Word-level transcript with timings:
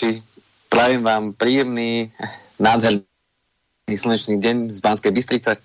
poslucháči, 0.00 0.24
prajem 0.72 1.04
vám 1.04 1.36
príjemný, 1.36 2.08
nádherný 2.56 3.04
slnečný 3.92 4.40
deň 4.40 4.56
z 4.72 4.80
Banskej 4.80 5.12
Bystrice. 5.12 5.60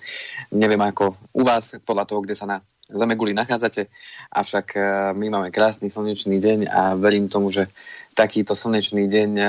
Neviem 0.51 0.83
ako 0.83 1.15
u 1.31 1.47
vás, 1.47 1.79
podľa 1.87 2.03
toho, 2.03 2.19
kde 2.19 2.35
sa 2.35 2.43
na 2.43 2.59
Zemeguli 2.91 3.31
nachádzate, 3.31 3.87
avšak 4.35 4.75
e, 4.75 4.79
my 5.15 5.31
máme 5.31 5.49
krásny 5.55 5.87
slnečný 5.87 6.43
deň 6.43 6.67
a 6.67 6.99
verím 6.99 7.31
tomu, 7.31 7.47
že 7.47 7.71
takýto 8.11 8.59
slnečný 8.59 9.07
deň 9.07 9.29
e, 9.39 9.45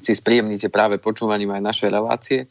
si 0.00 0.16
spríjemníte 0.16 0.72
práve 0.72 0.96
počúvaním 0.96 1.52
aj 1.52 1.76
našej 1.76 1.88
relácie, 1.92 2.48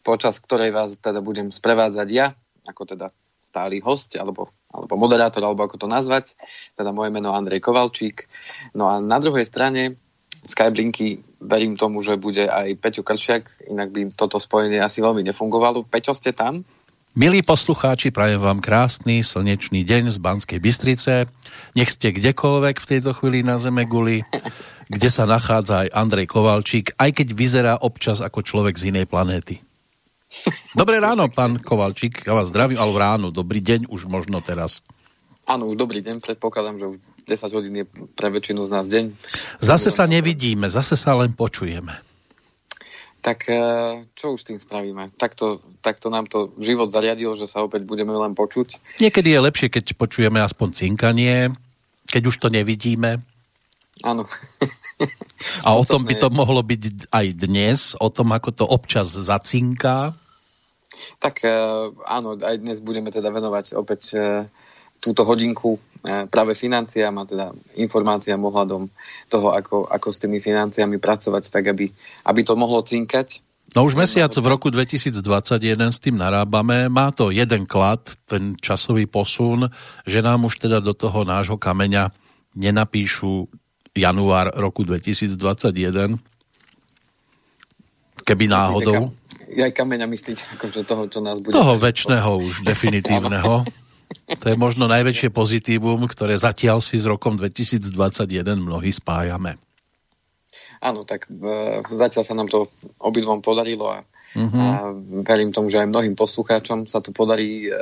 počas 0.00 0.40
ktorej 0.40 0.72
vás 0.72 0.96
teda 0.96 1.20
budem 1.20 1.52
sprevádzať 1.52 2.08
ja, 2.08 2.32
ako 2.64 2.88
teda 2.88 3.12
stály 3.44 3.84
host, 3.84 4.16
alebo 4.16 4.48
alebo 4.72 4.96
moderátor, 4.96 5.44
alebo 5.44 5.68
ako 5.68 5.84
to 5.84 5.88
nazvať. 5.92 6.32
Teda 6.72 6.96
moje 6.96 7.12
meno 7.12 7.36
Andrej 7.36 7.60
Kovalčík. 7.60 8.24
No 8.72 8.88
a 8.88 9.04
na 9.04 9.20
druhej 9.20 9.44
strane 9.44 10.00
Skyblinky 10.42 11.22
verím 11.38 11.78
tomu, 11.78 12.02
že 12.02 12.18
bude 12.18 12.50
aj 12.50 12.74
Peťo 12.82 13.06
Kršiak, 13.06 13.70
inak 13.70 13.94
by 13.94 14.10
toto 14.18 14.42
spojenie 14.42 14.82
asi 14.82 14.98
veľmi 14.98 15.22
nefungovalo. 15.22 15.86
Peťo, 15.86 16.14
ste 16.18 16.34
tam? 16.34 16.66
Milí 17.12 17.44
poslucháči, 17.44 18.08
prajem 18.08 18.40
vám 18.40 18.64
krásny 18.64 19.20
slnečný 19.20 19.84
deň 19.84 20.10
z 20.10 20.18
Banskej 20.18 20.58
Bystrice. 20.64 21.28
Nech 21.76 21.92
ste 21.92 22.08
kdekoľvek 22.08 22.80
v 22.80 22.88
tejto 22.88 23.12
chvíli 23.12 23.44
na 23.44 23.60
Zeme 23.60 23.84
guli, 23.84 24.24
kde 24.88 25.08
sa 25.12 25.28
nachádza 25.28 25.86
aj 25.86 25.92
Andrej 25.92 26.32
Kovalčík, 26.32 26.96
aj 26.96 27.20
keď 27.20 27.28
vyzerá 27.36 27.74
občas 27.78 28.24
ako 28.24 28.40
človek 28.40 28.80
z 28.80 28.96
inej 28.96 29.06
planéty. 29.12 29.60
Dobré 30.72 31.04
ráno, 31.04 31.28
pán 31.28 31.60
Kovalčík, 31.60 32.24
ja 32.24 32.32
vás 32.32 32.48
zdravím, 32.48 32.80
alebo 32.80 32.96
ráno, 32.96 33.28
dobrý 33.28 33.60
deň, 33.60 33.92
už 33.92 34.08
možno 34.08 34.40
teraz. 34.40 34.80
Áno, 35.44 35.68
už 35.68 35.76
dobrý 35.76 36.00
deň, 36.00 36.24
predpokladám, 36.24 36.80
že 36.80 36.86
už 36.88 36.98
10 37.26 37.56
hodín 37.56 37.74
je 37.82 37.86
pre 38.18 38.28
väčšinu 38.28 38.66
z 38.66 38.70
nás 38.70 38.86
deň. 38.86 39.04
Zase 39.62 39.88
sa 39.94 40.04
nevidíme, 40.10 40.66
zase 40.66 40.98
sa 40.98 41.14
len 41.14 41.32
počujeme. 41.32 42.02
Tak 43.22 43.46
e, 43.46 43.54
čo 44.18 44.34
už 44.34 44.42
tým 44.42 44.58
spravíme? 44.58 45.14
Takto, 45.14 45.62
takto 45.78 46.10
nám 46.10 46.26
to 46.26 46.50
život 46.58 46.90
zariadil, 46.90 47.38
že 47.38 47.46
sa 47.46 47.62
opäť 47.62 47.86
budeme 47.86 48.10
len 48.10 48.34
počuť. 48.34 48.98
Niekedy 48.98 49.30
je 49.30 49.46
lepšie, 49.46 49.68
keď 49.70 49.94
počujeme 49.94 50.42
aspoň 50.42 50.74
cinkanie, 50.74 51.54
keď 52.10 52.22
už 52.26 52.36
to 52.42 52.48
nevidíme. 52.50 53.22
Áno. 54.02 54.26
A 55.66 55.74
o 55.74 55.82
tom 55.86 56.02
by 56.02 56.14
to 56.18 56.34
mohlo 56.34 56.62
byť 56.62 57.10
aj 57.10 57.26
dnes, 57.34 57.94
o 57.98 58.10
tom, 58.10 58.34
ako 58.34 58.50
to 58.54 58.64
občas 58.66 59.14
zacinká. 59.14 60.14
Tak 61.22 61.46
e, 61.46 61.50
áno, 62.06 62.34
aj 62.38 62.58
dnes 62.58 62.82
budeme 62.82 63.14
teda 63.14 63.30
venovať 63.30 63.78
opäť 63.78 64.02
e, 64.14 64.18
túto 65.02 65.26
hodinku 65.26 65.74
e, 66.06 66.30
práve 66.30 66.54
financiám 66.54 67.10
a 67.18 67.26
teda 67.26 67.46
informáciám 67.74 68.38
ohľadom 68.38 68.86
toho, 69.26 69.50
ako, 69.50 69.90
ako 69.90 70.08
s 70.14 70.22
tými 70.22 70.38
financiami 70.38 71.02
pracovať, 71.02 71.42
tak 71.50 71.74
aby, 71.74 71.90
aby 72.30 72.40
to 72.46 72.54
mohlo 72.54 72.78
cinkať. 72.86 73.42
No 73.74 73.88
už 73.88 73.96
mesiac 73.98 74.30
v 74.30 74.46
roku 74.46 74.68
2021 74.70 75.24
s 75.90 75.98
tým 75.98 76.14
narábame. 76.14 76.92
Má 76.92 77.08
to 77.10 77.32
jeden 77.32 77.64
klad, 77.64 78.04
ten 78.28 78.54
časový 78.60 79.08
posun, 79.08 79.66
že 80.04 80.20
nám 80.22 80.44
už 80.46 80.60
teda 80.68 80.78
do 80.78 80.92
toho 80.92 81.24
nášho 81.24 81.56
kameňa 81.56 82.12
nenapíšu 82.52 83.48
január 83.96 84.52
roku 84.54 84.84
2021. 84.84 86.20
Keby 88.22 88.44
náhodou. 88.44 89.16
Ja 89.52 89.68
aj 89.68 89.74
kameňa 89.76 90.06
myslíte, 90.08 90.44
akože 90.56 90.84
toho, 90.84 91.08
čo 91.08 91.20
nás 91.24 91.40
bude... 91.40 91.56
Toho 91.56 91.76
väčšného 91.80 92.30
už, 92.44 92.62
definitívneho. 92.70 93.64
To 94.42 94.46
je 94.50 94.56
možno 94.56 94.90
najväčšie 94.90 95.30
pozitívum, 95.30 96.04
ktoré 96.08 96.34
zatiaľ 96.36 96.82
si 96.82 96.98
s 96.98 97.06
rokom 97.06 97.38
2021 97.38 97.92
mnohí 98.58 98.90
spájame. 98.90 99.60
Áno, 100.82 101.06
tak 101.06 101.30
e, 101.30 101.78
zatiaľ 101.86 102.24
sa 102.26 102.34
nám 102.34 102.50
to 102.50 102.66
obidvom 102.98 103.38
podarilo 103.38 103.94
a, 103.94 104.02
uh-huh. 104.34 104.58
a 104.58 104.90
verím 105.22 105.54
tomu, 105.54 105.70
že 105.70 105.78
aj 105.78 105.92
mnohým 105.94 106.18
poslucháčom 106.18 106.90
sa 106.90 106.98
to 106.98 107.14
podarí 107.14 107.70
e, 107.70 107.72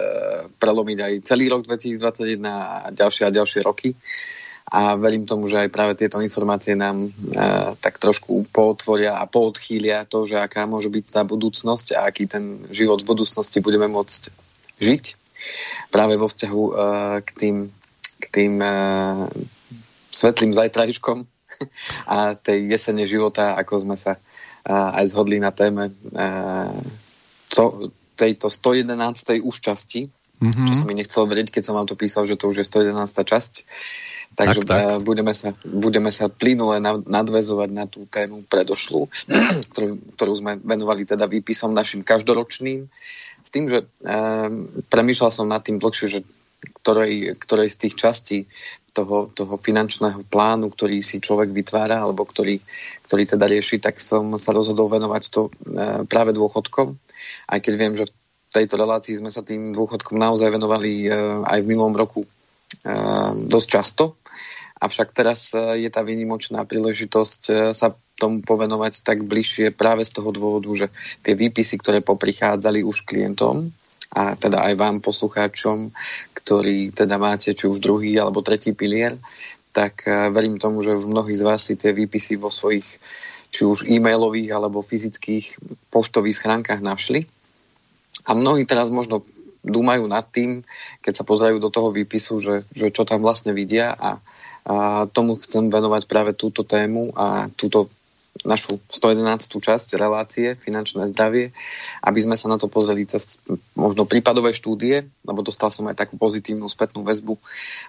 prelomiť 0.60 0.98
aj 1.00 1.12
celý 1.24 1.48
rok 1.48 1.64
2021 1.64 2.44
a 2.44 2.92
ďalšie 2.92 3.24
a 3.24 3.32
ďalšie 3.32 3.60
roky 3.64 3.96
a 4.70 4.94
verím 4.94 5.26
tomu, 5.26 5.50
že 5.50 5.66
aj 5.66 5.74
práve 5.74 5.96
tieto 5.96 6.20
informácie 6.20 6.76
nám 6.76 7.08
e, 7.08 7.10
tak 7.80 7.96
trošku 7.96 8.52
pootvoria 8.52 9.16
a 9.16 9.24
poodchýlia 9.24 10.04
to, 10.04 10.28
že 10.28 10.38
aká 10.38 10.68
môže 10.68 10.92
byť 10.92 11.04
tá 11.08 11.24
budúcnosť 11.24 11.96
a 11.96 12.06
aký 12.06 12.28
ten 12.28 12.68
život 12.68 13.00
v 13.00 13.10
budúcnosti 13.16 13.58
budeme 13.64 13.88
môcť 13.88 14.28
žiť 14.78 15.04
práve 15.90 16.14
vo 16.16 16.26
vzťahu 16.26 16.62
e, 16.62 16.72
k 17.26 17.30
tým, 17.36 17.56
k 18.20 18.24
tým 18.30 18.54
e, 18.62 18.72
svetlým 20.10 20.52
zajtrajškom 20.54 21.18
a 22.14 22.34
tej 22.38 22.70
jesene 22.70 23.04
života, 23.04 23.56
ako 23.58 23.84
sme 23.84 23.96
sa 23.98 24.16
e, 24.16 24.20
aj 24.70 25.04
zhodli 25.10 25.42
na 25.42 25.50
téme 25.52 25.92
to, 27.50 27.92
tejto 28.14 28.46
111. 28.52 29.40
úšťasti, 29.40 30.00
mm-hmm. 30.40 30.66
čo 30.68 30.72
som 30.72 30.86
mi 30.86 30.94
nechcel 30.94 31.24
vedieť, 31.26 31.50
keď 31.50 31.62
som 31.66 31.74
vám 31.76 31.88
to 31.88 31.98
písal, 31.98 32.28
že 32.28 32.38
to 32.38 32.48
už 32.48 32.62
je 32.62 32.66
111. 32.68 32.96
časť 33.16 33.54
Takže 34.30 34.62
tak, 34.62 34.78
tak. 34.78 35.02
Budeme, 35.02 35.34
sa, 35.34 35.50
budeme 35.66 36.10
sa 36.14 36.30
plynule 36.30 36.78
nadvezovať 37.04 37.68
na 37.74 37.90
tú 37.90 38.06
tému 38.06 38.46
predošlú, 38.46 39.10
ktorú, 39.74 39.98
ktorú 40.14 40.32
sme 40.38 40.52
venovali 40.62 41.02
teda 41.02 41.26
výpisom 41.26 41.74
našim 41.74 42.06
každoročným. 42.06 42.86
S 43.40 43.50
tým, 43.50 43.66
že 43.66 43.84
um, 44.04 44.68
premýšľal 44.88 45.30
som 45.32 45.46
nad 45.48 45.64
tým 45.64 45.80
dlhšie, 45.80 46.06
že 46.08 46.20
ktorej, 46.60 47.40
ktorej 47.40 47.68
z 47.72 47.76
tých 47.86 47.94
častí 47.96 48.38
toho, 48.92 49.32
toho 49.32 49.56
finančného 49.56 50.26
plánu, 50.28 50.68
ktorý 50.68 51.00
si 51.00 51.22
človek 51.22 51.48
vytvára, 51.54 52.04
alebo 52.04 52.26
ktorý, 52.28 52.60
ktorý 53.08 53.22
teda 53.24 53.46
rieši, 53.48 53.80
tak 53.80 53.96
som 53.96 54.36
sa 54.36 54.52
rozhodol 54.52 54.92
venovať 54.92 55.22
to 55.32 55.48
e, 55.48 55.50
práve 56.04 56.36
dôchodkom. 56.36 56.98
Aj 57.48 57.58
keď 57.62 57.74
viem, 57.80 57.94
že 57.96 58.10
v 58.10 58.52
tejto 58.52 58.76
relácii 58.76 59.22
sme 59.22 59.32
sa 59.32 59.40
tým 59.40 59.72
dôchodkom 59.72 60.20
naozaj 60.20 60.52
venovali 60.52 61.06
e, 61.06 61.08
aj 61.48 61.58
v 61.64 61.70
minulom 61.70 61.96
roku 61.96 62.26
dosť 63.50 63.66
často. 63.66 64.14
Avšak 64.80 65.12
teraz 65.12 65.52
e, 65.52 65.84
je 65.84 65.90
tá 65.92 66.00
výnimočná 66.00 66.64
príležitosť 66.64 67.42
e, 67.48 67.52
sa 67.76 67.92
tomu 68.16 68.40
povenovať 68.40 69.04
tak 69.04 69.28
bližšie 69.28 69.76
práve 69.76 70.08
z 70.08 70.16
toho 70.16 70.32
dôvodu, 70.32 70.68
že 70.72 70.86
tie 71.20 71.36
výpisy, 71.36 71.76
ktoré 71.76 72.00
poprichádzali 72.00 72.80
už 72.80 73.04
klientom, 73.04 73.68
a 74.10 74.34
teda 74.34 74.66
aj 74.66 74.74
vám 74.74 74.96
poslucháčom, 74.98 75.94
ktorí 76.34 76.90
teda 76.90 77.14
máte 77.14 77.54
či 77.54 77.70
už 77.70 77.78
druhý 77.78 78.18
alebo 78.18 78.42
tretí 78.42 78.74
pilier, 78.74 79.14
tak 79.70 80.08
e, 80.08 80.32
verím 80.34 80.58
tomu, 80.58 80.82
že 80.82 80.96
už 80.96 81.06
mnohí 81.06 81.36
z 81.36 81.46
vás 81.46 81.62
si 81.68 81.78
tie 81.78 81.94
výpisy 81.94 82.40
vo 82.40 82.50
svojich 82.50 82.88
či 83.50 83.66
už 83.66 83.86
e-mailových 83.86 84.50
alebo 84.54 84.82
fyzických 84.82 85.58
poštových 85.90 86.38
schránkach 86.38 86.80
našli. 86.82 87.26
A 88.26 88.34
mnohí 88.34 88.62
teraz 88.66 88.90
možno 88.90 89.26
dúmajú 89.60 90.08
nad 90.08 90.24
tým, 90.24 90.64
keď 91.04 91.20
sa 91.20 91.24
pozerajú 91.26 91.58
do 91.60 91.68
toho 91.68 91.92
výpisu, 91.92 92.40
že, 92.40 92.56
že 92.72 92.88
čo 92.94 93.04
tam 93.04 93.20
vlastne 93.20 93.52
vidia 93.52 93.92
a, 93.92 94.22
a 94.70 94.74
tomu 95.10 95.34
chcem 95.42 95.66
venovať 95.66 96.06
práve 96.06 96.30
túto 96.38 96.62
tému 96.62 97.10
a 97.18 97.50
túto 97.58 97.90
našu 98.46 98.78
111. 98.78 99.58
časť 99.58 99.98
relácie 99.98 100.54
Finančné 100.54 101.10
zdravie, 101.10 101.50
aby 102.06 102.18
sme 102.22 102.38
sa 102.38 102.46
na 102.46 102.56
to 102.56 102.70
pozreli 102.70 103.02
cez 103.04 103.42
možno 103.74 104.06
prípadové 104.06 104.54
štúdie, 104.54 105.10
lebo 105.26 105.42
dostal 105.42 105.74
som 105.74 105.90
aj 105.90 105.98
takú 105.98 106.14
pozitívnu 106.14 106.70
spätnú 106.70 107.02
väzbu 107.02 107.34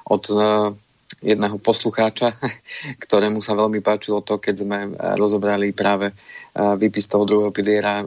od 0.10 0.24
uh, 0.33 0.74
jedného 1.22 1.62
poslucháča, 1.62 2.33
ktorému 3.06 3.45
sa 3.45 3.54
veľmi 3.54 3.80
páčilo 3.86 4.25
to, 4.25 4.42
keď 4.42 4.56
sme 4.66 4.80
uh, 4.89 5.13
rozobrali 5.16 5.72
práve 5.78 6.10
uh, 6.10 6.74
výpis 6.74 7.06
toho 7.06 7.24
druhého 7.30 7.54
piliera 7.54 8.01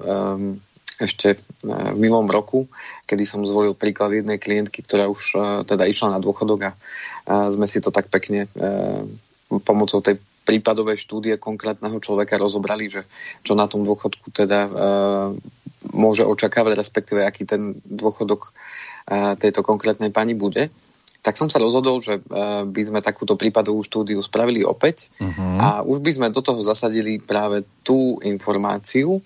ešte 1.03 1.35
e, 1.35 1.39
v 1.67 1.99
minulom 1.99 2.31
roku, 2.31 2.71
kedy 3.07 3.27
som 3.27 3.43
zvolil 3.43 3.75
príklad 3.75 4.15
jednej 4.15 4.39
klientky, 4.39 4.85
ktorá 4.87 5.11
už 5.11 5.23
e, 5.35 5.39
teda 5.67 5.89
išla 5.91 6.15
na 6.15 6.23
dôchodok 6.23 6.71
a 6.71 6.73
sme 7.51 7.67
si 7.67 7.83
to 7.83 7.91
tak 7.91 8.13
pekne 8.13 8.47
e, 8.47 8.49
pomocou 9.65 9.99
tej 10.05 10.21
prípadovej 10.45 11.01
štúdie 11.01 11.41
konkrétneho 11.41 11.97
človeka 12.05 12.37
rozobrali, 12.37 12.93
že 12.93 13.09
čo 13.41 13.57
na 13.57 13.65
tom 13.65 13.81
dôchodku 13.81 14.29
teda 14.29 14.69
môže 15.89 16.21
očakávať, 16.21 16.77
respektíve 16.77 17.25
aký 17.25 17.49
ten 17.49 17.81
dôchodok 17.81 18.53
tejto 19.41 19.65
konkrétnej 19.65 20.13
pani 20.13 20.37
bude 20.37 20.69
tak 21.25 21.41
som 21.41 21.49
sa 21.49 21.57
rozhodol, 21.57 22.05
že 22.05 22.21
by 22.69 22.83
sme 22.85 23.01
takúto 23.01 23.41
prípadovú 23.41 23.81
štúdiu 23.81 24.21
spravili 24.21 24.61
opäť 24.61 25.09
uh-huh. 25.17 25.57
a 25.57 25.69
už 25.81 26.05
by 26.05 26.11
sme 26.13 26.29
do 26.29 26.45
toho 26.45 26.61
zasadili 26.61 27.17
práve 27.17 27.65
tú 27.81 28.21
informáciu, 28.21 29.25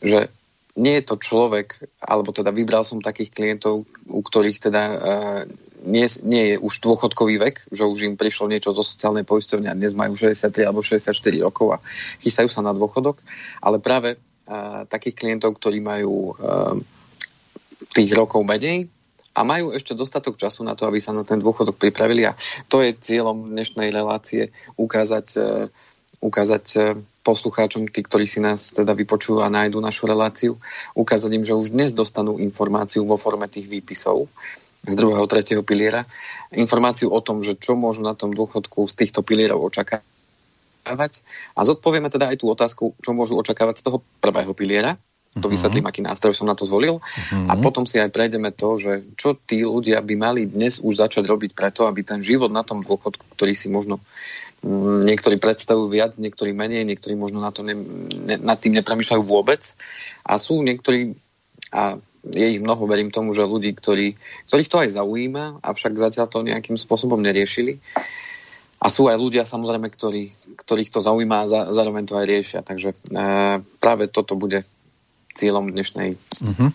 že 0.00 0.32
nie 0.76 1.00
je 1.00 1.04
to 1.08 1.16
človek, 1.16 1.80
alebo 2.04 2.36
teda 2.36 2.52
vybral 2.52 2.84
som 2.84 3.00
takých 3.00 3.32
klientov, 3.32 3.88
u 4.06 4.20
ktorých 4.20 4.58
teda 4.60 4.82
uh, 4.84 5.40
nie, 5.88 6.04
nie 6.22 6.44
je 6.52 6.56
už 6.60 6.84
dôchodkový 6.84 7.40
vek, 7.40 7.56
že 7.72 7.88
už 7.88 8.04
im 8.04 8.20
prišlo 8.20 8.52
niečo 8.52 8.76
zo 8.76 8.84
sociálnej 8.84 9.24
poisťovne 9.24 9.72
a 9.72 9.78
dnes 9.78 9.96
majú 9.96 10.12
63 10.12 10.68
alebo 10.68 10.84
64 10.84 11.16
rokov 11.40 11.80
a 11.80 11.82
chystajú 12.20 12.52
sa 12.52 12.60
na 12.60 12.76
dôchodok, 12.76 13.24
ale 13.64 13.80
práve 13.80 14.20
uh, 14.20 14.84
takých 14.84 15.16
klientov, 15.16 15.56
ktorí 15.56 15.80
majú 15.80 16.36
uh, 16.36 16.76
tých 17.96 18.12
rokov 18.12 18.44
menej 18.44 18.92
a 19.32 19.44
majú 19.44 19.72
ešte 19.72 19.96
dostatok 19.96 20.36
času 20.36 20.64
na 20.64 20.76
to, 20.76 20.88
aby 20.88 21.00
sa 21.00 21.16
na 21.16 21.24
ten 21.24 21.40
dôchodok 21.40 21.76
pripravili. 21.80 22.28
A 22.28 22.36
to 22.68 22.84
je 22.84 22.96
cieľom 22.96 23.48
dnešnej 23.52 23.88
relácie 23.92 24.52
ukázať 24.76 25.26
uh, 25.40 25.68
ukázať 26.20 26.96
poslucháčom, 27.26 27.90
tí, 27.90 28.06
ktorí 28.06 28.30
si 28.30 28.38
nás 28.38 28.70
teda 28.70 28.94
vypočujú 28.94 29.42
a 29.42 29.50
nájdu 29.50 29.82
našu 29.82 30.06
reláciu, 30.06 30.62
ukázať 30.94 31.30
im, 31.34 31.42
že 31.42 31.58
už 31.58 31.74
dnes 31.74 31.90
dostanú 31.90 32.38
informáciu 32.38 33.02
vo 33.02 33.18
forme 33.18 33.50
tých 33.50 33.66
výpisov 33.66 34.30
z 34.86 34.94
druhého, 34.94 35.26
tretieho 35.26 35.66
piliera, 35.66 36.06
informáciu 36.54 37.10
o 37.10 37.18
tom, 37.18 37.42
že 37.42 37.58
čo 37.58 37.74
môžu 37.74 38.06
na 38.06 38.14
tom 38.14 38.30
dôchodku 38.30 38.86
z 38.86 38.94
týchto 38.94 39.26
pilierov 39.26 39.66
očakávať 39.66 41.26
a 41.58 41.60
zodpovieme 41.66 42.06
teda 42.06 42.30
aj 42.30 42.36
tú 42.38 42.46
otázku, 42.46 42.94
čo 43.02 43.10
môžu 43.10 43.34
očakávať 43.34 43.82
z 43.82 43.84
toho 43.90 43.98
prvého 44.22 44.54
piliera, 44.54 44.94
to 45.36 45.48
mhm. 45.48 45.52
vysvetlím, 45.52 45.86
aký 45.86 46.00
nástroj 46.00 46.32
som 46.32 46.48
na 46.48 46.56
to 46.56 46.64
zvolil. 46.64 47.04
Uh-huh. 47.04 47.46
A 47.52 47.60
potom 47.60 47.84
si 47.84 48.00
aj 48.00 48.08
prejdeme 48.08 48.56
to, 48.56 48.80
že 48.80 49.04
čo 49.20 49.36
tí 49.36 49.60
ľudia 49.68 50.00
by 50.00 50.14
mali 50.16 50.48
dnes 50.48 50.80
už 50.80 50.96
začať 50.96 51.28
robiť 51.28 51.52
preto, 51.52 51.84
aby 51.84 52.00
ten 52.00 52.24
život 52.24 52.48
na 52.48 52.64
tom 52.64 52.80
dôchodku, 52.80 53.36
ktorý 53.36 53.52
si 53.52 53.68
možno 53.68 54.00
niektorí 55.06 55.36
predstavujú 55.36 55.92
viac, 55.92 56.16
niektorí 56.16 56.56
menej, 56.56 56.88
niektorí 56.88 57.14
možno 57.14 57.44
na 57.44 57.52
to 57.52 57.60
ne, 57.62 57.76
ne, 58.26 58.36
nad 58.40 58.58
tým 58.58 58.74
nepremýšľajú 58.80 59.22
vôbec. 59.22 59.62
A 60.24 60.40
sú 60.40 60.64
niektorí, 60.64 61.14
a 61.70 62.00
je 62.26 62.46
ich 62.58 62.60
mnoho, 62.62 62.82
verím 62.90 63.14
tomu, 63.14 63.30
že 63.30 63.46
ľudí, 63.46 63.70
ktorí, 63.76 64.18
ktorých 64.50 64.70
to 64.70 64.76
aj 64.82 64.90
zaujíma, 64.98 65.62
avšak 65.62 65.94
zatiaľ 65.94 66.26
to 66.26 66.42
nejakým 66.42 66.74
spôsobom 66.74 67.22
neriešili. 67.22 67.78
A 68.76 68.92
sú 68.92 69.08
aj 69.08 69.16
ľudia, 69.16 69.48
samozrejme, 69.48 69.88
ktorí, 69.88 70.22
ktorých 70.58 70.92
to 70.92 71.00
zaujíma 71.00 71.46
a 71.46 71.48
za, 71.48 71.60
zároveň 71.72 72.04
to 72.04 72.18
aj 72.18 72.26
riešia. 72.28 72.60
Takže 72.60 72.92
e, 72.92 72.96
práve 73.80 74.04
toto 74.12 74.36
bude 74.36 74.68
cieľom 75.36 75.68
dnešnej. 75.68 76.16
Uh-huh. 76.16 76.72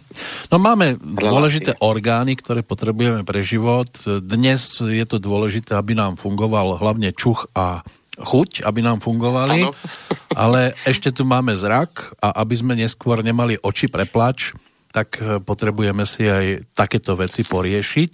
No 0.53 0.55
máme 0.61 1.01
relácie. 1.01 1.25
dôležité 1.25 1.71
orgány, 1.81 2.37
ktoré 2.37 2.61
potrebujeme 2.61 3.25
pre 3.25 3.41
život. 3.41 3.89
Dnes 4.05 4.77
je 4.77 5.05
to 5.09 5.17
dôležité, 5.17 5.73
aby 5.73 5.97
nám 5.97 6.21
fungoval 6.21 6.77
hlavne 6.77 7.09
čuch 7.11 7.49
a 7.57 7.81
chuť, 8.21 8.61
aby 8.61 8.79
nám 8.85 9.01
fungovali, 9.01 9.65
ano. 9.65 9.73
ale 10.45 10.77
ešte 10.85 11.09
tu 11.09 11.25
máme 11.25 11.57
zrak 11.57 12.13
a 12.21 12.37
aby 12.45 12.53
sme 12.53 12.77
neskôr 12.77 13.25
nemali 13.25 13.57
oči 13.57 13.89
preplač, 13.89 14.53
tak 14.93 15.17
potrebujeme 15.47 16.03
si 16.05 16.27
aj 16.27 16.69
takéto 16.75 17.17
veci 17.17 17.41
poriešiť 17.47 18.13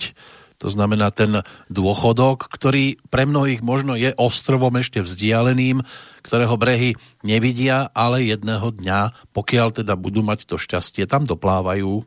to 0.57 0.73
znamená 0.73 1.13
ten 1.13 1.45
dôchodok, 1.69 2.49
ktorý 2.49 2.97
pre 3.13 3.29
mnohých 3.29 3.61
možno 3.61 3.93
je 3.93 4.09
ostrovom 4.17 4.73
ešte 4.81 5.05
vzdialeným, 5.05 5.85
ktorého 6.25 6.57
brehy 6.57 6.97
nevidia, 7.21 7.93
ale 7.93 8.25
jedného 8.25 8.73
dňa, 8.73 9.31
pokiaľ 9.37 9.85
teda 9.85 9.93
budú 9.93 10.25
mať 10.25 10.49
to 10.49 10.57
šťastie, 10.57 11.05
tam 11.05 11.29
doplávajú. 11.29 12.01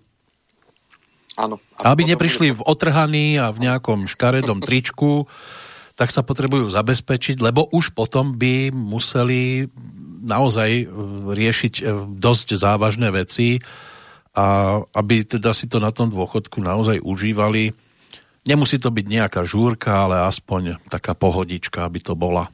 Áno. 1.39 1.63
Aby 1.79 2.11
neprišli 2.11 2.51
v 2.51 2.65
otrhaní 2.67 3.39
a 3.39 3.55
v 3.55 3.71
nejakom 3.71 4.11
škaredom 4.11 4.59
tričku, 4.67 5.31
tak 5.95 6.11
sa 6.11 6.27
potrebujú 6.27 6.75
zabezpečiť, 6.75 7.39
lebo 7.39 7.71
už 7.71 7.95
potom 7.95 8.35
by 8.35 8.75
museli 8.75 9.71
naozaj 10.27 10.71
e, 10.75 10.85
riešiť 11.33 11.75
e, 11.81 11.83
dosť 12.19 12.59
závažné 12.59 13.15
veci 13.15 13.63
a 14.35 14.79
aby 14.97 15.23
teda 15.23 15.55
si 15.55 15.71
to 15.71 15.79
na 15.79 15.95
tom 15.95 16.11
dôchodku 16.11 16.59
naozaj 16.59 17.03
užívali 17.05 17.90
Nemusí 18.49 18.81
to 18.81 18.89
byť 18.89 19.07
nejaká 19.07 19.45
žúrka, 19.45 20.09
ale 20.09 20.25
aspoň 20.25 20.81
taká 20.89 21.13
pohodička, 21.13 21.85
aby 21.85 22.01
to 22.01 22.17
bola. 22.17 22.49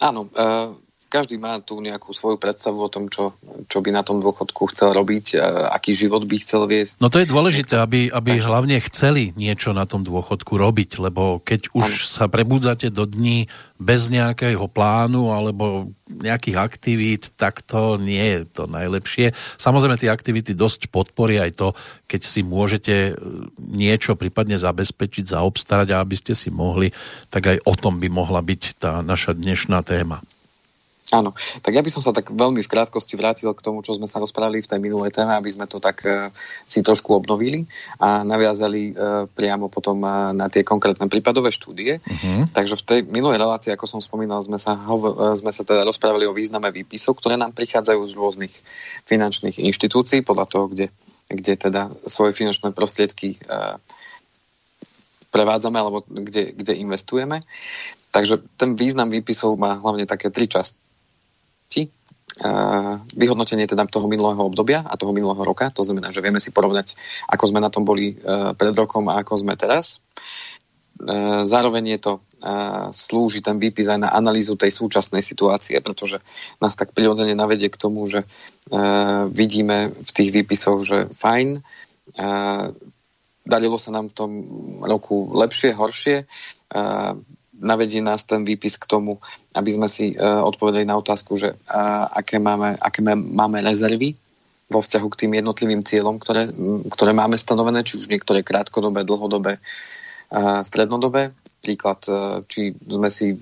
Áno, 0.00 0.32
uh, 0.32 0.72
každý 1.10 1.42
má 1.42 1.58
tu 1.58 1.82
nejakú 1.82 2.14
svoju 2.14 2.38
predstavu 2.38 2.78
o 2.78 2.86
tom, 2.86 3.10
čo, 3.10 3.34
čo 3.66 3.82
by 3.82 3.90
na 3.90 4.06
tom 4.06 4.22
dôchodku 4.22 4.70
chcel 4.70 4.94
robiť, 4.94 5.42
aký 5.74 5.90
život 5.90 6.22
by 6.22 6.38
chcel 6.38 6.70
viesť. 6.70 7.02
No 7.02 7.10
to 7.10 7.18
je 7.18 7.26
dôležité, 7.26 7.82
aby, 7.82 8.06
aby 8.14 8.38
hlavne 8.38 8.78
chceli 8.86 9.34
niečo 9.34 9.74
na 9.74 9.90
tom 9.90 10.06
dôchodku 10.06 10.54
robiť, 10.54 11.02
lebo 11.02 11.42
keď 11.42 11.74
už 11.74 11.88
ano. 11.90 12.06
sa 12.06 12.24
prebudzate 12.30 12.94
do 12.94 13.10
dní 13.10 13.50
bez 13.80 14.06
nejakého 14.06 14.70
plánu 14.70 15.34
alebo 15.34 15.90
nejakých 16.06 16.56
aktivít, 16.60 17.22
tak 17.34 17.66
to 17.66 17.98
nie 17.98 18.20
je 18.20 18.40
to 18.46 18.70
najlepšie. 18.70 19.34
Samozrejme, 19.58 19.98
tie 19.98 20.12
aktivity 20.12 20.54
dosť 20.54 20.94
podporia 20.94 21.48
aj 21.48 21.52
to, 21.58 21.68
keď 22.06 22.20
si 22.22 22.40
môžete 22.44 22.94
e, 22.94 23.12
niečo 23.58 24.14
prípadne 24.14 24.60
zabezpečiť, 24.60 25.32
zaobstarať 25.32 25.88
a 25.90 26.02
aby 26.04 26.14
ste 26.14 26.36
si 26.36 26.52
mohli, 26.52 26.92
tak 27.32 27.56
aj 27.56 27.58
o 27.64 27.74
tom 27.74 27.98
by 27.98 28.06
mohla 28.12 28.44
byť 28.44 28.62
tá 28.78 29.00
naša 29.00 29.32
dnešná 29.32 29.80
téma. 29.82 30.20
Áno, 31.10 31.34
tak 31.58 31.74
ja 31.74 31.82
by 31.82 31.90
som 31.90 31.98
sa 31.98 32.14
tak 32.14 32.30
veľmi 32.30 32.62
v 32.62 32.70
krátkosti 32.70 33.18
vrátil 33.18 33.50
k 33.50 33.64
tomu, 33.66 33.82
čo 33.82 33.98
sme 33.98 34.06
sa 34.06 34.22
rozprávali 34.22 34.62
v 34.62 34.70
tej 34.70 34.78
minulej 34.78 35.10
téme, 35.10 35.34
aby 35.34 35.50
sme 35.50 35.66
to 35.66 35.82
tak 35.82 36.06
uh, 36.06 36.30
si 36.62 36.86
trošku 36.86 37.10
obnovili 37.10 37.66
a 37.98 38.22
naviazali 38.22 38.94
uh, 38.94 39.26
priamo 39.26 39.66
potom 39.66 39.98
uh, 40.06 40.30
na 40.30 40.46
tie 40.46 40.62
konkrétne 40.62 41.10
prípadové 41.10 41.50
štúdie. 41.50 41.98
Uh-huh. 41.98 42.46
Takže 42.54 42.78
v 42.78 42.86
tej 42.86 43.00
minulej 43.10 43.42
relácii, 43.42 43.74
ako 43.74 43.90
som 43.90 43.98
spomínal, 43.98 44.38
sme 44.46 44.62
sa, 44.62 44.78
hov- 44.78 45.18
uh, 45.18 45.34
sme 45.34 45.50
sa 45.50 45.66
teda 45.66 45.82
rozprávali 45.82 46.30
o 46.30 46.36
význame 46.36 46.70
výpisov, 46.70 47.18
ktoré 47.18 47.34
nám 47.34 47.58
prichádzajú 47.58 48.00
z 48.06 48.12
rôznych 48.14 48.54
finančných 49.10 49.58
inštitúcií, 49.66 50.22
podľa 50.22 50.46
toho, 50.46 50.70
kde, 50.70 50.94
kde 51.26 51.58
teda 51.58 51.90
svoje 52.06 52.38
finančné 52.38 52.70
prostriedky 52.70 53.34
uh, 53.50 53.82
prevádzame 55.34 55.74
alebo 55.74 56.06
kde, 56.06 56.54
kde 56.54 56.78
investujeme. 56.78 57.42
Takže 58.14 58.42
ten 58.54 58.78
význam 58.78 59.10
výpisov 59.10 59.58
má 59.58 59.74
hlavne 59.74 60.06
také 60.06 60.30
tri 60.30 60.46
časti 60.46 60.89
vyhodnotenie 63.14 63.68
teda 63.68 63.84
toho 63.90 64.08
minulého 64.08 64.40
obdobia 64.40 64.80
a 64.86 64.96
toho 64.96 65.12
minulého 65.12 65.44
roka. 65.44 65.68
To 65.76 65.84
znamená, 65.84 66.08
že 66.14 66.24
vieme 66.24 66.40
si 66.40 66.54
porovnať, 66.54 66.96
ako 67.28 67.44
sme 67.50 67.60
na 67.60 67.68
tom 67.68 67.84
boli 67.84 68.16
pred 68.56 68.74
rokom 68.74 69.10
a 69.12 69.20
ako 69.20 69.44
sme 69.44 69.58
teraz. 69.60 70.00
Zároveň 71.44 71.96
je 71.96 72.00
to 72.00 72.12
slúži 72.92 73.44
ten 73.44 73.60
výpis 73.60 73.88
aj 73.88 74.04
na 74.04 74.10
analýzu 74.12 74.56
tej 74.56 74.72
súčasnej 74.72 75.20
situácie, 75.20 75.76
pretože 75.84 76.20
nás 76.60 76.76
tak 76.76 76.96
prirodzene 76.96 77.36
navedie 77.36 77.68
k 77.68 77.80
tomu, 77.80 78.08
že 78.08 78.24
vidíme 79.28 79.92
v 79.92 80.10
tých 80.12 80.30
výpisoch, 80.32 80.80
že 80.84 80.98
fajn, 81.12 81.60
darilo 83.44 83.76
sa 83.76 83.90
nám 83.92 84.08
v 84.08 84.16
tom 84.16 84.30
roku 84.84 85.28
lepšie, 85.36 85.76
horšie, 85.76 86.24
navedie 87.60 88.00
nás 88.00 88.24
ten 88.24 88.42
výpis 88.42 88.80
k 88.80 88.88
tomu, 88.88 89.20
aby 89.54 89.70
sme 89.70 89.86
si 89.86 90.16
uh, 90.16 90.40
odpovedali 90.42 90.88
na 90.88 90.96
otázku, 90.96 91.36
že 91.36 91.54
uh, 91.54 92.08
aké, 92.10 92.40
máme, 92.40 92.74
aké 92.80 93.04
máme 93.04 93.60
rezervy 93.60 94.16
vo 94.72 94.80
vzťahu 94.80 95.06
k 95.12 95.18
tým 95.26 95.32
jednotlivým 95.38 95.82
cieľom, 95.84 96.16
ktoré, 96.16 96.48
ktoré 96.88 97.12
máme 97.12 97.36
stanovené, 97.36 97.84
či 97.84 98.00
už 98.00 98.08
niektoré 98.08 98.40
krátkodobé, 98.40 99.04
dlhodobé, 99.04 99.60
uh, 99.60 100.64
strednodobé. 100.64 101.36
Príklad, 101.60 102.00
či 102.48 102.72
sme 102.72 103.12
si 103.12 103.36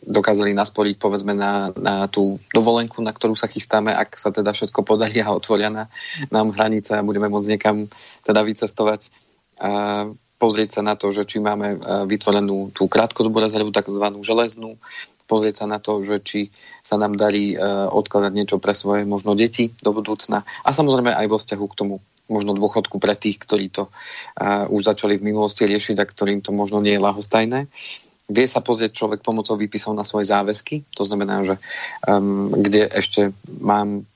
dokázali 0.00 0.56
nasporiť 0.56 0.96
povedzme 0.96 1.36
na, 1.36 1.76
na 1.76 2.08
tú 2.08 2.40
dovolenku, 2.56 3.04
na 3.04 3.12
ktorú 3.12 3.36
sa 3.36 3.52
chystáme, 3.52 3.92
ak 3.92 4.16
sa 4.16 4.32
teda 4.32 4.56
všetko 4.56 4.80
podarí 4.80 5.20
a 5.20 5.28
otvoria 5.28 5.68
na, 5.68 5.92
nám 6.32 6.56
hranice 6.56 6.96
a 6.96 7.04
budeme 7.04 7.28
môcť 7.28 7.48
niekam 7.52 7.76
teda 8.24 8.40
vycestovať. 8.40 9.12
Uh, 9.60 10.16
pozrieť 10.44 10.76
sa 10.76 10.82
na 10.84 10.92
to, 10.92 11.08
že 11.08 11.24
či 11.24 11.40
máme 11.40 11.80
e, 11.80 12.04
vytvorenú 12.04 12.68
tú 12.76 12.84
krátkodobú 12.84 13.40
rezervu, 13.40 13.72
takzvanú 13.72 14.20
železnú, 14.20 14.76
pozrieť 15.24 15.64
sa 15.64 15.66
na 15.66 15.80
to, 15.80 16.04
že 16.04 16.20
či 16.20 16.40
sa 16.84 17.00
nám 17.00 17.16
darí 17.16 17.56
e, 17.56 17.64
odkladať 17.88 18.32
niečo 18.36 18.60
pre 18.60 18.76
svoje 18.76 19.08
možno 19.08 19.32
deti 19.32 19.72
do 19.80 19.96
budúcna. 19.96 20.44
A 20.44 20.76
samozrejme 20.76 21.16
aj 21.16 21.26
vo 21.32 21.40
vzťahu 21.40 21.64
k 21.72 21.78
tomu 21.80 21.94
možno 22.28 22.52
dôchodku 22.52 23.00
pre 23.00 23.16
tých, 23.16 23.36
ktorí 23.36 23.68
to 23.68 23.92
uh, 23.92 24.64
už 24.72 24.96
začali 24.96 25.20
v 25.20 25.28
minulosti 25.28 25.68
riešiť 25.68 26.00
a 26.00 26.08
ktorým 26.08 26.40
to 26.40 26.56
možno 26.56 26.80
nie 26.80 26.96
je 26.96 27.04
lahostajné. 27.04 27.68
Vie 28.32 28.46
sa 28.48 28.64
pozrieť 28.64 28.96
človek 28.96 29.20
pomocou 29.20 29.60
výpisov 29.60 29.92
na 29.92 30.08
svoje 30.08 30.32
záväzky, 30.32 30.88
to 30.96 31.04
znamená, 31.04 31.44
že 31.44 31.60
um, 32.08 32.48
kde 32.48 32.88
ešte 32.88 33.36
mám 33.60 34.08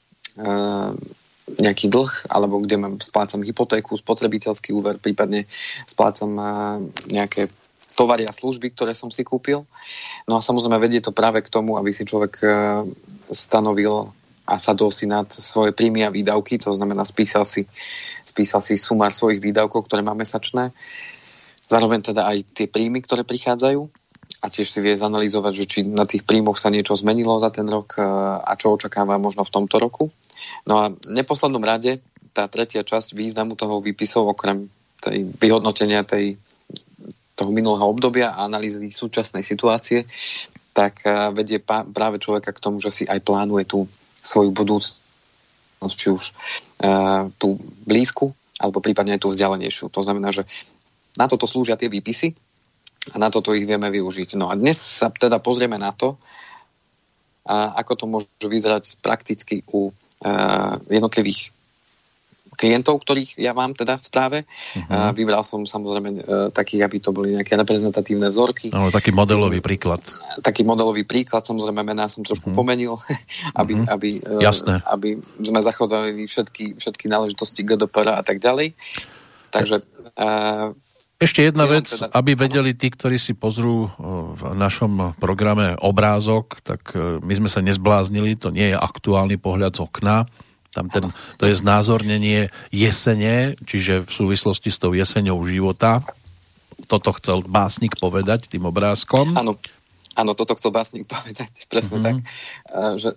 nejaký 1.57 1.89
dlh, 1.89 2.29
alebo 2.29 2.61
kde 2.61 2.77
mám, 2.77 2.95
splácam 3.01 3.41
hypotéku, 3.41 3.97
spotrebiteľský 3.97 4.77
úver, 4.77 5.01
prípadne 5.01 5.49
splácam 5.89 6.31
nejaké 7.09 7.49
tovary 7.99 8.31
a 8.31 8.31
služby, 8.31 8.71
ktoré 8.79 8.95
som 8.95 9.11
si 9.11 9.27
kúpil. 9.27 9.67
No 10.31 10.39
a 10.39 10.45
samozrejme 10.45 10.79
vedie 10.79 11.03
to 11.03 11.11
práve 11.11 11.43
k 11.43 11.51
tomu, 11.51 11.75
aby 11.75 11.91
si 11.91 12.07
človek 12.07 12.35
e, 12.39 12.47
stanovil 13.35 14.15
a 14.47 14.55
sadol 14.55 14.95
si 14.95 15.11
nad 15.11 15.27
svoje 15.27 15.75
príjmy 15.75 16.07
a 16.07 16.15
výdavky, 16.15 16.63
to 16.63 16.71
znamená 16.71 17.03
spísal 17.03 17.43
si, 17.43 17.67
spísal 18.23 18.63
si 18.63 18.79
sumár 18.79 19.11
svojich 19.11 19.43
výdavkov, 19.43 19.91
ktoré 19.91 20.07
má 20.07 20.15
mesačné, 20.15 20.71
zároveň 21.67 22.15
teda 22.15 22.23
aj 22.31 22.47
tie 22.55 22.67
príjmy, 22.71 23.03
ktoré 23.03 23.27
prichádzajú 23.27 23.91
a 24.39 24.47
tiež 24.47 24.71
si 24.71 24.79
vie 24.79 24.95
zanalýzovať, 24.95 25.53
že 25.53 25.65
či 25.67 25.79
na 25.83 26.07
tých 26.07 26.23
príjmoch 26.23 26.55
sa 26.55 26.71
niečo 26.71 26.95
zmenilo 26.95 27.43
za 27.43 27.51
ten 27.51 27.67
rok 27.67 27.99
e, 27.99 28.07
a 28.47 28.55
čo 28.55 28.79
očakáva 28.79 29.19
možno 29.19 29.43
v 29.43 29.53
tomto 29.59 29.83
roku. 29.83 30.07
No 30.69 30.85
a 30.85 30.93
v 30.93 31.13
neposlednom 31.17 31.65
rade 31.65 32.05
tá 32.37 32.45
tretia 32.45 32.85
časť 32.85 33.17
významu 33.17 33.57
toho 33.57 33.81
výpisov, 33.81 34.29
okrem 34.29 34.69
tej 35.01 35.25
vyhodnotenia 35.41 36.05
tej, 36.05 36.37
toho 37.33 37.51
minulého 37.51 37.89
obdobia 37.89 38.37
a 38.37 38.45
analýzy 38.45 38.93
súčasnej 38.93 39.41
situácie, 39.41 40.05
tak 40.77 41.01
eh, 41.09 41.33
vedie 41.33 41.59
práve 41.65 42.21
človeka 42.21 42.53
k 42.53 42.63
tomu, 42.63 42.79
že 42.85 42.93
si 42.93 43.05
aj 43.09 43.25
plánuje 43.25 43.65
tú 43.65 43.89
svoju 44.21 44.53
budúcnosť, 44.53 45.95
či 45.95 46.11
už 46.11 46.35
uh, 46.83 47.31
tú 47.39 47.55
blízku, 47.87 48.35
alebo 48.59 48.83
prípadne 48.83 49.15
aj 49.15 49.23
tú 49.23 49.31
vzdialenejšiu. 49.31 49.95
To 49.95 50.03
znamená, 50.03 50.35
že 50.35 50.43
na 51.15 51.31
toto 51.31 51.47
slúžia 51.47 51.79
tie 51.79 51.87
výpisy 51.87 52.35
a 53.15 53.17
na 53.17 53.31
toto 53.31 53.55
ich 53.55 53.63
vieme 53.63 53.87
využiť. 53.87 54.35
No 54.35 54.51
a 54.51 54.59
dnes 54.59 54.77
sa 54.77 55.09
teda 55.09 55.39
pozrieme 55.39 55.79
na 55.79 55.95
to, 55.95 56.19
a 57.49 57.79
ako 57.81 57.93
to 57.95 58.05
môže 58.11 58.29
vyzerať 58.45 59.01
prakticky 59.01 59.65
u 59.73 59.95
jednotlivých 60.91 61.55
klientov, 62.59 63.07
ktorých 63.07 63.39
ja 63.39 63.55
mám 63.55 63.71
teda 63.71 64.03
v 64.03 64.05
správe. 64.05 64.39
Uh-huh. 64.75 65.15
Vybral 65.15 65.47
som 65.47 65.63
samozrejme 65.63 66.09
uh, 66.11 66.21
takých, 66.51 66.91
aby 66.91 66.97
to 66.99 67.15
boli 67.15 67.39
nejaké 67.39 67.55
reprezentatívne 67.55 68.27
vzorky. 68.35 68.75
No, 68.75 68.91
taký 68.91 69.15
modelový 69.15 69.63
príklad. 69.63 70.03
Taký 70.43 70.67
modelový 70.67 71.07
príklad, 71.07 71.47
samozrejme 71.47 71.87
mená 71.87 72.11
som 72.11 72.27
trošku 72.27 72.51
uh-huh. 72.51 72.59
pomenil, 72.59 72.99
aby, 73.63 73.79
uh-huh. 73.79 73.95
aby, 73.95 74.09
uh, 74.27 74.43
Jasné. 74.43 74.83
aby 74.91 75.23
sme 75.39 75.63
zachovali 75.63 76.27
všetky, 76.27 76.83
všetky 76.83 77.07
náležitosti 77.07 77.63
GDPR 77.63 78.19
a 78.19 78.23
tak 78.27 78.43
ďalej. 78.43 78.75
Takže 79.55 79.87
uh, 80.19 80.75
ešte 81.19 81.43
jedna 81.43 81.67
vec, 81.67 81.91
teda, 81.91 82.15
aby 82.15 82.39
vedeli 82.39 82.79
tí, 82.79 82.95
ktorí 82.95 83.19
si 83.19 83.35
pozrú 83.35 83.91
v 84.39 84.43
našom 84.55 85.19
programe 85.19 85.75
obrázok, 85.75 86.63
tak 86.63 86.95
my 86.99 87.35
sme 87.35 87.51
sa 87.51 87.59
nezbláznili, 87.59 88.39
to 88.39 88.55
nie 88.55 88.71
je 88.71 88.77
aktuálny 88.79 89.35
pohľad 89.35 89.75
z 89.75 89.83
okna, 89.83 90.31
tam 90.79 90.87
ten, 90.93 91.11
to 91.41 91.51
je 91.51 91.59
znázornenie 91.59 92.53
jesene, 92.71 93.59
čiže 93.65 94.05
v 94.07 94.11
súvislosti 94.13 94.71
s 94.71 94.79
tou 94.79 94.93
jeseňou 94.93 95.41
života. 95.43 96.05
Toto 96.87 97.11
chcel 97.19 97.43
básnik 97.43 97.97
povedať 97.99 98.47
tým 98.47 98.69
obrázkom. 98.69 99.35
Áno, 99.35 99.59
áno 100.15 100.33
toto 100.39 100.55
chcel 100.55 100.71
básnik 100.71 101.09
povedať, 101.15 101.67
presne 101.67 101.99
mm-hmm. 101.99 102.07
tak. 102.07 102.17
Že 103.01 103.09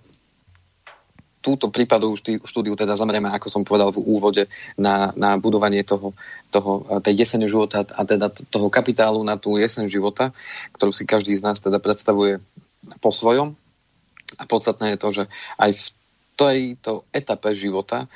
túto 1.42 1.74
prípadovú 1.74 2.16
štúdiu 2.22 2.78
teda 2.78 2.94
zamerieme, 2.94 3.28
ako 3.34 3.50
som 3.50 3.66
povedal 3.66 3.90
v 3.90 4.00
úvode, 4.06 4.46
na, 4.78 5.10
na 5.18 5.36
budovanie 5.42 5.82
toho, 5.82 6.14
toho, 6.54 7.02
tej 7.02 7.26
jesene 7.26 7.50
života 7.50 7.82
a 7.84 8.02
teda 8.06 8.30
toho 8.30 8.70
kapitálu 8.70 9.26
na 9.26 9.36
tú 9.36 9.58
jeseň 9.58 9.90
života, 9.90 10.30
ktorú 10.78 10.94
si 10.94 11.04
každý 11.04 11.34
z 11.34 11.44
nás 11.44 11.58
teda 11.58 11.82
predstavuje 11.82 12.38
po 13.02 13.10
svojom. 13.10 13.58
A 14.40 14.48
podstatné 14.48 14.96
je 14.96 15.02
to, 15.02 15.10
že 15.12 15.24
aj 15.60 15.76
v 15.76 15.82
tejto 16.42 17.06
etape 17.14 17.54
života 17.54 18.10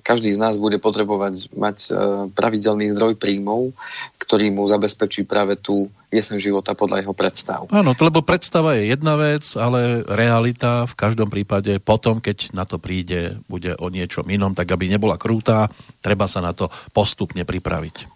každý 0.00 0.32
z 0.32 0.40
nás 0.40 0.56
bude 0.56 0.80
potrebovať 0.80 1.52
mať 1.52 1.76
e, 1.84 1.90
pravidelný 2.32 2.96
zdroj 2.96 3.20
príjmov, 3.20 3.76
ktorý 4.16 4.48
mu 4.48 4.64
zabezpečí 4.64 5.28
práve 5.28 5.60
tú 5.60 5.92
jesen 6.08 6.40
života 6.40 6.72
podľa 6.72 7.04
jeho 7.04 7.12
predstav. 7.12 7.60
Áno, 7.68 7.92
lebo 7.92 8.24
predstava 8.24 8.80
je 8.80 8.88
jedna 8.88 9.20
vec, 9.20 9.44
ale 9.52 10.00
realita 10.08 10.88
v 10.88 10.94
každom 10.96 11.28
prípade 11.28 11.76
potom, 11.76 12.24
keď 12.24 12.56
na 12.56 12.64
to 12.64 12.80
príde, 12.80 13.36
bude 13.52 13.76
o 13.76 13.92
niečom 13.92 14.24
inom, 14.32 14.56
tak 14.56 14.72
aby 14.72 14.88
nebola 14.88 15.20
krúta, 15.20 15.68
treba 16.00 16.24
sa 16.24 16.40
na 16.40 16.56
to 16.56 16.72
postupne 16.96 17.44
pripraviť. 17.44 18.08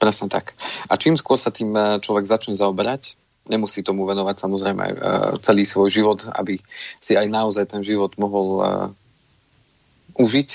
Presne 0.00 0.32
tak. 0.32 0.56
A 0.88 0.96
čím 0.96 1.18
skôr 1.20 1.36
sa 1.36 1.52
tým 1.52 1.76
e, 1.76 2.00
človek 2.00 2.24
začne 2.24 2.56
zaoberať, 2.56 3.20
nemusí 3.52 3.84
tomu 3.84 4.08
venovať 4.08 4.36
samozrejme 4.40 4.84
e, 4.88 4.94
celý 5.44 5.68
svoj 5.68 5.92
život, 5.92 6.24
aby 6.40 6.56
si 6.96 7.20
aj 7.20 7.28
naozaj 7.28 7.68
ten 7.68 7.84
život 7.84 8.16
mohol 8.16 8.64
užiť 10.18 10.48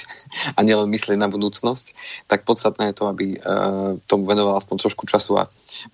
a 0.54 0.60
nielen 0.62 0.92
myslieť 0.92 1.16
na 1.16 1.32
budúcnosť, 1.32 1.96
tak 2.28 2.44
podstatné 2.44 2.92
je 2.92 2.96
to, 3.00 3.06
aby 3.08 3.26
uh, 3.40 3.96
tomu 4.06 4.28
venoval 4.28 4.60
aspoň 4.60 4.84
trošku 4.84 5.08
času 5.08 5.40
a 5.40 5.44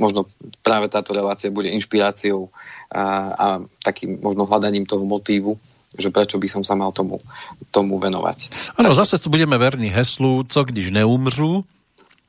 možno 0.02 0.26
práve 0.66 0.90
táto 0.90 1.14
relácia 1.14 1.54
bude 1.54 1.70
inšpiráciou 1.70 2.50
a, 2.90 3.04
a 3.32 3.48
takým 3.86 4.18
možno 4.20 4.50
hľadaním 4.50 4.90
toho 4.90 5.06
motívu, 5.06 5.56
že 5.94 6.10
prečo 6.10 6.42
by 6.42 6.50
som 6.50 6.62
sa 6.66 6.74
mal 6.74 6.90
tomu, 6.90 7.22
tomu 7.70 8.02
venovať. 8.02 8.50
Áno, 8.78 8.94
zase 8.98 9.22
tu 9.22 9.30
budeme 9.30 9.58
verní 9.58 9.90
heslu, 9.90 10.44
co 10.50 10.60
když 10.66 10.92
neumřu, 10.92 11.64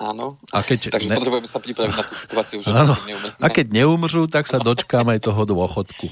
Áno, 0.00 0.32
a 0.56 0.64
keď 0.64 0.96
takže 0.96 1.12
ne... 1.12 1.16
potrebujeme 1.20 1.44
sa 1.44 1.60
pripraviť 1.60 1.92
na 1.92 2.04
tú 2.08 2.16
situáciu, 2.16 2.64
že 2.64 2.72
Áno. 2.88 2.96
A 3.36 3.46
keď 3.52 3.84
neumřu, 3.84 4.32
tak 4.32 4.48
sa 4.48 4.56
dočkám 4.56 5.04
aj 5.12 5.28
toho 5.28 5.44
dôchodku. 5.44 6.08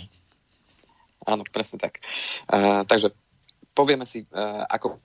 Áno, 1.25 1.40
presne 1.49 1.80
tak. 1.80 2.04
Uh, 2.52 2.85
takže 2.85 3.16
povieme 3.73 4.04
si, 4.04 4.28
uh, 4.28 4.68
ako 4.68 5.00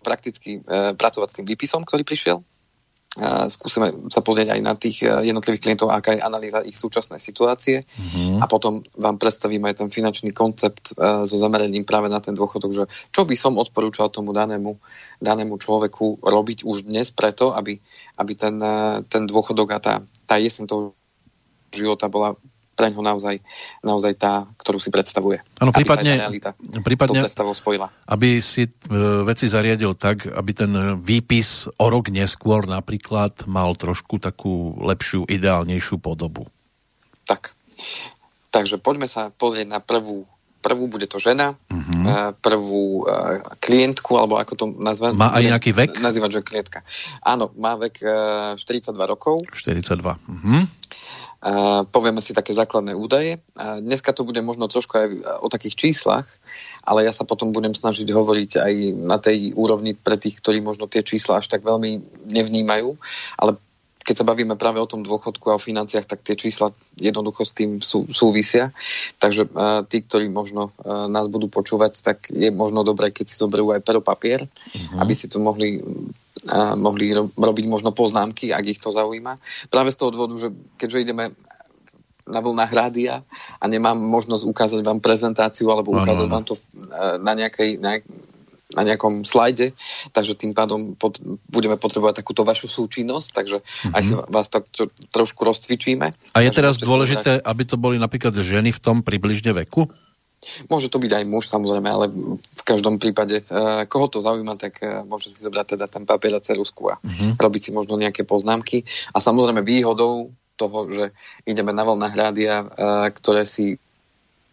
prakticky 0.00 0.60
e, 0.60 0.94
pracovať 0.96 1.28
s 1.30 1.36
tým 1.40 1.46
výpisom, 1.46 1.84
ktorý 1.84 2.02
prišiel. 2.02 2.40
E, 2.40 3.50
skúsime 3.50 3.90
sa 4.06 4.22
pozrieť 4.22 4.54
aj 4.54 4.60
na 4.62 4.78
tých 4.78 5.02
e, 5.02 5.10
jednotlivých 5.26 5.66
klientov, 5.66 5.90
aká 5.90 6.14
je 6.14 6.22
analýza 6.22 6.62
ich 6.62 6.78
súčasnej 6.78 7.18
situácie 7.18 7.82
mm-hmm. 7.82 8.38
a 8.38 8.46
potom 8.46 8.86
vám 8.94 9.18
predstavím 9.18 9.66
aj 9.66 9.82
ten 9.82 9.90
finančný 9.90 10.30
koncept 10.30 10.94
e, 10.94 11.26
so 11.26 11.34
zameraním 11.34 11.82
práve 11.82 12.06
na 12.06 12.22
ten 12.22 12.38
dôchodok, 12.38 12.70
že 12.70 12.84
čo 13.10 13.26
by 13.26 13.34
som 13.34 13.58
odporúčal 13.58 14.14
tomu 14.14 14.30
danému, 14.30 14.78
danému 15.18 15.58
človeku 15.58 16.22
robiť 16.22 16.62
už 16.62 16.86
dnes 16.86 17.10
preto, 17.10 17.50
aby, 17.50 17.82
aby 18.14 18.32
ten, 18.38 18.62
e, 18.62 19.02
ten 19.10 19.26
dôchodok 19.26 19.68
a 19.74 19.78
tá, 19.82 19.94
tá 20.30 20.38
jesen 20.38 20.70
toho 20.70 20.94
života 21.74 22.06
bola 22.06 22.38
pre 22.80 22.88
ňo 22.88 23.04
naozaj, 23.04 23.44
naozaj 23.84 24.16
tá, 24.16 24.48
ktorú 24.56 24.80
si 24.80 24.88
predstavuje. 24.88 25.44
Áno, 25.60 25.68
prípadne, 25.68 26.16
realita 26.16 26.56
prípadne 26.80 27.28
spojila. 27.52 27.92
aby 28.08 28.40
si 28.40 28.64
e, 28.64 28.70
veci 29.28 29.44
zariadil 29.44 29.92
tak, 30.00 30.24
aby 30.24 30.50
ten 30.56 30.72
výpis 30.96 31.68
o 31.76 31.86
rok 31.92 32.08
neskôr 32.08 32.64
napríklad 32.64 33.44
mal 33.44 33.76
trošku 33.76 34.16
takú 34.16 34.80
lepšiu, 34.80 35.28
ideálnejšiu 35.28 36.00
podobu. 36.00 36.48
Tak. 37.28 37.52
Takže 38.48 38.80
poďme 38.80 39.12
sa 39.12 39.28
pozrieť 39.28 39.68
na 39.68 39.84
prvú 39.84 40.24
prvú 40.60 40.92
bude 40.92 41.08
to 41.08 41.16
žena, 41.16 41.56
uh-huh. 41.72 42.36
prvú 42.36 43.08
uh, 43.08 43.40
klientku, 43.64 44.20
alebo 44.20 44.36
ako 44.36 44.52
to 44.60 44.64
nazvať? 44.76 45.16
Má 45.16 45.32
aj 45.32 45.56
nejaký 45.56 45.72
vek? 45.72 45.90
Nazývať, 46.04 46.30
že 46.36 46.40
klientka. 46.44 46.78
Áno, 47.24 47.48
má 47.56 47.80
vek 47.80 48.04
uh, 48.04 48.60
42 48.60 48.92
rokov. 49.08 49.40
42. 49.56 49.96
Uh-huh. 50.04 50.68
Povieme 51.88 52.20
si 52.20 52.36
také 52.36 52.52
základné 52.52 52.92
údaje. 52.92 53.40
Dneska 53.56 54.12
to 54.12 54.28
bude 54.28 54.44
možno 54.44 54.68
trošku 54.68 54.92
aj 54.92 55.06
o 55.40 55.48
takých 55.48 55.88
číslach, 55.88 56.28
ale 56.84 57.08
ja 57.08 57.12
sa 57.16 57.24
potom 57.24 57.48
budem 57.48 57.72
snažiť 57.72 58.04
hovoriť 58.12 58.50
aj 58.60 58.74
na 59.00 59.16
tej 59.16 59.56
úrovni 59.56 59.96
pre 59.96 60.20
tých, 60.20 60.36
ktorí 60.36 60.60
možno 60.60 60.84
tie 60.84 61.00
čísla 61.00 61.40
až 61.40 61.48
tak 61.48 61.64
veľmi 61.64 62.04
nevnímajú, 62.28 62.92
ale 63.40 63.56
keď 64.00 64.16
sa 64.16 64.28
bavíme 64.28 64.56
práve 64.56 64.80
o 64.80 64.88
tom 64.88 65.04
dôchodku 65.04 65.52
a 65.52 65.60
o 65.60 65.62
financiách, 65.62 66.08
tak 66.08 66.24
tie 66.24 66.34
čísla 66.34 66.72
jednoducho 66.96 67.44
s 67.44 67.52
tým 67.52 67.84
sú, 67.84 68.08
súvisia. 68.10 68.72
Takže 69.20 69.46
uh, 69.52 69.84
tí, 69.84 70.00
ktorí 70.00 70.32
možno 70.32 70.72
uh, 70.82 71.04
nás 71.06 71.28
budú 71.28 71.52
počúvať, 71.52 72.00
tak 72.00 72.32
je 72.32 72.48
možno 72.48 72.80
dobré, 72.80 73.12
keď 73.12 73.28
si 73.28 73.36
zoberú 73.36 73.70
aj 73.76 73.84
pero 73.84 74.00
papier, 74.00 74.48
uh-huh. 74.48 75.04
aby 75.04 75.12
si 75.12 75.28
to 75.28 75.36
mohli 75.38 75.84
mohli 76.76 77.12
ro- 77.12 77.32
robiť 77.32 77.64
možno 77.68 77.92
poznámky, 77.92 78.52
ak 78.54 78.64
ich 78.64 78.80
to 78.80 78.88
zaujíma. 78.88 79.36
Práve 79.68 79.92
z 79.92 79.98
toho 80.00 80.10
dôvodu, 80.14 80.34
že 80.40 80.48
keďže 80.80 81.04
ideme 81.04 81.24
na 82.30 82.40
vlnách 82.40 82.72
rádia 82.72 83.26
a 83.58 83.64
nemám 83.66 83.98
možnosť 83.98 84.46
ukázať 84.46 84.80
vám 84.86 85.02
prezentáciu 85.02 85.68
alebo 85.68 85.92
ukázať 85.98 86.26
no, 86.26 86.30
no, 86.30 86.32
no. 86.32 86.34
vám 86.38 86.44
to 86.46 86.54
na, 87.18 87.32
nejakej, 87.34 87.82
na, 87.82 87.98
na 88.70 88.82
nejakom 88.86 89.26
slajde, 89.26 89.74
takže 90.14 90.38
tým 90.38 90.54
pádom 90.54 90.94
pod, 90.94 91.18
budeme 91.50 91.74
potrebovať 91.74 92.22
takúto 92.22 92.46
vašu 92.46 92.70
súčinnosť, 92.70 93.28
takže 93.34 93.58
mm-hmm. 93.60 93.94
aj 93.98 94.02
si 94.06 94.12
vás 94.30 94.46
tak 94.46 94.70
tro, 94.70 94.86
trošku 95.10 95.42
rozcvičíme. 95.42 96.06
A 96.32 96.38
je 96.40 96.50
teraz 96.54 96.78
dôležité, 96.78 97.42
aby 97.42 97.62
to 97.66 97.74
boli 97.74 97.98
napríklad 97.98 98.32
ženy 98.38 98.70
v 98.70 98.80
tom 98.80 99.02
približne 99.02 99.50
veku? 99.50 99.90
Môže 100.72 100.88
to 100.88 100.96
byť 100.96 101.12
aj 101.20 101.24
muž 101.28 101.52
samozrejme, 101.52 101.88
ale 101.88 102.08
v 102.36 102.62
každom 102.64 102.96
prípade, 102.96 103.44
uh, 103.44 103.84
koho 103.84 104.08
to 104.08 104.24
zaujíma, 104.24 104.56
tak 104.56 104.80
uh, 104.80 105.04
môže 105.04 105.28
si 105.28 105.44
zobrať 105.44 105.76
teda 105.76 105.86
ten 105.86 106.08
papier 106.08 106.32
a 106.32 106.40
cerusku 106.40 106.88
a 106.88 106.96
uh-huh. 106.96 107.36
robiť 107.36 107.68
si 107.68 107.70
možno 107.76 108.00
nejaké 108.00 108.24
poznámky. 108.24 108.88
A 109.12 109.20
samozrejme 109.20 109.60
výhodou 109.60 110.32
toho, 110.56 110.78
že 110.88 111.12
ideme 111.44 111.76
na 111.76 111.84
voľná 111.84 112.08
hrádia, 112.08 112.64
uh, 112.64 113.08
ktoré 113.12 113.44
si 113.44 113.76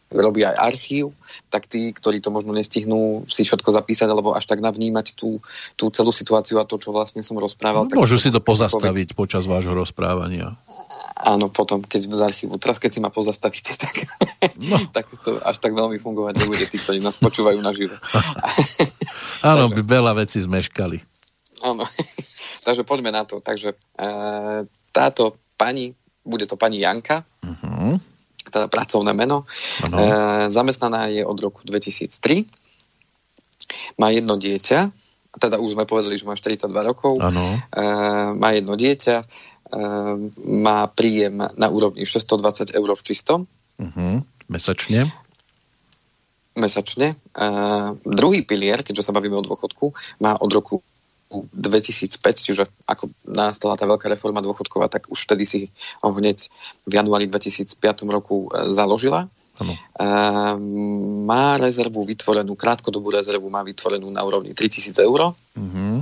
robí 0.08 0.44
aj 0.48 0.56
archív, 0.56 1.12
tak 1.52 1.68
tí, 1.68 1.92
ktorí 1.92 2.24
to 2.24 2.32
možno 2.32 2.56
nestihnú 2.56 3.28
si 3.28 3.44
všetko 3.44 3.76
zapísať 3.76 4.08
alebo 4.08 4.32
až 4.32 4.48
tak 4.48 4.64
navnímať 4.64 5.20
tú, 5.20 5.44
tú 5.76 5.92
celú 5.92 6.16
situáciu 6.16 6.64
a 6.64 6.68
to, 6.68 6.80
čo 6.80 6.96
vlastne 6.96 7.20
som 7.24 7.36
rozprával. 7.36 7.92
No, 7.92 8.08
môžu 8.08 8.16
si 8.16 8.32
to 8.32 8.40
pozastaviť 8.40 9.12
poviem. 9.12 9.20
počas 9.20 9.44
vášho 9.44 9.76
rozprávania. 9.76 10.56
Áno, 11.18 11.50
potom, 11.50 11.82
keď 11.82 12.14
z 12.14 12.22
archívu. 12.22 12.62
Teraz, 12.62 12.78
keď 12.78 12.92
si 12.94 13.00
ma 13.02 13.10
pozastavíte, 13.10 13.74
tak, 13.74 14.06
no. 14.70 14.86
tak 14.96 15.10
to 15.26 15.42
až 15.42 15.58
tak 15.58 15.74
veľmi 15.74 15.98
fungovať 15.98 16.34
nebude 16.38 16.66
tí, 16.70 16.78
ktorí 16.78 17.02
nás 17.02 17.18
počúvajú 17.18 17.58
naživo. 17.58 17.98
Áno, 19.50 19.70
by 19.74 19.82
veľa 19.82 20.14
vecí 20.14 20.38
zmeškali. 20.46 21.02
Áno, 21.66 21.90
takže 22.66 22.86
poďme 22.86 23.10
na 23.10 23.26
to. 23.26 23.42
Takže 23.42 23.74
e, 23.74 23.78
táto 24.94 25.42
pani, 25.58 25.98
bude 26.22 26.46
to 26.46 26.54
pani 26.54 26.86
Janka, 26.86 27.26
uh-huh 27.42 27.98
teda 28.50 28.68
pracovné 28.72 29.12
meno. 29.12 29.44
E, 29.44 29.88
zamestnaná 30.48 31.12
je 31.12 31.24
od 31.28 31.38
roku 31.40 31.62
2003. 31.68 32.48
Má 34.00 34.10
jedno 34.16 34.40
dieťa, 34.40 34.80
teda 35.38 35.60
už 35.60 35.78
sme 35.78 35.86
povedali, 35.86 36.18
že 36.18 36.26
má 36.26 36.34
42 36.34 36.72
rokov. 36.88 37.20
E, 37.20 37.24
má 38.34 38.50
jedno 38.56 38.80
dieťa, 38.80 39.16
má 40.48 40.88
príjem 40.92 41.44
na 41.56 41.68
úrovni 41.68 42.08
620 42.08 42.72
eur 42.72 42.90
v 42.96 43.04
čistom. 43.04 43.40
Uh-huh. 43.78 44.24
Mesačne? 44.48 45.12
Mesačne. 46.58 47.14
E, 47.14 47.46
druhý 48.02 48.42
pilier, 48.42 48.82
keďže 48.82 49.12
sa 49.12 49.16
bavíme 49.16 49.38
o 49.38 49.46
dôchodku, 49.46 49.94
má 50.24 50.40
od 50.40 50.50
roku 50.50 50.82
2005, 51.30 52.18
čiže 52.40 52.64
ako 52.88 53.12
nastala 53.28 53.76
tá 53.76 53.84
veľká 53.84 54.08
reforma 54.08 54.40
dôchodková, 54.40 54.88
tak 54.88 55.12
už 55.12 55.28
vtedy 55.28 55.44
si 55.44 55.60
ho 56.00 56.16
hneď 56.16 56.48
v 56.88 56.92
januári 56.96 57.28
2005 57.28 57.78
roku 58.08 58.48
e, 58.50 58.72
založila. 59.64 59.76
má 61.26 61.58
rezervu 61.58 62.06
vytvorenú, 62.06 62.54
krátkodobú 62.54 63.10
rezervu 63.10 63.50
má 63.50 63.66
vytvorenú 63.66 64.10
na 64.14 64.22
úrovni 64.22 64.54
3000 64.54 64.94
eur 65.02 65.34
uh-huh. 65.34 65.98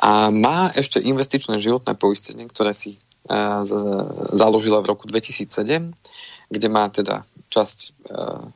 a 0.00 0.10
má 0.32 0.72
ešte 0.72 1.02
investičné 1.02 1.60
životné 1.60 1.92
poistenie, 1.98 2.48
ktoré 2.48 2.72
si 2.72 2.96
z, 3.64 3.72
založila 4.34 4.82
v 4.82 4.90
roku 4.90 5.06
2007, 5.06 5.94
kde 6.50 6.68
má 6.68 6.88
teda 6.90 7.22
časť 7.52 7.78
uh, 8.08 8.48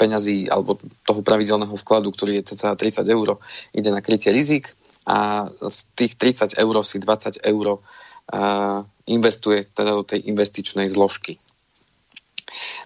peňazí 0.00 0.48
alebo 0.48 0.80
toho 1.04 1.20
pravidelného 1.20 1.76
vkladu, 1.76 2.10
ktorý 2.10 2.40
je 2.40 2.56
cca 2.56 2.74
30 2.74 3.04
eur, 3.04 3.36
ide 3.76 3.90
na 3.92 4.00
krytie 4.00 4.32
rizik 4.32 4.72
a 5.04 5.48
z 5.48 5.78
tých 5.96 6.16
30 6.16 6.56
eur 6.56 6.74
si 6.84 6.96
20 6.98 7.44
eur 7.44 7.66
uh, 7.76 8.80
investuje 9.06 9.68
teda 9.70 9.92
do 10.00 10.04
tej 10.04 10.24
investičnej 10.26 10.88
zložky. 10.88 11.36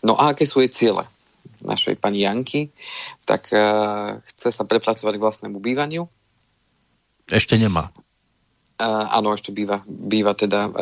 No 0.03 0.19
a 0.19 0.33
aké 0.33 0.45
sú 0.47 0.63
jej 0.63 0.71
ciele? 0.71 1.05
našej 1.65 1.97
pani 1.97 2.23
Janky, 2.23 2.69
tak 3.25 3.49
uh, 3.51 4.21
chce 4.33 4.53
sa 4.53 4.65
prepracovať 4.69 5.17
k 5.17 5.25
vlastnému 5.25 5.59
bývaniu. 5.59 6.05
Ešte 7.25 7.57
nemá. 7.57 7.89
Uh, 8.75 9.07
áno, 9.09 9.33
ešte 9.33 9.55
býva, 9.55 9.81
býva 9.87 10.37
teda 10.37 10.69
uh, 10.69 10.75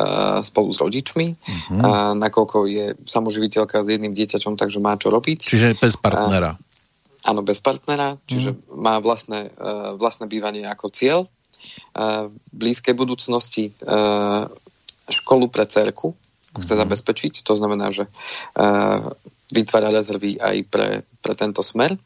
spolu 0.43 0.73
s 0.75 0.81
rodičmi, 0.81 1.27
uh-huh. 1.39 1.77
uh, 1.77 2.11
nakoľko 2.17 2.57
je 2.67 2.85
samoživiteľka 3.05 3.85
s 3.85 3.87
jedným 3.87 4.17
dieťaťom, 4.17 4.59
takže 4.59 4.81
má 4.83 4.97
čo 4.99 5.13
robiť. 5.13 5.45
Čiže 5.45 5.77
bez 5.77 5.95
partnera. 5.95 6.57
Uh, 6.57 7.29
áno, 7.31 7.45
bez 7.45 7.61
partnera, 7.61 8.17
čiže 8.25 8.57
uh-huh. 8.57 8.81
má 8.81 8.97
vlastné, 8.97 9.53
uh, 9.55 9.93
vlastné 9.95 10.25
bývanie 10.25 10.65
ako 10.67 10.89
cieľ. 10.89 11.19
Uh, 11.95 12.33
v 12.51 12.55
blízkej 12.59 12.97
budúcnosti 12.97 13.71
uh, 13.85 14.51
školu 15.07 15.47
pre 15.47 15.63
cerku 15.63 16.17
chce 16.59 16.73
uh-huh. 16.73 16.83
zabezpečiť, 16.85 17.33
to 17.41 17.53
znamená, 17.57 17.89
že 17.89 18.05
uh, 18.05 19.09
vytvára 19.49 19.89
rezervy 19.89 20.37
aj 20.37 20.57
pre, 20.69 20.87
pre 21.21 21.33
tento 21.33 21.65
smer. 21.65 21.97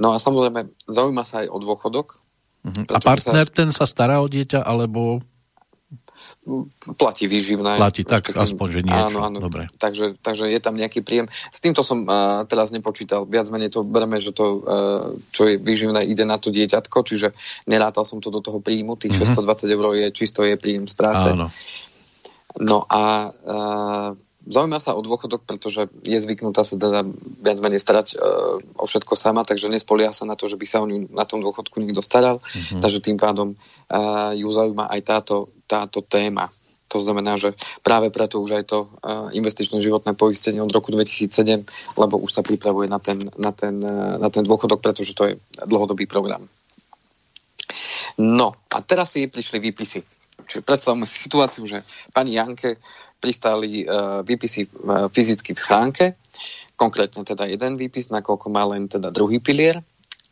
No 0.00 0.16
a 0.16 0.20
samozrejme, 0.20 0.72
zaujíma 0.88 1.24
sa 1.24 1.44
aj 1.44 1.48
o 1.52 1.58
dôchodok. 1.60 2.20
Uh-huh. 2.62 2.84
A 2.88 2.98
partner 3.02 3.46
sa... 3.48 3.52
ten 3.52 3.68
sa 3.74 3.84
stará 3.84 4.24
o 4.24 4.28
dieťa, 4.28 4.64
alebo 4.64 5.20
platí 6.98 7.30
výživné. 7.30 7.78
Platí, 7.78 8.02
tak 8.02 8.34
takým, 8.34 8.42
aspoň, 8.42 8.66
že 8.74 8.80
niečo. 8.82 9.18
Áno, 9.18 9.18
áno. 9.22 9.38
Dobre. 9.38 9.70
Takže, 9.78 10.18
takže 10.18 10.50
je 10.50 10.58
tam 10.58 10.74
nejaký 10.74 11.02
príjem. 11.06 11.30
S 11.30 11.62
týmto 11.62 11.86
som 11.86 12.02
uh, 12.02 12.42
teraz 12.50 12.74
nepočítal. 12.74 13.26
Viac 13.26 13.46
menej 13.50 13.70
to 13.70 13.86
bereme, 13.86 14.18
že 14.18 14.34
to, 14.34 14.44
uh, 14.58 14.58
čo 15.30 15.46
je 15.46 15.54
výživné, 15.62 16.02
ide 16.02 16.26
na 16.26 16.42
to 16.42 16.50
dieťatko, 16.50 16.98
čiže 17.06 17.30
nerátal 17.70 18.02
som 18.02 18.18
to 18.18 18.34
do 18.34 18.42
toho 18.42 18.58
príjmu. 18.58 18.98
Tých 18.98 19.14
uh-huh. 19.14 19.34
Mhm. 19.34 19.70
620 19.70 19.76
eur 19.78 19.84
je 19.94 20.06
čisto 20.10 20.40
je 20.42 20.54
príjem 20.58 20.90
z 20.90 20.94
práce. 20.98 21.30
Áno. 21.30 21.54
No 22.60 22.84
a 22.88 23.32
uh, 23.32 24.10
zaujíma 24.46 24.82
sa 24.82 24.98
o 24.98 25.04
dôchodok, 25.04 25.46
pretože 25.46 25.86
je 26.02 26.18
zvyknutá 26.18 26.66
sa 26.66 26.74
teda 26.74 27.06
viac 27.40 27.58
menej 27.62 27.80
starať 27.80 28.18
uh, 28.18 28.58
o 28.76 28.84
všetko 28.84 29.14
sama, 29.14 29.46
takže 29.46 29.70
nespolia 29.70 30.10
sa 30.10 30.26
na 30.26 30.34
to, 30.34 30.50
že 30.50 30.58
by 30.58 30.66
sa 30.66 30.82
o 30.82 30.88
ňu 30.88 31.12
na 31.14 31.24
tom 31.24 31.40
dôchodku 31.40 31.78
niekto 31.78 32.02
staral. 32.02 32.42
Mm-hmm. 32.42 32.80
Takže 32.82 32.98
tým 33.00 33.18
pádom 33.18 33.54
uh, 33.54 34.34
ju 34.34 34.48
zaujíma 34.50 34.90
aj 34.90 35.00
táto, 35.06 35.36
táto 35.70 36.02
téma. 36.02 36.50
To 36.92 37.00
znamená, 37.00 37.40
že 37.40 37.56
práve 37.80 38.12
preto 38.12 38.36
už 38.36 38.60
aj 38.60 38.64
to 38.68 38.78
uh, 38.84 39.32
investičné 39.32 39.80
životné 39.80 40.12
poistenie 40.12 40.60
od 40.60 40.68
roku 40.68 40.92
2007, 40.92 41.64
lebo 41.96 42.20
už 42.20 42.30
sa 42.30 42.42
pripravuje 42.44 42.92
na 42.92 43.00
ten, 43.00 43.16
na 43.40 43.48
ten, 43.54 43.80
uh, 43.80 44.20
na 44.20 44.28
ten 44.28 44.44
dôchodok, 44.44 44.84
pretože 44.84 45.16
to 45.16 45.32
je 45.32 45.34
dlhodobý 45.64 46.04
program. 46.04 46.44
No 48.20 48.52
a 48.68 48.84
teraz 48.84 49.16
si 49.16 49.24
prišli 49.24 49.56
výpisy 49.56 50.04
Čiže 50.46 50.62
predstavme 50.66 51.04
si 51.08 51.16
situáciu, 51.22 51.64
že 51.66 51.82
pani 52.10 52.36
Janke 52.36 52.78
pristáli 53.22 53.86
uh, 53.86 54.26
výpisy 54.26 54.66
uh, 54.66 55.06
fyzicky 55.06 55.54
v 55.54 55.62
schránke, 55.62 56.04
konkrétne 56.74 57.22
teda 57.22 57.46
jeden 57.46 57.78
výpis, 57.78 58.10
nakoľko 58.10 58.46
má 58.50 58.66
len 58.66 58.90
teda 58.90 59.14
druhý 59.14 59.38
pilier 59.38 59.78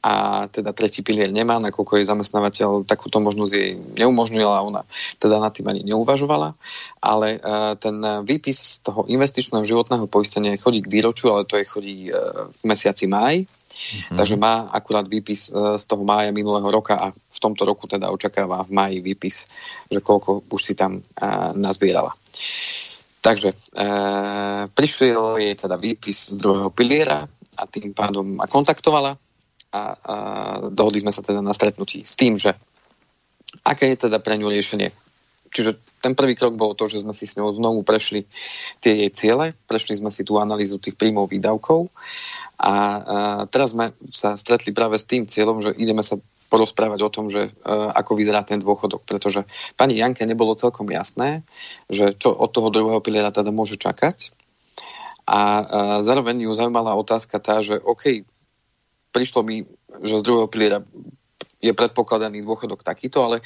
a 0.01 0.49
teda 0.49 0.73
tretí 0.73 1.05
pilier 1.05 1.29
nemá, 1.29 1.61
nakoľko 1.61 2.01
jej 2.01 2.09
zamestnávateľ 2.09 2.89
takúto 2.89 3.21
možnosť 3.21 3.53
jej 3.53 3.77
neumožnila, 3.77 4.65
ona 4.65 4.89
teda 5.21 5.37
nad 5.37 5.53
tým 5.53 5.69
ani 5.69 5.85
neuvažovala, 5.87 6.57
ale 7.05 7.37
uh, 7.37 7.77
ten 7.77 8.01
výpis 8.25 8.81
toho 8.81 9.05
investičného 9.07 9.63
životného 9.63 10.09
poistenia 10.09 10.57
chodí 10.57 10.81
k 10.81 10.91
výročiu, 10.91 11.37
ale 11.37 11.45
to 11.45 11.61
je 11.61 11.69
chodí 11.69 11.99
uh, 12.11 12.49
v 12.49 12.63
mesiaci 12.65 13.07
máj, 13.07 13.45
Mm-hmm. 13.81 14.17
Takže 14.17 14.37
má 14.37 14.69
akurát 14.71 15.09
výpis 15.09 15.51
e, 15.51 15.79
z 15.79 15.85
toho 15.85 16.05
mája 16.05 16.31
minulého 16.31 16.69
roka 16.71 16.95
a 16.95 17.11
v 17.11 17.39
tomto 17.41 17.65
roku 17.65 17.89
teda 17.89 18.13
očakáva 18.13 18.63
v 18.63 18.71
máji 18.71 18.97
výpis, 19.01 19.49
že 19.89 20.05
koľko 20.05 20.45
už 20.47 20.63
si 20.63 20.75
tam 20.77 21.01
uh, 21.01 21.57
nazbierala. 21.57 22.13
Takže 23.21 23.53
uh, 23.53 24.69
prišiel 24.73 25.41
jej 25.41 25.55
teda 25.57 25.81
výpis 25.81 26.33
z 26.33 26.37
druhého 26.37 26.69
piliera 26.69 27.25
a 27.57 27.63
tým 27.65 27.97
pádom 27.97 28.37
ma 28.37 28.45
kontaktovala 28.45 29.17
a, 29.17 29.17
a 29.73 29.83
dohodli 30.69 31.01
sme 31.01 31.13
sa 31.13 31.25
teda 31.25 31.41
na 31.41 31.57
stretnutí 31.57 32.05
s 32.05 32.17
tým, 32.17 32.37
že 32.37 32.53
aké 33.65 33.93
je 33.93 34.09
teda 34.09 34.21
pre 34.21 34.37
ňu 34.37 34.53
riešenie. 34.53 34.93
Čiže 35.51 35.83
ten 35.99 36.15
prvý 36.15 36.39
krok 36.39 36.55
bol 36.55 36.79
to, 36.79 36.87
že 36.87 37.03
sme 37.03 37.11
si 37.11 37.27
s 37.27 37.35
ňou 37.35 37.51
znovu 37.51 37.83
prešli 37.83 38.23
tie 38.79 38.95
jej 38.95 39.11
ciele, 39.11 39.53
prešli 39.67 39.99
sme 39.99 40.09
si 40.09 40.23
tú 40.23 40.39
analýzu 40.39 40.79
tých 40.79 40.95
príjmov 40.95 41.27
výdavkov 41.29 41.91
a, 42.61 42.75
teraz 43.49 43.73
sme 43.73 43.97
sa 44.13 44.37
stretli 44.37 44.77
práve 44.77 45.01
s 45.01 45.09
tým 45.09 45.25
cieľom, 45.25 45.65
že 45.65 45.73
ideme 45.81 46.05
sa 46.05 46.21
porozprávať 46.53 47.01
o 47.01 47.11
tom, 47.13 47.33
že 47.33 47.49
uh, 47.49 47.89
ako 47.95 48.21
vyzerá 48.21 48.45
ten 48.45 48.61
dôchodok, 48.61 49.07
pretože 49.07 49.49
pani 49.81 49.97
Janke 49.97 50.29
nebolo 50.29 50.59
celkom 50.59 50.85
jasné, 50.93 51.47
že 51.89 52.13
čo 52.13 52.35
od 52.35 52.51
toho 52.53 52.69
druhého 52.69 53.01
piliera 53.01 53.33
teda 53.33 53.49
môže 53.55 53.81
čakať. 53.81 54.35
A 55.25 55.41
uh, 55.41 55.65
zároveň 56.03 56.45
ju 56.45 56.53
zaujímala 56.53 56.99
otázka 56.99 57.39
tá, 57.39 57.63
že 57.63 57.79
OK, 57.81 58.27
prišlo 59.15 59.41
mi, 59.47 59.65
že 60.05 60.21
z 60.21 60.27
druhého 60.27 60.51
piliera 60.51 60.83
je 61.61 61.73
predpokladaný 61.77 62.45
dôchodok 62.45 62.81
takýto, 62.85 63.25
ale 63.25 63.37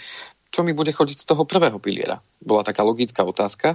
čo 0.55 0.63
mi 0.63 0.71
bude 0.71 0.95
chodiť 0.95 1.19
z 1.19 1.27
toho 1.27 1.43
prvého 1.43 1.83
piliera? 1.83 2.23
Bola 2.39 2.63
taká 2.63 2.87
logická 2.87 3.27
otázka, 3.27 3.75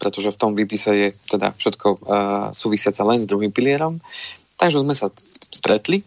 pretože 0.00 0.32
v 0.32 0.40
tom 0.40 0.56
výpise 0.56 0.88
je 0.96 1.08
teda 1.28 1.52
všetko 1.52 1.88
uh, 1.92 1.98
súvisiace 2.56 3.04
len 3.04 3.20
s 3.20 3.28
druhým 3.28 3.52
pilierom. 3.52 4.00
Takže 4.56 4.80
sme 4.80 4.96
sa 4.96 5.12
stretli 5.52 6.00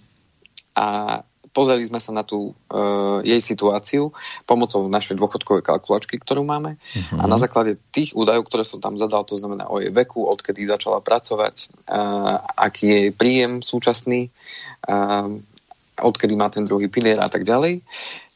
a 0.74 1.22
pozreli 1.54 1.86
sme 1.86 2.02
sa 2.02 2.10
na 2.10 2.26
tú 2.26 2.54
uh, 2.54 3.22
jej 3.22 3.38
situáciu 3.38 4.10
pomocou 4.50 4.90
našej 4.90 5.22
dôchodkovej 5.22 5.62
kalkulačky, 5.62 6.18
ktorú 6.18 6.42
máme 6.42 6.82
uh-huh. 6.82 7.22
a 7.22 7.24
na 7.30 7.38
základe 7.38 7.78
tých 7.94 8.18
údajov, 8.18 8.50
ktoré 8.50 8.66
som 8.66 8.82
tam 8.82 8.98
zadal, 8.98 9.22
to 9.22 9.38
znamená 9.38 9.70
o 9.70 9.78
jej 9.78 9.94
veku, 9.94 10.26
odkedy 10.26 10.66
začala 10.66 10.98
pracovať, 11.02 11.70
uh, 11.90 12.42
aký 12.58 12.86
je 12.90 12.98
jej 13.06 13.14
príjem 13.14 13.62
súčasný, 13.62 14.34
uh, 14.90 15.30
odkedy 15.98 16.38
má 16.38 16.50
ten 16.54 16.66
druhý 16.66 16.90
pilier 16.94 17.18
a 17.18 17.30
tak 17.30 17.42
ďalej, 17.42 17.82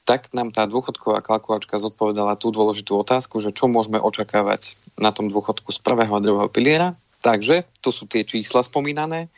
tak 0.04 0.34
nám 0.34 0.50
tá 0.50 0.66
dôchodková 0.66 1.22
kalkulačka 1.22 1.78
zodpovedala 1.78 2.36
tú 2.36 2.50
dôležitú 2.50 2.98
otázku, 2.98 3.38
že 3.40 3.54
čo 3.54 3.70
môžeme 3.70 4.02
očakávať 4.02 4.78
na 4.98 5.14
tom 5.14 5.30
dôchodku 5.30 5.70
z 5.70 5.80
prvého 5.80 6.12
a 6.12 6.24
druhého 6.24 6.50
piliera. 6.50 6.98
Takže 7.22 7.70
tu 7.86 7.94
sú 7.94 8.10
tie 8.10 8.26
čísla 8.26 8.66
spomínané 8.66 9.30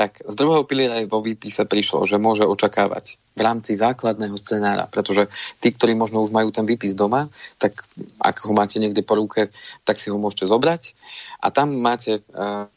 tak 0.00 0.22
z 0.22 0.34
druhého 0.38 0.64
piliera 0.64 1.02
vo 1.04 1.20
výpise 1.20 1.66
prišlo, 1.66 2.06
že 2.06 2.16
môže 2.16 2.46
očakávať 2.46 3.18
v 3.34 3.40
rámci 3.42 3.74
základného 3.74 4.32
scenára, 4.38 4.86
pretože 4.86 5.26
tí, 5.58 5.74
ktorí 5.74 5.98
možno 5.98 6.22
už 6.22 6.30
majú 6.30 6.54
ten 6.54 6.64
výpis 6.64 6.94
doma, 6.94 7.28
tak 7.58 7.84
ak 8.22 8.46
ho 8.46 8.54
máte 8.54 8.78
niekde 8.78 9.02
po 9.02 9.18
ruke, 9.18 9.50
tak 9.82 9.98
si 9.98 10.08
ho 10.08 10.16
môžete 10.16 10.46
zobrať 10.46 10.94
a 11.42 11.50
tam 11.50 11.74
máte 11.74 12.22
uh, 12.32 12.70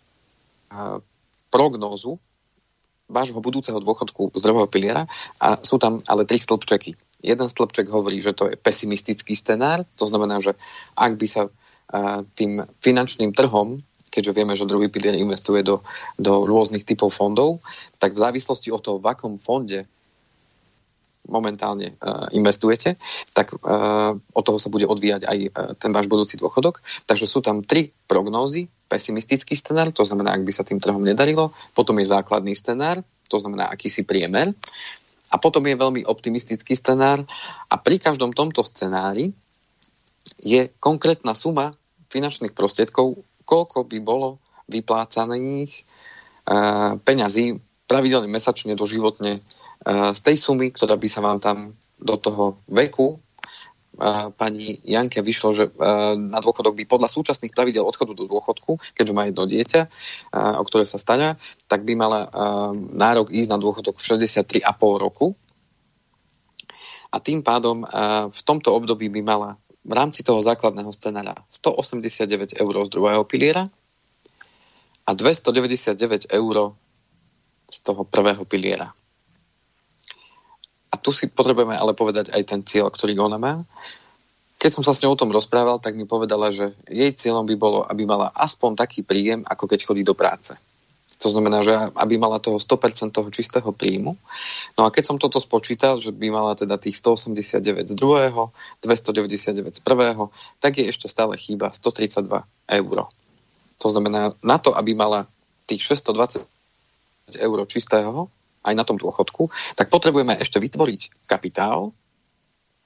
uh, 0.73 0.99
prognózu 1.53 2.17
vášho 3.05 3.37
budúceho 3.39 3.77
dôchodku 3.77 4.33
z 4.33 4.41
druhého 4.41 4.65
piliera 4.65 5.05
a 5.37 5.61
sú 5.61 5.77
tam 5.77 6.01
ale 6.09 6.25
tri 6.25 6.41
stĺpčeky. 6.41 6.97
Jeden 7.23 7.47
stĺpček 7.47 7.87
hovorí, 7.87 8.19
že 8.19 8.35
to 8.35 8.51
je 8.51 8.59
pesimistický 8.59 9.33
scenár, 9.33 9.87
to 9.95 10.03
znamená, 10.03 10.43
že 10.43 10.59
ak 10.93 11.15
by 11.15 11.27
sa 11.27 11.47
uh, 11.47 12.21
tým 12.35 12.67
finančným 12.83 13.31
trhom 13.31 13.79
keďže 14.13 14.37
vieme, 14.37 14.53
že 14.53 14.69
druhý 14.69 14.93
pilier 14.93 15.17
investuje 15.17 15.65
do, 15.65 15.81
do 16.21 16.45
rôznych 16.45 16.85
typov 16.85 17.09
fondov, 17.09 17.65
tak 17.97 18.13
v 18.13 18.21
závislosti 18.21 18.69
od 18.69 18.85
toho, 18.85 19.01
v 19.01 19.09
akom 19.09 19.41
fonde 19.41 19.89
momentálne 21.23 21.95
uh, 21.97 22.27
investujete, 22.35 22.99
tak 23.31 23.55
uh, 23.55 24.13
od 24.13 24.43
toho 24.43 24.59
sa 24.59 24.69
bude 24.69 24.83
odvíjať 24.83 25.23
aj 25.23 25.37
uh, 25.39 25.49
ten 25.79 25.95
váš 25.95 26.11
budúci 26.11 26.35
dôchodok. 26.35 26.83
Takže 27.07 27.25
sú 27.25 27.39
tam 27.39 27.63
tri 27.63 27.95
prognózy. 28.11 28.67
Pesimistický 28.91 29.55
scenár, 29.55 29.95
to 29.95 30.03
znamená, 30.03 30.35
ak 30.35 30.43
by 30.43 30.51
sa 30.51 30.67
tým 30.67 30.83
trhom 30.83 31.01
nedarilo. 31.01 31.55
Potom 31.71 31.95
je 31.97 32.11
základný 32.11 32.53
scenár, 32.53 33.01
to 33.31 33.39
znamená 33.39 33.71
akýsi 33.71 34.03
priemer. 34.03 34.51
A 35.33 35.41
potom 35.41 35.65
je 35.65 35.73
veľmi 35.73 36.05
optimistický 36.05 36.77
scenár. 36.77 37.25
A 37.67 37.75
pri 37.81 37.97
každom 37.97 38.37
tomto 38.37 38.61
scenári 38.61 39.33
je 40.37 40.69
konkrétna 40.77 41.33
suma 41.33 41.73
finančných 42.13 42.53
prostriedkov, 42.53 43.17
koľko 43.41 43.89
by 43.89 43.97
bolo 43.97 44.37
vyplácaných 44.69 45.83
uh, 46.45 47.01
peňazí 47.01 47.57
pravidelne 47.89 48.29
mesačne 48.29 48.77
doživotne 48.77 49.41
uh, 49.41 50.13
z 50.13 50.19
tej 50.21 50.37
sumy, 50.37 50.69
ktorá 50.69 50.95
by 50.95 51.07
sa 51.09 51.25
vám 51.25 51.41
tam 51.41 51.73
do 51.97 52.15
toho 52.21 52.61
veku 52.69 53.17
pani 54.37 54.81
Janke 54.81 55.21
vyšlo, 55.21 55.49
že 55.53 55.69
na 56.17 56.41
dôchodok 56.41 56.73
by 56.73 56.89
podľa 56.89 57.13
súčasných 57.13 57.53
pravidel 57.53 57.85
odchodu 57.85 58.17
do 58.17 58.25
dôchodku, 58.25 58.81
keďže 58.97 59.13
má 59.13 59.29
jedno 59.29 59.45
dieťa, 59.45 59.81
o 60.33 60.63
ktoré 60.65 60.89
sa 60.89 60.97
stará, 60.97 61.37
tak 61.69 61.85
by 61.85 61.93
mala 61.93 62.25
nárok 62.73 63.29
ísť 63.29 63.49
na 63.53 63.61
dôchodok 63.61 64.01
v 64.01 64.05
63,5 64.17 64.65
roku. 64.97 65.37
A 67.13 67.21
tým 67.21 67.45
pádom 67.45 67.85
v 68.33 68.41
tomto 68.41 68.73
období 68.73 69.13
by 69.13 69.21
mala 69.21 69.61
v 69.85 69.93
rámci 69.93 70.25
toho 70.25 70.41
základného 70.41 70.89
scenára 70.89 71.37
189 71.51 72.57
eur 72.57 72.75
z 72.87 72.89
druhého 72.89 73.21
piliera 73.27 73.69
a 75.05 75.11
299 75.11 76.33
eur 76.33 76.55
z 77.69 77.77
toho 77.83 78.01
prvého 78.07 78.47
piliera. 78.47 78.95
A 80.93 80.95
tu 81.01 81.09
si 81.09 81.25
potrebujeme 81.25 81.73
ale 81.73 81.97
povedať 81.97 82.29
aj 82.29 82.43
ten 82.45 82.61
cieľ, 82.61 82.93
ktorý 82.93 83.17
ona 83.17 83.41
má. 83.41 83.65
Keď 84.61 84.77
som 84.77 84.83
sa 84.85 84.93
s 84.93 85.01
ňou 85.01 85.17
o 85.17 85.19
tom 85.19 85.33
rozprával, 85.33 85.81
tak 85.81 85.97
mi 85.97 86.05
povedala, 86.05 86.53
že 86.53 86.77
jej 86.85 87.09
cieľom 87.09 87.49
by 87.49 87.55
bolo, 87.57 87.81
aby 87.81 88.05
mala 88.05 88.29
aspoň 88.37 88.77
taký 88.77 89.01
príjem, 89.01 89.41
ako 89.43 89.65
keď 89.65 89.79
chodí 89.89 90.05
do 90.05 90.13
práce. 90.13 90.53
To 91.23 91.31
znamená, 91.31 91.63
že 91.63 91.71
aby 91.73 92.19
mala 92.19 92.37
toho 92.37 92.59
100% 92.59 93.15
toho 93.15 93.29
čistého 93.31 93.71
príjmu. 93.71 94.19
No 94.75 94.81
a 94.83 94.91
keď 94.91 95.03
som 95.09 95.17
toto 95.17 95.39
spočítal, 95.39 95.97
že 95.97 96.11
by 96.11 96.27
mala 96.29 96.53
teda 96.53 96.75
tých 96.75 96.99
189 96.99 97.91
z 97.91 97.95
druhého, 97.95 98.51
299 98.83 99.79
z 99.79 99.81
prvého, 99.81 100.29
tak 100.59 100.77
je 100.77 100.85
ešte 100.91 101.07
stále 101.07 101.39
chýba 101.39 101.71
132 101.71 102.27
eur. 102.69 102.97
To 103.81 103.87
znamená, 103.87 104.35
na 104.43 104.57
to, 104.59 104.75
aby 104.75 104.91
mala 104.95 105.25
tých 105.63 105.83
620 105.95 106.43
eur 107.39 107.57
čistého, 107.71 108.27
aj 108.63 108.73
na 108.73 108.83
tom 108.87 108.95
dôchodku, 108.95 109.51
tak 109.75 109.91
potrebujeme 109.91 110.39
ešte 110.39 110.57
vytvoriť 110.57 111.27
kapitál 111.27 111.91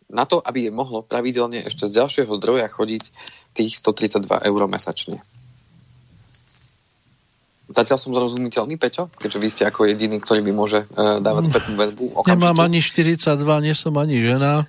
na 0.08 0.24
to, 0.24 0.40
aby 0.40 0.68
je 0.68 0.72
mohlo 0.72 1.04
pravidelne 1.04 1.68
ešte 1.68 1.88
z 1.92 2.00
ďalšieho 2.00 2.32
zdroja 2.40 2.68
chodiť 2.72 3.04
tých 3.52 3.76
132 3.80 4.24
eur 4.48 4.62
mesačne. 4.66 5.20
Zatiaľ 7.68 8.00
som 8.00 8.16
zrozumiteľný, 8.16 8.80
Peťo, 8.80 9.12
keďže 9.20 9.40
vy 9.44 9.48
ste 9.52 9.64
ako 9.68 9.92
jediný, 9.92 10.24
ktorý 10.24 10.40
by 10.40 10.52
môže 10.56 10.88
uh, 10.88 11.20
dávať 11.20 11.52
spätnú 11.52 11.76
väzbu. 11.76 12.16
Okamžite. 12.16 12.40
Nemám 12.40 12.64
ani 12.64 12.80
42, 12.80 13.68
nie 13.68 13.76
som 13.76 13.92
ani 14.00 14.24
žena. 14.24 14.64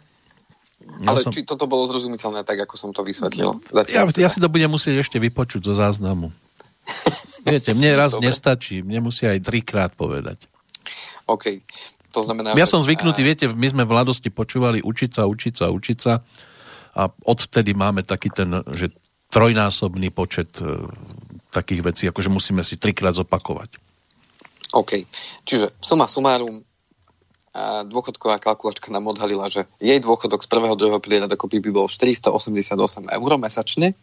Ja 0.99 1.15
Ale 1.15 1.23
som... 1.23 1.31
či 1.31 1.47
toto 1.47 1.71
bolo 1.71 1.87
zrozumiteľné 1.87 2.43
tak, 2.43 2.59
ako 2.67 2.75
som 2.75 2.91
to 2.91 3.07
vysvetlil? 3.07 3.63
Zatiaľ, 3.71 4.03
ja, 4.03 4.11
teda. 4.11 4.23
ja 4.27 4.29
si 4.35 4.43
to 4.43 4.51
budem 4.51 4.67
musieť 4.67 5.07
ešte 5.07 5.23
vypočuť 5.23 5.71
zo 5.71 5.79
záznamu. 5.79 6.35
Viete, 7.47 7.71
mne 7.79 7.95
raz 7.95 8.19
Dobre. 8.19 8.35
nestačí, 8.35 8.83
mne 8.83 9.07
musí 9.07 9.31
aj 9.31 9.47
trikrát 9.47 9.95
povedať. 9.95 10.51
OK. 11.29 11.61
To 12.17 12.25
znamená, 12.25 12.57
ja 12.57 12.65
že... 12.65 12.73
som 12.73 12.81
zvyknutý, 12.81 13.21
viete, 13.21 13.45
my 13.53 13.69
sme 13.69 13.85
v 13.85 13.93
mladosti 13.93 14.33
počúvali 14.33 14.81
učiť 14.81 15.11
sa, 15.13 15.29
učiť 15.29 15.55
sa, 15.55 15.67
učiť 15.69 15.99
sa 16.01 16.25
a 16.97 17.03
odvtedy 17.29 17.77
máme 17.77 18.01
taký 18.03 18.33
ten, 18.33 18.65
že 18.73 18.91
trojnásobný 19.29 20.09
počet 20.09 20.57
e, 20.59 20.81
takých 21.53 21.85
vecí, 21.85 22.05
akože 22.09 22.33
musíme 22.33 22.65
si 22.65 22.81
trikrát 22.81 23.13
zopakovať. 23.13 23.77
OK. 24.73 25.05
Čiže 25.45 25.77
suma 25.85 26.09
sumárum, 26.09 26.65
a 27.59 27.83
dôchodková 27.83 28.39
kalkulačka 28.39 28.93
nám 28.93 29.09
odhalila, 29.09 29.49
že 29.49 29.65
jej 29.81 29.99
dôchodok 29.99 30.45
z 30.45 30.49
prvého, 30.53 30.77
druhého 30.77 31.01
piliera 31.01 31.27
dokopy 31.27 31.59
by 31.65 31.71
bol 31.73 31.87
488 31.89 33.09
eur 33.09 33.31
mesačne 33.41 33.97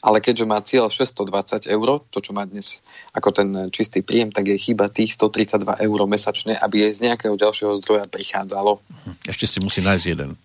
ale 0.00 0.24
keďže 0.24 0.48
má 0.48 0.58
cieľ 0.64 0.88
620 0.88 1.68
eur, 1.68 1.88
to 2.08 2.18
čo 2.24 2.32
má 2.32 2.48
dnes 2.48 2.80
ako 3.12 3.28
ten 3.36 3.48
čistý 3.68 4.00
príjem, 4.00 4.32
tak 4.32 4.48
je 4.48 4.56
chyba 4.56 4.88
tých 4.88 5.12
132 5.16 5.66
eur 5.84 5.98
mesačne, 6.08 6.56
aby 6.56 6.88
jej 6.88 6.92
z 6.96 7.00
nejakého 7.04 7.36
ďalšieho 7.36 7.78
zdroja 7.84 8.08
prichádzalo. 8.08 8.80
Ešte 9.28 9.44
si 9.44 9.58
musí 9.60 9.84
nájsť 9.84 10.06
jeden. 10.08 10.40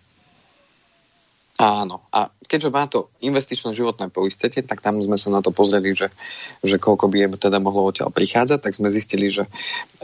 Áno. 1.56 2.04
A 2.12 2.28
keďže 2.44 2.68
má 2.68 2.84
to 2.84 3.08
investičné 3.24 3.72
životné 3.72 4.12
poistenie, 4.12 4.60
tak 4.60 4.84
tam 4.84 5.00
sme 5.00 5.16
sa 5.16 5.32
na 5.32 5.40
to 5.40 5.56
pozreli, 5.56 5.96
že, 5.96 6.12
že 6.60 6.76
koľko 6.76 7.08
by 7.08 7.24
je 7.24 7.48
teda 7.48 7.56
mohlo 7.64 7.88
odtiaľ 7.88 8.12
prichádzať, 8.12 8.60
tak 8.60 8.76
sme 8.76 8.92
zistili, 8.92 9.32
že, 9.32 9.48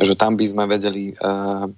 že 0.00 0.16
tam 0.16 0.40
by 0.40 0.48
sme 0.48 0.64
vedeli 0.64 1.12
uh, 1.12 1.68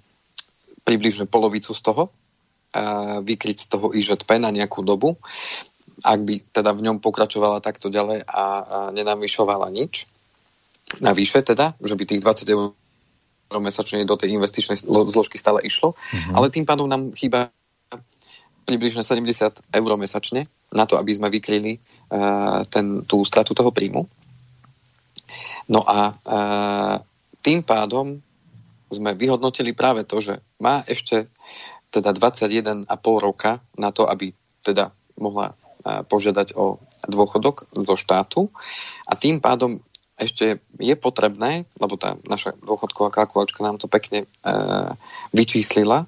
približne 0.86 1.26
polovicu 1.26 1.74
z 1.74 1.80
toho 1.82 2.06
uh, 2.06 3.18
vykryť 3.26 3.66
z 3.66 3.68
toho 3.74 3.90
IŽP 3.90 4.38
na 4.38 4.54
nejakú 4.54 4.86
dobu 4.86 5.18
ak 6.04 6.20
by 6.20 6.34
teda 6.52 6.76
v 6.76 6.84
ňom 6.84 6.96
pokračovala 7.00 7.64
takto 7.64 7.88
ďalej 7.88 8.28
a, 8.28 8.28
a 8.28 8.42
nenavyšovala 8.92 9.72
nič, 9.72 10.04
navyše 11.00 11.40
teda, 11.40 11.72
že 11.80 11.96
by 11.96 12.04
tých 12.04 12.20
20 12.20 12.54
eur 12.54 12.76
mesačne 13.56 14.04
do 14.04 14.16
tej 14.18 14.36
investičnej 14.36 14.84
zložky 14.84 15.40
stále 15.40 15.64
išlo, 15.64 15.96
mm-hmm. 15.96 16.34
ale 16.36 16.52
tým 16.52 16.68
pádom 16.68 16.84
nám 16.90 17.16
chýba 17.16 17.48
približne 18.64 19.04
70 19.04 19.60
eur 19.72 19.90
mesačne 20.00 20.48
na 20.72 20.84
to, 20.88 20.96
aby 20.96 21.12
sme 21.12 21.28
vykryli 21.28 21.78
uh, 21.78 22.64
ten, 22.68 23.04
tú 23.04 23.22
stratu 23.24 23.52
toho 23.52 23.70
príjmu. 23.70 24.08
No 25.68 25.80
a 25.84 26.12
uh, 26.12 26.96
tým 27.44 27.60
pádom 27.64 28.20
sme 28.88 29.12
vyhodnotili 29.12 29.76
práve 29.76 30.08
to, 30.08 30.20
že 30.20 30.40
má 30.60 30.84
ešte 30.88 31.28
teda 31.92 32.10
21,5 32.16 32.88
roka 33.20 33.60
na 33.76 33.92
to, 33.92 34.08
aby 34.08 34.32
teda 34.64 34.90
mohla 35.20 35.54
požiadať 35.84 36.56
o 36.56 36.80
dôchodok 37.04 37.68
zo 37.76 37.94
štátu 37.94 38.48
a 39.04 39.12
tým 39.14 39.44
pádom 39.44 39.84
ešte 40.14 40.62
je 40.78 40.94
potrebné, 40.94 41.66
lebo 41.74 41.98
tá 41.98 42.14
naša 42.22 42.54
dôchodková 42.62 43.10
kalkulačka 43.10 43.66
nám 43.66 43.82
to 43.82 43.90
pekne 43.90 44.24
e, 44.24 44.26
vyčíslila, 45.34 46.06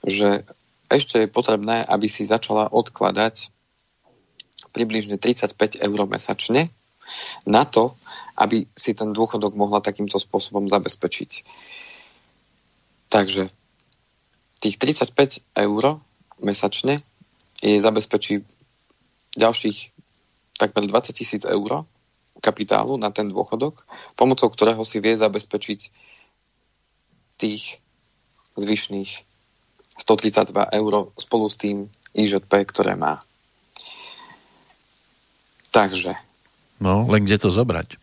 že 0.00 0.48
ešte 0.88 1.26
je 1.26 1.28
potrebné, 1.28 1.84
aby 1.84 2.08
si 2.08 2.24
začala 2.24 2.72
odkladať 2.72 3.52
približne 4.72 5.20
35 5.20 5.84
eur 5.84 6.00
mesačne 6.08 6.72
na 7.44 7.68
to, 7.68 7.92
aby 8.36 8.68
si 8.72 8.92
ten 8.96 9.12
dôchodok 9.12 9.52
mohla 9.56 9.84
takýmto 9.84 10.16
spôsobom 10.16 10.68
zabezpečiť. 10.68 11.30
Takže 13.12 13.52
tých 14.60 14.76
35 14.80 15.44
eur 15.56 16.00
mesačne 16.40 17.00
jej 17.60 17.78
zabezpečí 17.80 18.44
ďalších 19.36 19.92
takmer 20.56 20.88
20 20.88 21.12
tisíc 21.12 21.42
eur 21.44 21.84
kapitálu 22.40 22.96
na 23.00 23.12
ten 23.12 23.28
dôchodok, 23.32 23.84
pomocou 24.16 24.48
ktorého 24.52 24.82
si 24.84 25.00
vie 25.00 25.16
zabezpečiť 25.16 25.80
tých 27.36 27.80
zvyšných 28.56 29.10
132 30.00 30.52
eur 30.52 30.92
spolu 31.16 31.46
s 31.48 31.56
tým 31.56 31.88
IŽP, 32.16 32.52
ktoré 32.68 32.96
má. 32.96 33.20
Takže. 35.72 36.16
No, 36.80 37.04
len 37.04 37.28
kde 37.28 37.36
to 37.36 37.52
zobrať? 37.52 38.00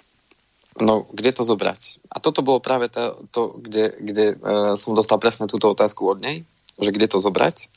No, 0.82 1.06
kde 1.13 1.34
to 1.34 1.46
zobrať? 1.46 2.02
A 2.10 2.17
toto 2.17 2.41
bolo 2.41 2.58
práve 2.58 2.89
to, 2.89 3.26
to 3.30 3.41
kde, 3.62 3.93
kde 4.02 4.26
uh, 4.38 4.74
som 4.74 4.98
dostal 4.98 5.22
presne 5.22 5.46
túto 5.46 5.69
otázku 5.69 6.06
od 6.06 6.22
nej 6.22 6.41
že 6.82 6.90
kde 6.90 7.06
to 7.06 7.22
zobrať, 7.22 7.70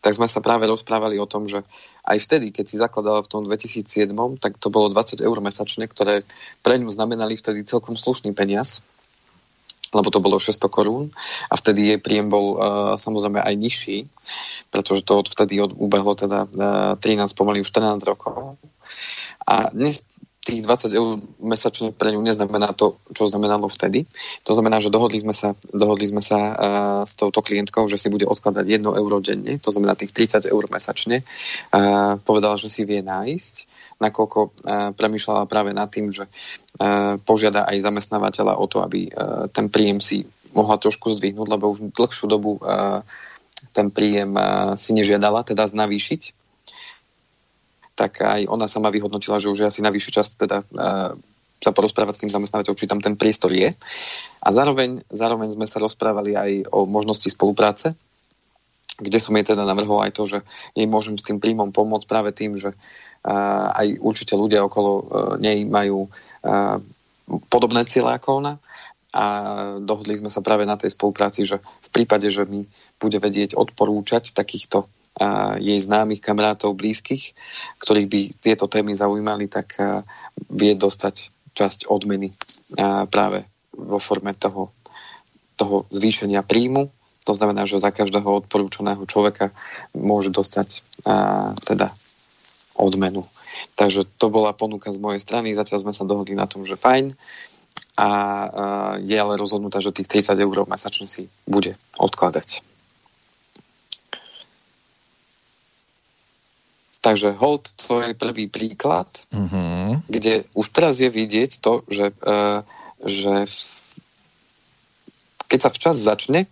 tak 0.00 0.16
sme 0.16 0.24
sa 0.24 0.40
práve 0.40 0.64
rozprávali 0.64 1.20
o 1.20 1.28
tom, 1.28 1.44
že 1.44 1.60
aj 2.08 2.18
vtedy, 2.24 2.48
keď 2.48 2.64
si 2.64 2.80
zakladala 2.80 3.20
v 3.20 3.28
tom 3.28 3.42
2007, 3.44 4.08
tak 4.40 4.56
to 4.56 4.72
bolo 4.72 4.88
20 4.88 5.20
eur 5.20 5.38
mesačne, 5.44 5.84
ktoré 5.84 6.24
pre 6.64 6.80
ňu 6.80 6.88
znamenali 6.88 7.36
vtedy 7.36 7.68
celkom 7.68 8.00
slušný 8.00 8.32
peniaz, 8.32 8.80
lebo 9.92 10.08
to 10.08 10.20
bolo 10.20 10.40
600 10.40 10.64
korún 10.68 11.04
a 11.48 11.54
vtedy 11.56 11.92
jej 11.92 12.00
príjem 12.00 12.28
bol 12.32 12.56
uh, 12.56 12.60
samozrejme 12.96 13.40
aj 13.40 13.54
nižší, 13.56 13.98
pretože 14.72 15.04
to 15.04 15.20
od 15.20 15.28
vtedy 15.28 15.60
od, 15.60 15.72
ubehlo 15.76 16.16
teda 16.16 16.48
uh, 16.48 17.00
13, 17.00 17.32
pomaly 17.36 17.60
už 17.60 17.68
14 17.72 18.04
rokov. 18.04 18.56
A 19.48 19.72
dnes 19.72 20.04
tých 20.48 20.64
20 20.64 20.96
eur 20.96 21.20
mesačne 21.44 21.92
pre 21.92 22.08
ňu 22.08 22.24
neznamená 22.24 22.72
to, 22.72 22.96
čo 23.12 23.28
znamenalo 23.28 23.68
vtedy. 23.68 24.08
To 24.48 24.56
znamená, 24.56 24.80
že 24.80 24.88
dohodli 24.88 25.20
sme 25.20 25.36
sa, 25.36 25.52
dohodli 25.68 26.08
sme 26.08 26.24
sa 26.24 26.40
uh, 26.40 26.54
s 27.04 27.12
touto 27.12 27.44
klientkou, 27.44 27.84
že 27.84 28.00
si 28.00 28.08
bude 28.08 28.24
odkladať 28.24 28.64
1 28.64 28.80
euro 28.88 29.20
denne, 29.20 29.60
to 29.60 29.68
znamená 29.68 29.92
tých 29.92 30.16
30 30.16 30.48
eur 30.48 30.64
mesačne. 30.72 31.20
Uh, 31.68 32.16
povedala, 32.24 32.56
že 32.56 32.72
si 32.72 32.88
vie 32.88 33.04
nájsť, 33.04 33.54
nakoľko 34.00 34.38
uh, 34.40 34.50
premyšľala 34.96 35.44
práve 35.44 35.76
nad 35.76 35.92
tým, 35.92 36.08
že 36.08 36.24
uh, 36.24 37.20
požiada 37.20 37.68
aj 37.68 37.84
zamestnávateľa 37.84 38.56
o 38.56 38.64
to, 38.64 38.80
aby 38.80 39.12
uh, 39.12 39.52
ten 39.52 39.68
príjem 39.68 40.00
si 40.00 40.24
mohla 40.56 40.80
trošku 40.80 41.12
zdvihnúť, 41.12 41.44
lebo 41.44 41.68
už 41.68 41.92
dlhšiu 41.92 42.24
dobu 42.24 42.56
uh, 42.64 43.04
ten 43.76 43.92
príjem 43.92 44.32
uh, 44.32 44.80
si 44.80 44.96
nežiadala, 44.96 45.44
teda 45.44 45.68
znavýšiť 45.68 46.47
tak 47.98 48.22
aj 48.22 48.46
ona 48.46 48.70
sama 48.70 48.94
vyhodnotila, 48.94 49.42
že 49.42 49.50
už 49.50 49.66
je 49.66 49.68
asi 49.74 49.80
na 49.82 49.90
vyšší 49.90 50.10
čas 50.14 50.30
teda 50.30 50.62
uh, 50.62 51.18
sa 51.58 51.74
porozprávať 51.74 52.14
s 52.14 52.22
tým 52.22 52.30
zamestnávateľom, 52.30 52.78
či 52.78 52.86
tam 52.86 53.02
ten 53.02 53.18
priestor 53.18 53.50
je. 53.50 53.74
A 54.38 54.48
zároveň, 54.54 55.02
zároveň 55.10 55.58
sme 55.58 55.66
sa 55.66 55.82
rozprávali 55.82 56.38
aj 56.38 56.70
o 56.70 56.86
možnosti 56.86 57.26
spolupráce, 57.26 57.98
kde 59.02 59.18
som 59.18 59.34
jej 59.34 59.50
teda 59.50 59.66
navrhol 59.66 59.98
aj 60.06 60.14
to, 60.14 60.22
že 60.30 60.38
jej 60.78 60.86
môžem 60.86 61.18
s 61.18 61.26
tým 61.26 61.42
príjmom 61.42 61.74
pomôcť 61.74 62.06
práve 62.06 62.30
tým, 62.30 62.54
že 62.54 62.70
uh, 62.70 63.66
aj 63.74 63.98
určite 63.98 64.38
ľudia 64.38 64.62
okolo 64.62 64.90
uh, 64.94 65.02
nej 65.42 65.66
majú 65.66 66.06
podobné 67.50 67.82
cieľe 67.84 68.14
ako 68.14 68.28
ona 68.40 68.54
a 69.12 69.24
dohodli 69.80 70.14
sme 70.14 70.30
sa 70.30 70.38
práve 70.38 70.62
na 70.62 70.78
tej 70.78 70.92
spolupráci, 70.92 71.42
že 71.42 71.58
v 71.58 71.88
prípade, 71.90 72.30
že 72.30 72.44
mi 72.44 72.68
bude 73.00 73.18
vedieť 73.18 73.58
odporúčať 73.58 74.36
takýchto 74.36 74.86
jej 75.58 75.78
známych 75.82 76.22
kamarátov, 76.22 76.78
blízkych, 76.78 77.34
ktorých 77.82 78.08
by 78.08 78.20
tieto 78.38 78.70
témy 78.70 78.94
zaujímali, 78.94 79.50
tak 79.50 79.74
vie 80.46 80.72
dostať 80.78 81.34
časť 81.58 81.90
odmeny 81.90 82.30
práve 83.10 83.42
vo 83.74 83.98
forme 83.98 84.34
toho, 84.34 84.70
toho 85.58 85.90
zvýšenia 85.90 86.46
príjmu. 86.46 86.90
To 87.26 87.32
znamená, 87.36 87.68
že 87.68 87.82
za 87.82 87.92
každého 87.92 88.46
odporúčaného 88.46 89.04
človeka 89.04 89.52
môže 89.92 90.32
dostať 90.32 90.80
a, 91.04 91.52
teda 91.60 91.92
odmenu. 92.78 93.26
Takže 93.74 94.06
to 94.16 94.30
bola 94.30 94.54
ponuka 94.54 94.88
z 94.88 95.02
mojej 95.02 95.20
strany. 95.20 95.52
Zatiaľ 95.52 95.84
sme 95.84 95.92
sa 95.92 96.08
dohodli 96.08 96.32
na 96.38 96.48
tom, 96.48 96.64
že 96.64 96.78
fajn. 96.78 97.12
A, 97.98 98.00
a 98.00 98.08
je 99.02 99.16
ale 99.18 99.34
rozhodnutá, 99.36 99.82
že 99.82 99.92
tých 99.92 100.08
30 100.24 100.38
eur 100.38 100.64
mesačne 100.70 101.10
si 101.10 101.26
bude 101.44 101.74
odkladať. 101.98 102.77
Takže 107.08 107.32
hold, 107.40 107.72
to 107.72 108.04
je 108.04 108.12
prvý 108.12 108.52
príklad, 108.52 109.08
uh-huh. 109.32 110.04
kde 110.12 110.44
už 110.52 110.66
teraz 110.68 111.00
je 111.00 111.08
vidieť 111.08 111.56
to, 111.56 111.80
že, 111.88 112.12
uh, 112.20 112.60
že 113.00 113.48
keď 115.48 115.58
sa 115.64 115.70
včas 115.72 115.96
začne, 115.96 116.44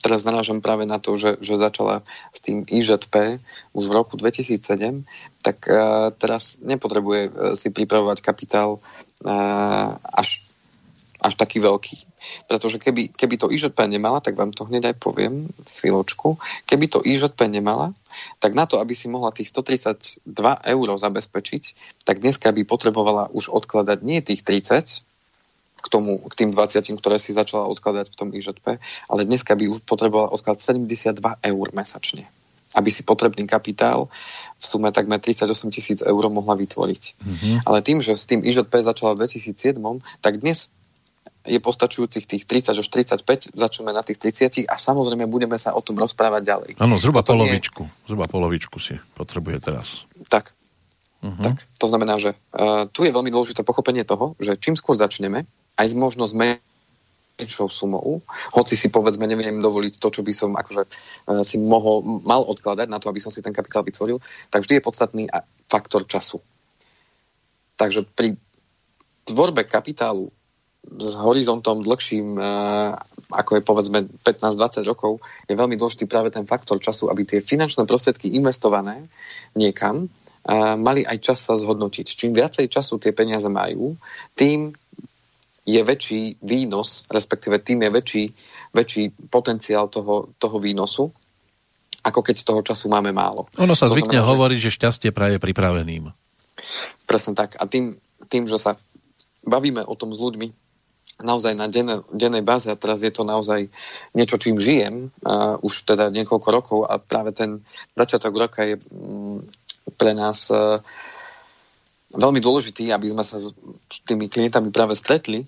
teraz 0.00 0.24
narážam 0.24 0.64
práve 0.64 0.88
na 0.88 0.96
to, 0.96 1.20
že, 1.20 1.36
že 1.44 1.60
začala 1.60 2.00
s 2.32 2.40
tým 2.40 2.64
IŽP 2.64 3.44
už 3.76 3.84
v 3.84 3.92
roku 3.92 4.16
2007, 4.16 5.04
tak 5.44 5.68
uh, 5.68 6.16
teraz 6.16 6.56
nepotrebuje 6.64 7.22
uh, 7.28 7.52
si 7.52 7.68
pripravovať 7.68 8.24
kapitál 8.24 8.80
uh, 8.80 10.00
až 10.00 10.48
až 11.18 11.34
taký 11.34 11.58
veľký. 11.58 11.96
Pretože 12.46 12.78
keby, 12.78 13.10
keby 13.10 13.34
to 13.38 13.50
IŽP 13.50 13.78
nemala, 13.90 14.22
tak 14.22 14.38
vám 14.38 14.54
to 14.54 14.66
hneď 14.66 14.94
aj 14.94 14.96
poviem 15.02 15.50
chvíľočku, 15.82 16.38
keby 16.66 16.86
to 16.86 17.02
IŽP 17.02 17.38
nemala, 17.50 17.94
tak 18.38 18.54
na 18.54 18.66
to, 18.66 18.78
aby 18.78 18.94
si 18.94 19.10
mohla 19.10 19.34
tých 19.34 19.50
132 19.50 20.22
eur 20.62 20.88
zabezpečiť, 20.98 21.62
tak 22.06 22.22
dneska 22.22 22.50
by 22.54 22.62
potrebovala 22.62 23.30
už 23.34 23.50
odkladať 23.50 23.98
nie 24.02 24.22
tých 24.22 24.46
30, 24.46 25.06
k, 25.78 25.86
tomu, 25.86 26.18
k 26.26 26.34
tým 26.34 26.50
20, 26.50 26.90
ktoré 26.98 27.22
si 27.22 27.30
začala 27.30 27.70
odkladať 27.70 28.10
v 28.10 28.18
tom 28.18 28.28
IŽP, 28.34 28.82
ale 29.06 29.20
dneska 29.22 29.54
by 29.54 29.70
už 29.70 29.86
potrebovala 29.86 30.34
odkladať 30.34 30.82
72 30.82 31.22
eur 31.22 31.66
mesačne 31.74 32.26
aby 32.76 32.92
si 32.92 33.00
potrebný 33.00 33.48
kapitál 33.48 34.12
v 34.60 34.64
sume 34.64 34.92
takmer 34.92 35.16
38 35.16 35.48
tisíc 35.72 36.04
eur 36.04 36.24
mohla 36.28 36.52
vytvoriť. 36.52 37.02
Mm-hmm. 37.16 37.54
Ale 37.64 37.78
tým, 37.80 38.04
že 38.04 38.12
s 38.12 38.28
tým 38.28 38.44
IŽP 38.44 38.84
začala 38.84 39.16
v 39.16 39.24
2007, 39.24 39.80
tak 40.20 40.44
dnes 40.44 40.68
je 41.48 41.58
postačujúcich 41.58 42.28
tých 42.28 42.44
30 42.44 42.76
až 42.76 42.86
35, 42.86 43.56
začneme 43.56 43.90
na 43.96 44.04
tých 44.04 44.20
30 44.20 44.68
a 44.68 44.76
samozrejme 44.76 45.24
budeme 45.24 45.56
sa 45.56 45.72
o 45.72 45.80
tom 45.80 45.96
rozprávať 45.96 46.42
ďalej. 46.44 46.70
Áno, 46.76 47.00
zhruba 47.00 47.24
Toto 47.24 47.40
polovičku. 47.40 47.82
Nie... 47.88 48.06
Zhruba 48.06 48.26
polovičku 48.28 48.76
si 48.76 49.00
potrebuje 49.16 49.56
teraz. 49.64 50.04
Tak. 50.28 50.52
Uh-huh. 51.18 51.42
tak. 51.42 51.64
To 51.82 51.86
znamená, 51.90 52.20
že 52.20 52.36
uh, 52.54 52.86
tu 52.92 53.02
je 53.02 53.10
veľmi 53.10 53.32
dôležité 53.32 53.66
pochopenie 53.66 54.06
toho, 54.06 54.38
že 54.38 54.54
čím 54.60 54.78
skôr 54.78 54.94
začneme, 54.94 55.48
aj 55.74 55.86
s 55.90 55.94
možnosť 55.96 56.34
menšou 56.36 57.66
sumou, 57.66 58.22
hoci 58.54 58.78
si 58.78 58.86
povedzme 58.92 59.26
neviem 59.26 59.58
dovoliť 59.58 59.98
to, 59.98 60.08
čo 60.14 60.22
by 60.22 60.32
som 60.36 60.54
akože 60.54 60.86
uh, 60.86 61.42
si 61.42 61.58
mohol, 61.58 62.22
mal 62.22 62.46
odkladať 62.46 62.86
na 62.86 63.02
to, 63.02 63.10
aby 63.10 63.18
som 63.18 63.34
si 63.34 63.42
ten 63.42 63.50
kapitál 63.50 63.82
vytvoril, 63.82 64.22
tak 64.52 64.62
vždy 64.62 64.78
je 64.78 64.86
podstatný 64.86 65.24
faktor 65.66 66.06
času. 66.06 66.38
Takže 67.78 68.06
pri 68.14 68.38
tvorbe 69.26 69.66
kapitálu 69.66 70.30
s 70.86 71.12
horizontom 71.18 71.84
dlhším, 71.84 72.38
eh, 72.38 72.44
ako 73.34 73.60
je 73.60 73.62
povedzme 73.62 73.98
15-20 74.24 74.88
rokov, 74.88 75.20
je 75.44 75.54
veľmi 75.58 75.76
dôležitý 75.76 76.08
práve 76.08 76.32
ten 76.32 76.48
faktor 76.48 76.80
času, 76.80 77.12
aby 77.12 77.28
tie 77.28 77.40
finančné 77.44 77.84
prostriedky 77.84 78.32
investované 78.32 79.04
niekam 79.52 80.08
eh, 80.08 80.74
mali 80.78 81.04
aj 81.04 81.18
čas 81.20 81.38
sa 81.44 81.58
zhodnotiť. 81.58 82.06
Čím 82.08 82.32
viacej 82.32 82.72
času 82.72 82.96
tie 82.96 83.12
peniaze 83.12 83.46
majú, 83.50 83.98
tým 84.32 84.72
je 85.68 85.80
väčší 85.84 86.40
výnos, 86.40 87.04
respektíve 87.12 87.60
tým 87.60 87.84
je 87.84 87.90
väčší, 87.92 88.24
väčší 88.72 89.28
potenciál 89.28 89.92
toho, 89.92 90.32
toho 90.40 90.56
výnosu, 90.56 91.12
ako 92.00 92.24
keď 92.24 92.36
toho 92.40 92.64
času 92.64 92.88
máme 92.88 93.12
málo. 93.12 93.52
Ono 93.60 93.76
sa 93.76 93.84
to 93.84 93.92
zvykne 93.92 94.16
znamená, 94.16 94.32
hovoriť, 94.32 94.58
že 94.64 94.70
šťastie 94.72 95.10
praje 95.12 95.36
pripraveným. 95.36 96.08
Presne 97.04 97.36
tak. 97.36 97.60
A 97.60 97.68
tým, 97.68 98.00
tým, 98.32 98.48
že 98.48 98.56
sa 98.56 98.80
bavíme 99.44 99.84
o 99.84 99.92
tom 99.92 100.16
s 100.16 100.18
ľuďmi, 100.24 100.67
naozaj 101.18 101.58
na 101.58 101.66
dennej, 101.66 102.06
dennej 102.14 102.46
báze 102.46 102.70
a 102.70 102.78
teraz 102.78 103.02
je 103.02 103.10
to 103.10 103.26
naozaj 103.26 103.66
niečo, 104.14 104.38
čím 104.38 104.62
žijem 104.62 105.10
uh, 105.26 105.58
už 105.66 105.82
teda 105.82 106.14
niekoľko 106.14 106.48
rokov 106.54 106.78
a 106.86 107.02
práve 107.02 107.34
ten 107.34 107.62
začiatok 107.98 108.34
roka 108.38 108.62
je 108.62 108.78
um, 108.94 109.42
pre 109.98 110.14
nás 110.14 110.46
uh, 110.54 110.78
veľmi 112.14 112.38
dôležitý, 112.38 112.94
aby 112.94 113.10
sme 113.10 113.26
sa 113.26 113.36
s 113.36 113.50
tými 114.06 114.30
klientami 114.30 114.70
práve 114.70 114.94
stretli 114.94 115.44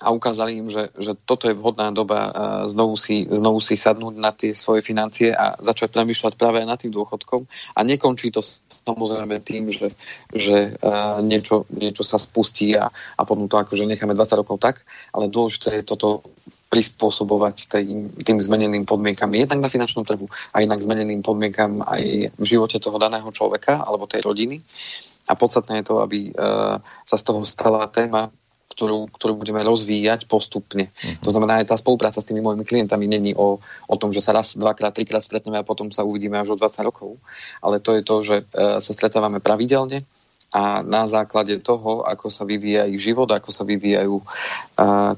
a 0.00 0.08
ukázali 0.10 0.56
im, 0.56 0.72
že, 0.72 0.88
že 0.96 1.12
toto 1.12 1.46
je 1.46 1.54
vhodná 1.54 1.92
doba 1.92 2.32
znovu, 2.66 2.96
si, 2.96 3.28
znovu 3.28 3.60
si 3.60 3.76
sadnúť 3.76 4.14
na 4.16 4.32
tie 4.32 4.56
svoje 4.56 4.80
financie 4.80 5.30
a 5.30 5.60
začať 5.60 5.92
premýšľať 5.92 6.40
práve 6.40 6.64
nad 6.64 6.80
tým 6.80 6.88
dôchodkom 6.88 7.44
a 7.76 7.80
nekončí 7.84 8.32
to 8.32 8.40
samozrejme 8.88 9.44
tým, 9.44 9.68
že, 9.68 9.92
že 10.32 10.72
niečo, 11.20 11.68
niečo 11.68 12.00
sa 12.00 12.16
spustí 12.16 12.72
a, 12.74 12.88
a 12.90 13.20
potom 13.28 13.44
to 13.44 13.60
akože 13.60 13.84
necháme 13.84 14.16
20 14.16 14.40
rokov 14.40 14.56
tak, 14.56 14.88
ale 15.12 15.28
dôležité 15.28 15.80
je 15.80 15.84
toto 15.84 16.24
prispôsobovať 16.70 17.56
tým, 17.66 18.14
tým 18.22 18.38
zmeneným 18.38 18.86
podmienkam 18.86 19.34
jednak 19.34 19.58
na 19.58 19.68
finančnom 19.68 20.06
trhu 20.06 20.30
a 20.54 20.62
jednak 20.62 20.78
zmeneným 20.78 21.20
podmienkam 21.20 21.82
aj 21.82 22.30
v 22.30 22.44
živote 22.46 22.78
toho 22.78 22.96
daného 22.96 23.26
človeka 23.34 23.82
alebo 23.82 24.06
tej 24.06 24.22
rodiny. 24.22 24.62
A 25.26 25.34
podstatné 25.34 25.82
je 25.82 25.86
to, 25.90 26.02
aby 26.02 26.30
uh, 26.30 26.78
sa 27.06 27.16
z 27.18 27.22
toho 27.26 27.42
stala 27.42 27.90
téma 27.90 28.30
ktorú, 28.70 29.10
ktorú 29.10 29.34
budeme 29.34 29.60
rozvíjať 29.66 30.30
postupne. 30.30 30.88
Uh-huh. 30.88 31.20
To 31.26 31.30
znamená, 31.34 31.60
aj 31.60 31.74
tá 31.74 31.76
spolupráca 31.76 32.22
s 32.22 32.28
tými 32.28 32.38
mojimi 32.38 32.62
klientami 32.62 33.04
není 33.10 33.32
o, 33.34 33.58
o 33.62 33.96
tom, 33.98 34.14
že 34.14 34.22
sa 34.22 34.30
raz, 34.30 34.54
dvakrát, 34.54 34.94
trikrát 34.94 35.20
stretneme 35.20 35.58
a 35.58 35.66
potom 35.66 35.90
sa 35.90 36.06
uvidíme 36.06 36.38
až 36.38 36.54
o 36.54 36.60
20 36.60 36.86
rokov, 36.86 37.18
ale 37.60 37.82
to 37.82 37.98
je 37.98 38.02
to, 38.06 38.16
že 38.22 38.36
e, 38.40 38.44
sa 38.78 38.92
stretávame 38.94 39.42
pravidelne 39.42 40.06
a 40.50 40.82
na 40.82 41.06
základe 41.06 41.62
toho, 41.62 42.02
ako 42.02 42.26
sa 42.26 42.42
vyvíja 42.42 42.90
ich 42.90 42.98
život, 42.98 43.30
ako 43.30 43.54
sa 43.54 43.62
vyvíjajú 43.62 44.16
e, 44.18 44.24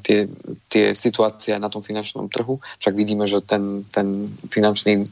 tie, 0.05 0.29
tie 0.69 0.85
situácie 0.93 1.57
na 1.57 1.73
tom 1.73 1.81
finančnom 1.81 2.29
trhu, 2.29 2.61
však 2.81 2.95
vidíme, 2.97 3.25
že 3.25 3.41
ten, 3.41 3.89
ten 3.89 4.29
finančný 4.53 5.09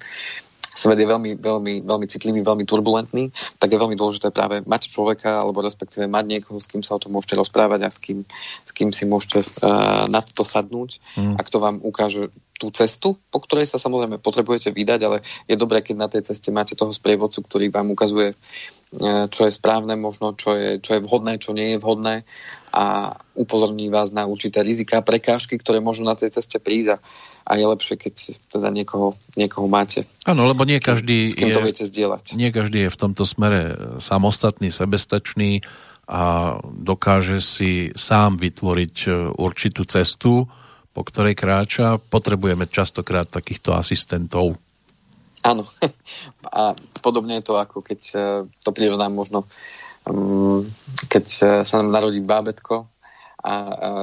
svet 0.74 0.98
je 0.98 1.06
veľmi, 1.06 1.36
veľmi, 1.36 1.74
veľmi 1.82 2.06
citlivý, 2.06 2.40
veľmi 2.46 2.64
turbulentný, 2.64 3.34
tak 3.58 3.74
je 3.74 3.80
veľmi 3.80 3.98
dôležité 3.98 4.30
práve 4.30 4.62
mať 4.64 4.90
človeka, 4.90 5.42
alebo 5.42 5.60
respektíve 5.60 6.06
mať 6.06 6.24
niekoho, 6.26 6.58
s 6.62 6.70
kým 6.70 6.82
sa 6.82 6.96
o 6.96 7.02
tom 7.02 7.14
môžete 7.14 7.38
rozprávať 7.38 7.80
a 7.86 7.90
s 7.90 7.98
kým, 7.98 8.22
s 8.64 8.70
kým 8.70 8.94
si 8.94 9.04
môžete 9.04 9.42
uh, 9.62 10.06
na 10.06 10.22
to 10.22 10.46
sadnúť 10.46 11.02
mm. 11.18 11.34
a 11.36 11.40
kto 11.42 11.56
vám 11.58 11.76
ukáže 11.82 12.30
tú 12.60 12.68
cestu, 12.70 13.16
po 13.32 13.40
ktorej 13.40 13.66
sa 13.66 13.80
samozrejme 13.80 14.20
potrebujete 14.20 14.68
vydať, 14.70 15.00
ale 15.00 15.24
je 15.48 15.56
dobré, 15.56 15.80
keď 15.80 15.96
na 15.96 16.08
tej 16.12 16.28
ceste 16.28 16.52
máte 16.52 16.76
toho 16.76 16.92
sprievodcu, 16.92 17.40
ktorý 17.40 17.72
vám 17.72 17.88
ukazuje, 17.90 18.36
uh, 18.36 18.79
čo 19.30 19.46
je 19.46 19.52
správne, 19.54 19.94
možno 19.94 20.34
čo 20.34 20.58
je, 20.58 20.82
čo 20.82 20.98
je 20.98 21.04
vhodné, 21.06 21.38
čo 21.38 21.54
nie 21.54 21.74
je 21.74 21.78
vhodné 21.78 22.26
a 22.74 23.14
upozorní 23.38 23.86
vás 23.86 24.10
na 24.10 24.26
určité 24.26 24.66
rizika, 24.66 24.98
prekážky, 24.98 25.58
ktoré 25.62 25.78
môžu 25.78 26.02
na 26.02 26.18
tej 26.18 26.34
ceste 26.34 26.58
prísť 26.58 26.98
a 27.46 27.52
je 27.54 27.66
lepšie, 27.66 27.94
keď 27.94 28.14
teda 28.50 28.68
niekoho, 28.74 29.14
niekoho 29.38 29.70
máte. 29.70 30.06
Áno, 30.26 30.42
lebo 30.46 30.66
nie 30.66 30.82
každý, 30.82 31.30
s 31.30 31.38
kým 31.38 31.50
je, 31.50 31.54
to 31.54 31.66
viete 31.66 31.84
zdieľať. 31.86 32.24
nie 32.34 32.50
každý 32.50 32.86
je 32.86 32.94
v 32.94 32.98
tomto 32.98 33.22
smere 33.22 33.62
samostatný, 34.02 34.74
sebestačný 34.74 35.62
a 36.10 36.58
dokáže 36.62 37.38
si 37.38 37.94
sám 37.94 38.42
vytvoriť 38.42 38.96
e, 39.06 39.10
určitú 39.38 39.86
cestu, 39.86 40.50
po 40.90 41.02
ktorej 41.06 41.38
kráča. 41.38 42.02
Potrebujeme 42.02 42.66
častokrát 42.66 43.30
takýchto 43.30 43.70
asistentov. 43.78 44.58
Áno. 45.44 45.64
A 46.60 46.76
podobne 47.00 47.40
je 47.40 47.46
to, 47.46 47.54
ako 47.56 47.80
keď 47.80 48.00
e, 48.12 48.18
to 48.60 48.70
prirovnám 48.72 49.12
možno, 49.12 49.48
mm, 50.08 50.68
keď 51.08 51.26
e, 51.26 51.44
sa 51.64 51.74
nám 51.80 51.94
narodí 51.94 52.20
bábetko 52.20 52.88
a 53.40 53.54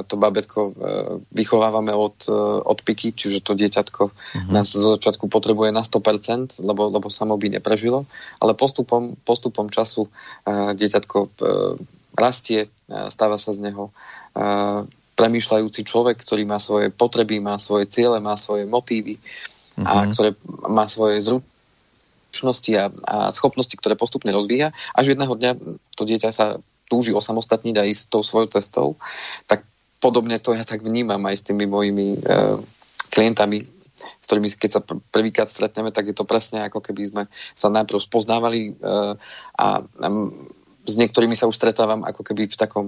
to 0.09 0.17
babetko 0.17 0.61
e, 0.65 0.71
vychovávame 1.29 1.93
od, 1.93 2.25
od 2.65 2.79
piky, 2.81 3.13
čiže 3.13 3.45
to 3.45 3.53
dieťatko 3.53 4.03
uh-huh. 4.09 4.49
nás 4.49 4.73
zo 4.73 4.97
začiatku 4.97 5.29
potrebuje 5.29 5.69
na 5.69 5.85
100%, 5.85 6.57
lebo, 6.57 6.89
lebo 6.89 7.05
samo 7.13 7.37
by 7.37 7.53
neprežilo, 7.53 8.09
ale 8.41 8.57
postupom, 8.57 9.13
postupom 9.21 9.69
času 9.69 10.09
dieťatko 10.49 11.37
rastie, 12.17 12.73
stáva 12.89 13.37
sa 13.37 13.53
z 13.53 13.69
neho 13.69 13.93
premýšľajúci 15.13 15.85
človek, 15.85 16.17
ktorý 16.17 16.49
má 16.49 16.57
svoje 16.57 16.89
potreby, 16.89 17.37
má 17.37 17.61
svoje 17.61 17.85
ciele, 17.93 18.17
má 18.17 18.33
svoje 18.41 18.65
motívy 18.65 19.21
uh-huh. 19.77 19.85
a 19.85 19.93
mhm. 20.03 20.11
ktoré 20.13 20.29
má 20.67 20.85
svoje 20.89 21.21
zručnosti 21.21 22.71
a, 22.75 22.89
a 23.05 23.15
schopnosti, 23.31 23.73
ktoré 23.77 23.93
postupne 23.93 24.33
rozvíja, 24.33 24.73
až 24.97 25.13
jedného 25.13 25.33
dňa 25.33 25.51
to 25.93 26.03
dieťa 26.03 26.29
sa 26.33 26.57
túži 26.87 27.11
osamostatniť 27.11 27.75
a 27.77 27.87
ísť 27.87 28.03
tou 28.07 28.23
svojou 28.23 28.47
cestou, 28.47 28.87
tak 29.45 29.67
podobne 29.99 30.39
to 30.39 30.55
ja 30.55 30.63
tak 30.63 30.81
vnímam 30.81 31.19
aj 31.27 31.35
s 31.35 31.45
tými 31.45 31.67
mojimi 31.67 32.15
e, 32.15 32.19
klientami, 33.11 33.59
s 33.97 34.25
ktorými 34.29 34.47
keď 34.53 34.71
sa 34.71 34.81
prvýkrát 34.85 35.49
stretneme, 35.49 35.89
tak 35.89 36.07
je 36.11 36.15
to 36.15 36.27
presne 36.27 36.63
ako 36.67 36.79
keby 36.79 37.09
sme 37.09 37.23
sa 37.57 37.67
najprv 37.73 37.97
spoznávali 37.97 38.77
uh, 38.77 39.17
a 39.57 39.81
um, 40.05 40.29
s 40.85 40.93
niektorými 40.95 41.33
sa 41.33 41.49
už 41.49 41.57
stretávam 41.57 42.05
ako 42.05 42.21
keby 42.21 42.45
v 42.45 42.59
takom 42.59 42.85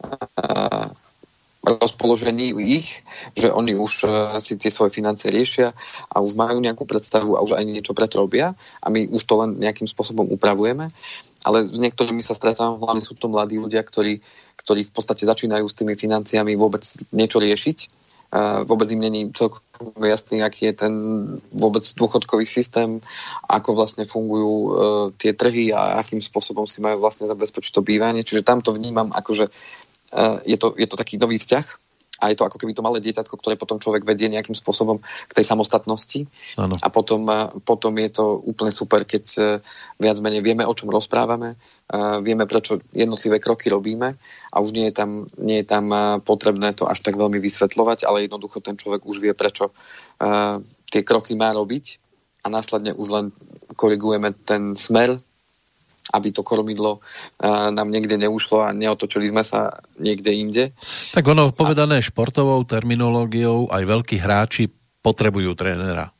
uh, 0.00 0.89
rozpoložení 1.60 2.56
ich, 2.56 3.04
že 3.36 3.52
oni 3.52 3.76
už 3.76 3.92
uh, 4.04 4.10
si 4.40 4.56
tie 4.56 4.72
svoje 4.72 4.96
financie 4.96 5.28
riešia 5.28 5.76
a 6.08 6.16
už 6.24 6.32
majú 6.32 6.56
nejakú 6.56 6.88
predstavu 6.88 7.36
a 7.36 7.44
už 7.44 7.56
aj 7.60 7.64
niečo 7.68 7.92
preto 7.92 8.24
robia 8.24 8.56
a 8.80 8.86
my 8.88 9.12
už 9.12 9.22
to 9.28 9.34
len 9.44 9.60
nejakým 9.60 9.84
spôsobom 9.84 10.24
upravujeme. 10.32 10.88
Ale 11.44 11.64
s 11.64 11.76
niektorými 11.76 12.20
sa 12.20 12.36
stretávam, 12.36 12.80
hlavne 12.80 13.04
sú 13.04 13.16
to 13.16 13.28
mladí 13.28 13.56
ľudia, 13.56 13.80
ktorí, 13.80 14.20
ktorí 14.60 14.88
v 14.88 14.92
podstate 14.92 15.24
začínajú 15.24 15.64
s 15.68 15.76
tými 15.76 15.96
financiami 15.96 16.52
vôbec 16.56 16.84
niečo 17.12 17.40
riešiť. 17.40 18.08
Uh, 18.30 18.62
vôbec 18.62 18.86
im 18.94 19.02
není 19.02 19.26
celkom 19.34 19.58
jasný, 20.06 20.38
aký 20.38 20.70
je 20.70 20.86
ten 20.86 20.94
vôbec 21.50 21.82
dôchodkový 21.82 22.46
systém, 22.46 23.02
ako 23.50 23.74
vlastne 23.74 24.06
fungujú 24.06 24.54
uh, 24.54 24.70
tie 25.18 25.34
trhy 25.34 25.74
a 25.74 25.98
akým 25.98 26.22
spôsobom 26.22 26.62
si 26.70 26.78
majú 26.78 27.02
vlastne 27.02 27.26
zabezpečiť 27.26 27.74
to 27.74 27.82
bývanie. 27.82 28.22
Čiže 28.22 28.46
tam 28.46 28.62
to 28.62 28.70
vnímam 28.70 29.10
ako, 29.10 29.30
že 29.34 29.44
uh, 29.50 29.79
je, 30.46 30.56
to, 30.58 30.74
je 30.74 30.86
to 30.86 30.96
taký 30.98 31.16
nový 31.18 31.38
vzťah, 31.38 31.66
a 32.20 32.28
je 32.28 32.36
to 32.36 32.44
ako 32.44 32.60
keby 32.60 32.76
to 32.76 32.84
malé 32.84 33.00
dieťatko, 33.00 33.32
ktoré 33.40 33.56
potom 33.56 33.80
človek 33.80 34.04
vedie 34.04 34.28
nejakým 34.28 34.52
spôsobom 34.52 35.00
k 35.00 35.32
tej 35.32 35.44
samostatnosti. 35.48 36.28
Ano. 36.60 36.76
A 36.76 36.92
potom, 36.92 37.24
potom 37.64 37.96
je 37.96 38.10
to 38.12 38.36
úplne 38.44 38.68
super, 38.68 39.08
keď 39.08 39.24
e, 39.40 39.42
viac 39.96 40.20
menej 40.20 40.44
vieme, 40.44 40.68
o 40.68 40.76
čom 40.76 40.92
rozprávame, 40.92 41.56
vieme, 42.22 42.46
prečo 42.46 42.78
jednotlivé 42.94 43.42
kroky 43.42 43.66
robíme 43.66 44.14
a 44.54 44.56
už 44.62 44.70
nie 44.70 44.86
je 44.92 44.94
tam, 44.94 45.26
nie 45.42 45.58
je 45.58 45.66
tam 45.66 45.90
potrebné 46.22 46.70
to 46.70 46.86
až 46.86 47.02
tak 47.02 47.18
veľmi 47.18 47.42
vysvetľovať, 47.42 48.06
ale 48.06 48.30
jednoducho 48.30 48.62
ten 48.62 48.78
človek 48.78 49.02
už 49.02 49.18
vie, 49.18 49.34
prečo 49.34 49.74
tie 50.86 51.02
kroky 51.02 51.34
má 51.34 51.50
robiť 51.50 51.98
a 52.44 52.46
následne 52.46 52.94
už 52.94 53.08
len 53.10 53.26
korigujeme 53.74 54.30
ten 54.46 54.78
smer 54.78 55.18
aby 56.10 56.34
to 56.34 56.42
kormidlo 56.42 56.98
uh, 56.98 57.70
nám 57.70 57.88
niekde 57.92 58.18
neušlo 58.18 58.66
a 58.66 58.74
neotočili 58.74 59.30
sme 59.30 59.46
sa 59.46 59.78
niekde 60.00 60.34
inde. 60.34 60.64
Tak 61.14 61.22
ono, 61.28 61.54
povedané 61.54 62.02
športovou 62.02 62.64
terminológiou, 62.66 63.70
aj 63.70 63.82
veľkí 63.86 64.16
hráči 64.18 64.72
potrebujú 65.00 65.54
trénera. 65.54 66.10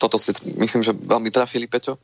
Toto 0.00 0.16
si 0.16 0.32
myslím, 0.56 0.80
že 0.80 0.96
veľmi 0.96 1.28
trafili, 1.28 1.68
Peťo. 1.68 2.00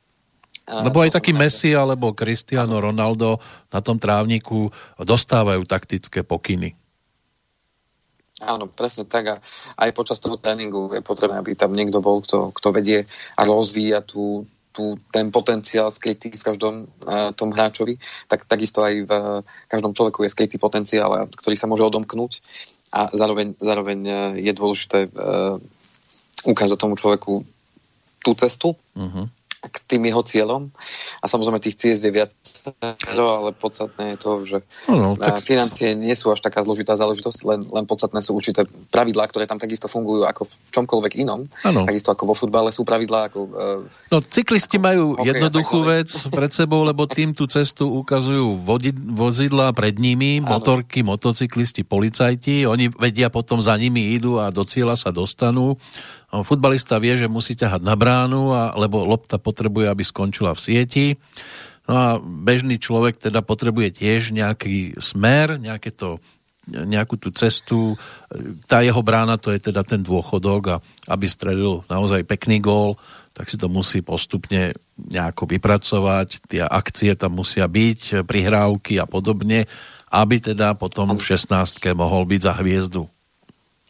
Lebo 0.66 0.99
aj 0.99 1.14
taký 1.14 1.31
Messi 1.31 1.70
alebo 1.79 2.11
Cristiano 2.11 2.83
Ronaldo 2.83 3.38
na 3.70 3.79
tom 3.79 4.03
trávniku 4.03 4.75
dostávajú 4.99 5.62
taktické 5.62 6.27
pokyny. 6.27 6.75
Áno, 8.42 8.68
presne 8.68 9.09
tak. 9.09 9.25
A 9.33 9.37
aj 9.79 9.96
počas 9.96 10.20
toho 10.20 10.37
tréningu 10.37 10.92
je 10.92 11.01
potrebné, 11.01 11.40
aby 11.40 11.57
tam 11.57 11.72
niekto 11.72 12.05
bol, 12.05 12.20
kto, 12.20 12.53
kto 12.53 12.68
vedie 12.75 13.09
a 13.38 13.42
rozvíja 13.49 14.05
tú, 14.05 14.44
tú, 14.76 15.00
ten 15.08 15.32
potenciál 15.32 15.88
skrytý 15.88 16.36
v 16.36 16.44
každom 16.44 16.74
uh, 16.84 17.32
tom 17.32 17.56
hráčovi, 17.56 17.96
tak 18.28 18.44
takisto 18.44 18.84
aj 18.84 18.94
v 19.08 19.10
uh, 19.10 19.40
každom 19.72 19.96
človeku 19.96 20.28
je 20.28 20.34
skrytý 20.36 20.60
potenciál, 20.60 21.32
ktorý 21.32 21.56
sa 21.56 21.64
môže 21.64 21.88
odomknúť. 21.88 22.44
A 22.92 23.08
zároveň, 23.16 23.56
zároveň 23.56 23.98
uh, 24.04 24.16
je 24.36 24.52
dôležité 24.52 25.08
uh, 25.08 25.56
ukázať 26.44 26.76
tomu 26.76 27.00
človeku 27.00 27.40
tú 28.20 28.30
cestu, 28.36 28.76
uh-huh 28.92 29.24
k 29.68 29.76
tým 29.87 30.02
jeho 30.07 30.22
cieľom. 30.22 30.62
A 31.20 31.26
samozrejme 31.26 31.59
tých 31.61 31.76
ciest 31.79 32.02
je 32.02 32.12
viac, 32.12 32.33
ale 33.11 33.50
podstatné 33.52 34.14
je 34.14 34.18
to, 34.18 34.31
že 34.46 34.59
no, 34.88 35.18
tak... 35.18 35.42
financie 35.42 35.92
nie 35.98 36.14
sú 36.14 36.31
až 36.31 36.42
taká 36.42 36.62
zložitá 36.62 36.94
záležitosť, 36.94 37.38
len, 37.44 37.61
len 37.66 37.85
podstatné 37.85 38.22
sú 38.22 38.35
určité 38.35 38.64
pravidlá, 38.90 39.26
ktoré 39.29 39.44
tam 39.44 39.61
takisto 39.61 39.90
fungujú 39.90 40.24
ako 40.24 40.46
v 40.46 40.52
čomkoľvek 40.72 41.12
inom. 41.22 41.46
Ano. 41.66 41.85
Takisto 41.85 42.14
ako 42.14 42.33
vo 42.33 42.35
futbale 42.38 42.70
sú 42.70 42.87
pravidlá. 42.87 43.31
Ako, 43.31 43.40
uh, 43.50 43.83
no 44.11 44.18
cyklisti 44.22 44.79
majú 44.79 45.18
hokej, 45.18 45.26
jednoduchú 45.35 45.79
vec 45.87 46.11
pred 46.31 46.52
sebou, 46.55 46.87
lebo 46.87 47.07
tým 47.11 47.35
tú 47.35 47.44
cestu 47.50 47.87
ukazujú 47.88 48.62
vodi, 48.62 48.90
vozidla 48.94 49.74
pred 49.74 49.98
nimi, 49.98 50.38
ano. 50.40 50.59
motorky, 50.59 51.02
motocyklisti, 51.02 51.83
policajti. 51.87 52.64
Oni 52.66 52.88
vedia 52.90 53.29
potom 53.33 53.59
za 53.59 53.74
nimi 53.74 54.14
idú 54.14 54.38
a 54.38 54.48
do 54.48 54.62
cieľa 54.62 54.96
sa 54.98 55.11
dostanú. 55.11 55.79
Futbalista 56.30 56.98
vie, 56.98 57.14
že 57.14 57.30
musí 57.30 57.54
ťahať 57.54 57.82
na 57.86 57.94
bránu, 57.94 58.50
a, 58.50 58.74
lebo 58.74 59.06
lopta 59.06 59.38
potrebuje, 59.38 59.86
aby 59.86 60.02
skončila 60.02 60.52
v 60.52 60.62
sieti. 60.62 61.06
No 61.86 61.94
a 61.94 62.08
bežný 62.18 62.82
človek 62.82 63.22
teda 63.22 63.46
potrebuje 63.46 64.02
tiež 64.02 64.34
nejaký 64.34 64.98
smer, 64.98 65.62
nejaké 65.62 65.94
to, 65.94 66.18
nejakú 66.66 67.14
tú 67.14 67.30
cestu. 67.30 67.94
Tá 68.66 68.82
jeho 68.82 68.98
brána 69.06 69.38
to 69.38 69.54
je 69.54 69.70
teda 69.70 69.86
ten 69.86 70.02
dôchodok 70.02 70.62
a 70.66 70.76
aby 71.06 71.30
stredil 71.30 71.86
naozaj 71.86 72.26
pekný 72.26 72.58
gól, 72.58 72.98
tak 73.30 73.46
si 73.46 73.54
to 73.54 73.70
musí 73.70 74.02
postupne 74.02 74.74
nejako 74.98 75.46
vypracovať. 75.46 76.50
Tie 76.50 76.62
akcie 76.66 77.14
tam 77.14 77.38
musia 77.38 77.70
byť, 77.70 78.26
prihrávky 78.26 78.98
a 78.98 79.06
podobne, 79.06 79.70
aby 80.10 80.42
teda 80.42 80.74
potom 80.74 81.14
v 81.14 81.22
16 81.22 81.78
mohol 81.94 82.26
byť 82.26 82.40
za 82.42 82.52
hviezdu. 82.58 83.06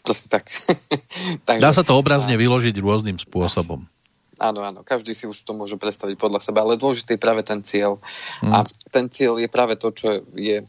Presne 0.06 0.28
tak. 0.30 0.46
Takže, 1.50 1.62
Dá 1.62 1.74
sa 1.74 1.82
to 1.82 1.98
obrazne 1.98 2.38
a... 2.38 2.40
vyložiť 2.40 2.78
rôznym 2.78 3.18
spôsobom. 3.18 3.82
Áno, 4.36 4.60
áno, 4.62 4.84
každý 4.84 5.16
si 5.16 5.24
už 5.24 5.48
to 5.48 5.56
môže 5.56 5.80
predstaviť 5.80 6.20
podľa 6.20 6.44
seba, 6.44 6.60
ale 6.62 6.76
dôležitý 6.76 7.16
je 7.16 7.24
práve 7.24 7.40
ten 7.42 7.64
cieľ. 7.64 7.98
Hmm. 8.44 8.52
A 8.52 8.68
ten 8.92 9.08
cieľ 9.08 9.40
je 9.40 9.48
práve 9.48 9.80
to, 9.80 9.90
čo 9.90 10.22
je 10.36 10.62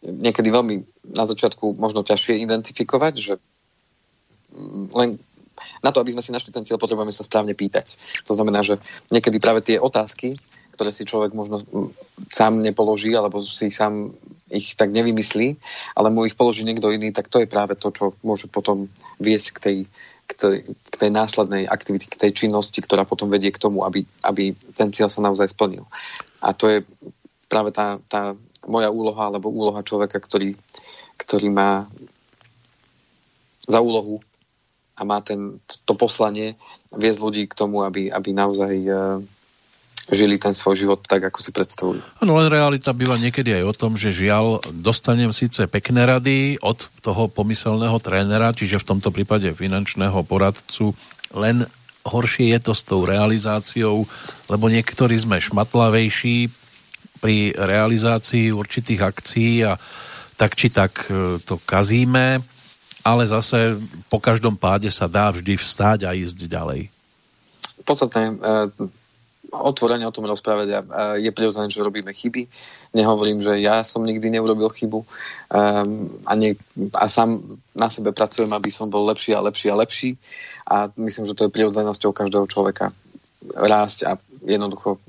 niekedy 0.00 0.48
veľmi 0.48 1.04
na 1.12 1.28
začiatku 1.28 1.76
možno 1.76 2.00
ťažšie 2.00 2.40
identifikovať, 2.40 3.14
že 3.20 3.34
len 4.96 5.20
na 5.84 5.90
to, 5.92 6.00
aby 6.00 6.16
sme 6.16 6.24
si 6.24 6.32
našli 6.32 6.50
ten 6.50 6.64
cieľ, 6.64 6.80
potrebujeme 6.80 7.12
sa 7.12 7.24
správne 7.24 7.52
pýtať. 7.52 8.00
To 8.24 8.32
znamená, 8.32 8.64
že 8.64 8.80
niekedy 9.12 9.36
práve 9.36 9.60
tie 9.60 9.76
otázky, 9.76 10.40
ktoré 10.72 10.96
si 10.96 11.04
človek 11.04 11.36
možno 11.36 11.60
sám 12.32 12.64
nepoloží, 12.64 13.12
alebo 13.12 13.44
si 13.44 13.68
sám 13.68 14.16
ich 14.50 14.74
tak 14.74 14.90
nevymyslí, 14.90 15.56
ale 15.94 16.08
mu 16.10 16.26
ich 16.26 16.34
položí 16.34 16.66
niekto 16.66 16.90
iný, 16.90 17.14
tak 17.14 17.30
to 17.30 17.40
je 17.40 17.48
práve 17.48 17.78
to, 17.78 17.94
čo 17.94 18.18
môže 18.26 18.50
potom 18.50 18.90
viesť 19.22 19.48
k 19.54 19.58
tej, 19.58 19.76
k 20.26 20.32
tej, 20.34 20.56
k 20.90 20.94
tej 20.94 21.10
následnej 21.10 21.64
aktivite, 21.70 22.10
k 22.10 22.20
tej 22.28 22.46
činnosti, 22.46 22.82
ktorá 22.82 23.06
potom 23.06 23.30
vedie 23.30 23.54
k 23.54 23.62
tomu, 23.62 23.86
aby, 23.86 24.04
aby 24.26 24.52
ten 24.74 24.90
cieľ 24.90 25.08
sa 25.08 25.22
naozaj 25.22 25.54
splnil. 25.54 25.86
A 26.42 26.50
to 26.54 26.66
je 26.66 26.78
práve 27.46 27.70
tá, 27.74 28.02
tá 28.10 28.34
moja 28.66 28.90
úloha, 28.92 29.30
alebo 29.30 29.50
úloha 29.50 29.80
človeka, 29.82 30.20
ktorý, 30.20 30.54
ktorý 31.16 31.48
má 31.50 31.90
za 33.66 33.78
úlohu 33.78 34.22
a 34.98 35.06
má 35.06 35.24
ten, 35.24 35.62
to 35.86 35.96
poslanie 35.96 36.58
viesť 36.92 37.20
ľudí 37.22 37.42
k 37.48 37.56
tomu, 37.56 37.86
aby, 37.86 38.12
aby 38.12 38.30
naozaj 38.36 38.74
uh, 38.84 39.18
žili 40.10 40.42
ten 40.42 40.50
svoj 40.50 40.74
život 40.74 41.00
tak, 41.06 41.30
ako 41.30 41.38
si 41.38 41.50
predstavujú. 41.54 42.02
No 42.26 42.34
len 42.36 42.50
realita 42.50 42.90
býva 42.90 43.14
niekedy 43.14 43.62
aj 43.62 43.64
o 43.64 43.74
tom, 43.74 43.94
že 43.94 44.10
žiaľ 44.10 44.58
dostanem 44.74 45.30
síce 45.30 45.64
pekné 45.70 46.02
rady 46.02 46.58
od 46.58 46.90
toho 47.00 47.30
pomyselného 47.30 47.96
trénera, 48.02 48.50
čiže 48.50 48.82
v 48.82 48.88
tomto 48.94 49.14
prípade 49.14 49.46
finančného 49.54 50.26
poradcu, 50.26 50.92
len 51.30 51.62
horšie 52.02 52.56
je 52.56 52.60
to 52.60 52.72
s 52.74 52.82
tou 52.82 53.06
realizáciou, 53.06 54.02
lebo 54.50 54.66
niektorí 54.66 55.14
sme 55.14 55.38
šmatlavejší 55.38 56.50
pri 57.20 57.54
realizácii 57.54 58.50
určitých 58.50 59.00
akcií 59.04 59.62
a 59.68 59.76
tak 60.40 60.56
či 60.56 60.72
tak 60.72 61.06
e, 61.12 61.36
to 61.44 61.60
kazíme, 61.68 62.40
ale 63.04 63.22
zase 63.28 63.76
po 64.08 64.16
každom 64.16 64.56
páde 64.56 64.88
sa 64.88 65.04
dá 65.04 65.28
vždy 65.28 65.60
vstáť 65.60 66.08
a 66.08 66.16
ísť 66.16 66.48
ďalej. 66.48 66.88
Podstatné 67.84 68.22
e, 68.32 68.34
otvorene 69.50 70.06
o 70.06 70.14
tom 70.14 70.30
rozprávať 70.30 70.68
a, 70.70 70.80
a 70.80 71.02
je 71.18 71.30
prirodzené, 71.34 71.66
že 71.66 71.82
robíme 71.82 72.14
chyby. 72.14 72.46
Nehovorím, 72.94 73.42
že 73.42 73.58
ja 73.58 73.82
som 73.82 74.06
nikdy 74.06 74.30
neurobil 74.30 74.70
chybu 74.70 75.02
um, 75.02 75.06
a, 76.22 76.32
nie, 76.38 76.54
a 76.94 77.10
sám 77.10 77.42
na 77.74 77.90
sebe 77.90 78.14
pracujem, 78.14 78.50
aby 78.54 78.70
som 78.70 78.86
bol 78.86 79.02
lepší 79.10 79.34
a 79.34 79.42
lepší 79.42 79.66
a 79.70 79.78
lepší 79.78 80.10
a 80.70 80.86
myslím, 80.94 81.26
že 81.26 81.34
to 81.34 81.44
je 81.46 81.54
prirodzenosťou 81.54 82.14
každého 82.14 82.46
človeka 82.46 82.94
rásť 83.54 83.98
a 84.06 84.14
jednoducho 84.46 85.02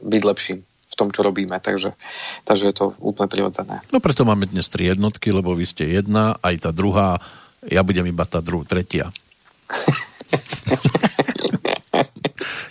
byť 0.00 0.22
lepším 0.22 0.58
v 0.62 0.94
tom, 0.98 1.10
čo 1.10 1.22
robíme. 1.22 1.58
Takže, 1.58 1.94
takže 2.46 2.64
je 2.70 2.74
to 2.74 2.94
úplne 3.02 3.30
prirodzené. 3.30 3.82
No 3.90 3.98
preto 4.02 4.26
máme 4.26 4.46
dnes 4.46 4.70
tri 4.70 4.90
jednotky, 4.90 5.30
lebo 5.34 5.54
vy 5.54 5.66
ste 5.66 5.86
jedna, 5.86 6.34
aj 6.42 6.66
tá 6.66 6.70
druhá, 6.74 7.18
ja 7.66 7.82
budem 7.82 8.06
iba 8.10 8.26
tá 8.26 8.42
druhá, 8.42 8.66
tretia. 8.66 9.10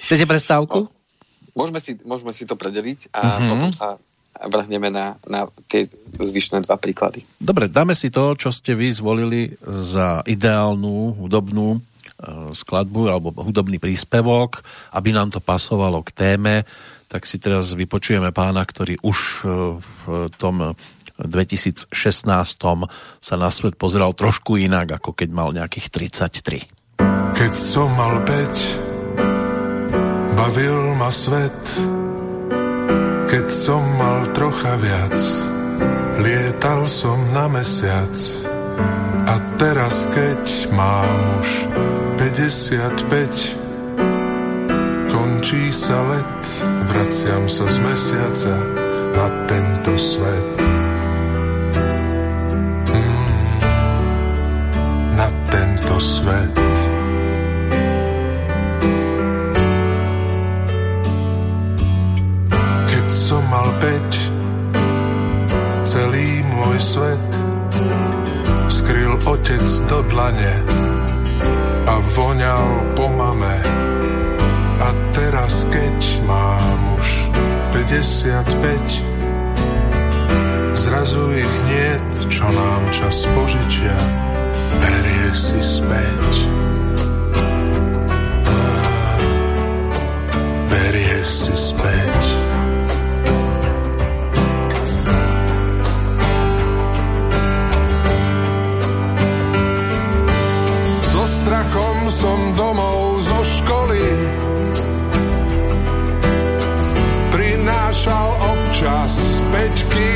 Chcete 0.04 0.26
prestávku? 0.26 0.99
Môžeme 1.54 1.80
si, 1.82 1.98
môžeme 2.06 2.32
si 2.34 2.44
to 2.46 2.54
predeliť 2.58 3.14
a 3.14 3.22
uh-huh. 3.22 3.50
potom 3.54 3.72
sa 3.74 3.98
vrhneme 4.40 4.88
na, 4.88 5.20
na 5.28 5.52
tie 5.68 5.92
zvyšné 6.16 6.64
dva 6.64 6.80
príklady. 6.80 7.28
Dobre, 7.42 7.68
dáme 7.68 7.92
si 7.92 8.08
to, 8.08 8.38
čo 8.40 8.54
ste 8.56 8.78
vy 8.78 8.88
zvolili 8.94 9.52
za 9.68 10.24
ideálnu 10.24 11.20
hudobnú 11.20 11.76
e, 11.76 11.80
skladbu 12.56 13.12
alebo 13.12 13.36
hudobný 13.36 13.82
príspevok, 13.82 14.64
aby 14.96 15.12
nám 15.12 15.36
to 15.36 15.44
pasovalo 15.44 16.00
k 16.08 16.16
téme, 16.16 16.56
tak 17.10 17.26
si 17.26 17.42
teraz 17.42 17.76
vypočujeme 17.76 18.32
pána, 18.32 18.64
ktorý 18.64 19.02
už 19.04 19.18
e, 19.18 19.46
v 19.84 20.32
tom 20.40 20.78
2016 21.20 21.92
sa 23.20 23.36
na 23.36 23.50
svet 23.52 23.76
pozeral 23.76 24.16
trošku 24.16 24.56
inak, 24.56 25.04
ako 25.04 25.12
keď 25.12 25.30
mal 25.36 25.52
nejakých 25.52 26.16
33. 26.32 26.80
Keď 27.36 27.54
som 27.56 27.92
mal 27.96 28.24
peť, 28.24 28.56
bavil 30.50 30.98
ma 30.98 31.14
svet. 31.14 31.62
Keď 33.30 33.48
som 33.54 33.86
mal 34.02 34.34
trocha 34.34 34.74
viac, 34.82 35.14
lietal 36.26 36.90
som 36.90 37.22
na 37.30 37.46
mesiac. 37.46 38.10
A 39.30 39.38
teraz, 39.62 40.10
keď 40.10 40.74
mám 40.74 41.38
už 41.38 41.70
55, 42.18 45.14
končí 45.14 45.70
sa 45.70 46.02
let, 46.18 46.42
vraciam 46.90 47.46
sa 47.46 47.70
z 47.70 47.78
mesiaca 47.86 48.58
na 49.14 49.30
tento 49.46 49.94
svet. 50.02 50.58
Mm, 52.90 53.54
na 55.14 55.30
tento 55.54 56.02
svet. 56.02 56.69
Svet 66.80 67.20
skryl 68.72 69.20
otec 69.28 69.68
do 69.92 70.00
dlane 70.08 70.64
a 71.84 72.00
voňal 72.16 72.96
po 72.96 73.12
mame. 73.12 73.60
A 74.80 74.88
teraz, 75.12 75.68
keď 75.68 76.24
mám 76.24 76.80
už 76.96 77.28
55, 77.76 79.04
zrazu 80.80 81.24
ich 81.36 81.56
niet, 81.68 82.32
čo 82.32 82.48
nám 82.48 82.82
čas 82.96 83.28
požičia, 83.36 83.98
berie 84.80 85.30
si 85.36 85.60
späť. 85.60 86.48
Berie 90.72 91.20
si 91.28 91.52
späť. 91.60 92.39
Strachom 101.40 101.98
som 102.12 102.40
domov 102.52 103.24
zo 103.24 103.40
školy. 103.40 104.04
Prinášal 107.32 108.28
občas 108.44 109.40
peťky 109.48 110.12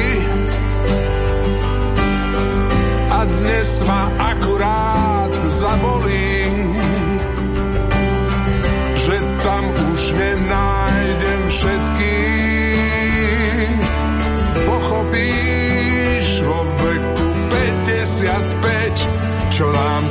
a 3.07 3.19
dnes 3.23 3.69
ma 3.87 4.11
akurát 4.19 5.31
zabolí, 5.47 6.42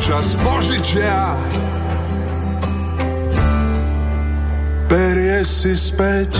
čas 0.03 0.35
požičia. 0.35 1.39
Berie 4.91 5.47
si 5.47 5.73
späť 5.79 6.35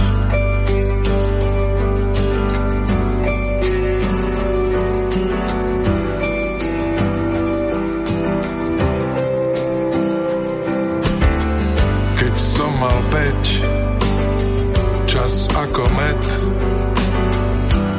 Keď 12.19 12.35
som 12.39 12.71
mal 12.83 12.99
päť, 13.15 13.45
čas 15.11 15.51
ako 15.55 15.85
med, 15.91 16.23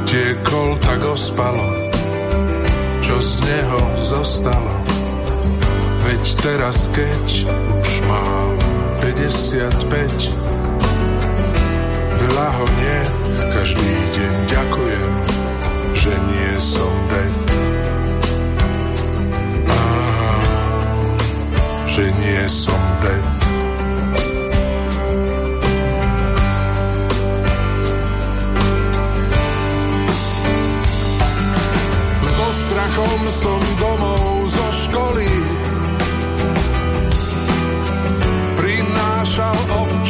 tiekol 0.07 0.69
tak 0.79 1.01
ospalo, 1.07 1.67
čo 3.03 3.15
z 3.19 3.31
neho 3.47 3.81
zostalo. 3.99 4.82
Veď 6.13 6.29
teraz, 6.45 6.93
keď 6.93 7.25
už 7.81 7.91
mám 8.05 8.53
55, 9.01 9.81
veľa 12.21 12.49
ho 12.53 12.65
nie, 12.77 12.99
každý 13.49 13.93
deň 14.13 14.33
ďakujem, 14.45 15.13
že 15.97 16.13
nie 16.13 16.53
som 16.61 16.93
dead. 17.09 17.33
Á, 19.65 19.81
že 21.89 22.05
nie 22.21 22.45
som 22.45 22.83
dead. 23.01 23.25
Strachom 32.53 33.21
som 33.29 33.61
domov 33.81 34.45
zo 34.49 34.67
školy 34.71 35.27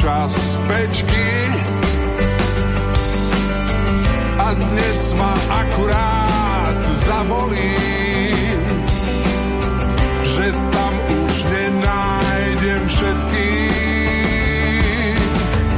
občas 0.04 0.60
peťky 0.68 1.32
a 4.36 4.52
dnes 4.52 5.16
ma 5.16 5.32
akurát 5.48 6.76
zabolí, 6.92 7.80
že 10.28 10.52
tam 10.76 10.94
už 11.24 11.36
nenájdem 11.48 12.84
všetky. 12.84 13.48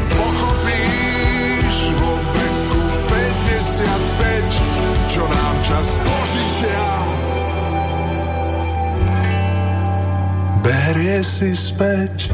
Pochopíš 0.09 1.77
vo 1.93 2.17
veku 2.17 2.81
55, 3.05 5.05
čo 5.05 5.21
nám 5.21 5.55
čas 5.61 6.01
požičia. 6.01 6.89
Berie 10.65 11.21
si 11.21 11.53
späť 11.53 12.33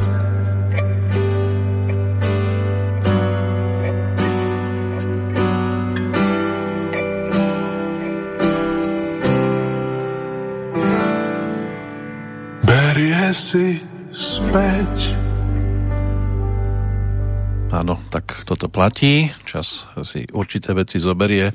platí. 18.82 19.30
Čas 19.46 19.86
si 20.02 20.26
určité 20.34 20.74
veci 20.74 20.98
zoberie. 20.98 21.54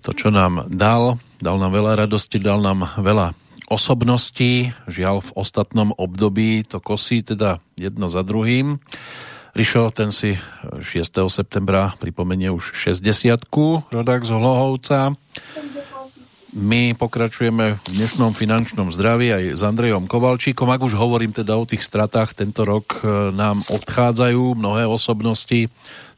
To, 0.00 0.16
čo 0.16 0.32
nám 0.32 0.72
dal, 0.72 1.20
dal 1.36 1.60
nám 1.60 1.76
veľa 1.76 2.00
radosti, 2.00 2.40
dal 2.40 2.64
nám 2.64 2.96
veľa 2.96 3.36
osobností. 3.68 4.72
Žiaľ, 4.88 5.20
v 5.20 5.34
ostatnom 5.36 5.92
období 5.92 6.64
to 6.64 6.80
kosí 6.80 7.20
teda 7.20 7.60
jedno 7.76 8.08
za 8.08 8.24
druhým. 8.24 8.80
Rišo, 9.52 9.92
ten 9.92 10.16
si 10.16 10.40
6. 10.80 10.80
septembra 11.28 11.92
pripomenie 12.00 12.48
už 12.48 12.72
60 12.72 13.92
rodák 13.92 14.24
z 14.24 14.30
Hlohovca. 14.32 15.12
My 16.50 16.98
pokračujeme 16.98 17.78
v 17.78 17.80
dnešnom 18.00 18.34
finančnom 18.34 18.90
zdraví 18.90 19.30
aj 19.30 19.44
s 19.54 19.62
Andrejom 19.62 20.10
Kovalčíkom. 20.10 20.66
Ak 20.66 20.82
už 20.82 20.98
hovorím 20.98 21.30
teda 21.30 21.54
o 21.54 21.62
tých 21.62 21.86
stratách, 21.86 22.34
tento 22.34 22.66
rok 22.66 23.06
e, 23.06 23.30
nám 23.30 23.54
odchádzajú 23.54 24.58
mnohé 24.58 24.82
osobnosti. 24.82 25.70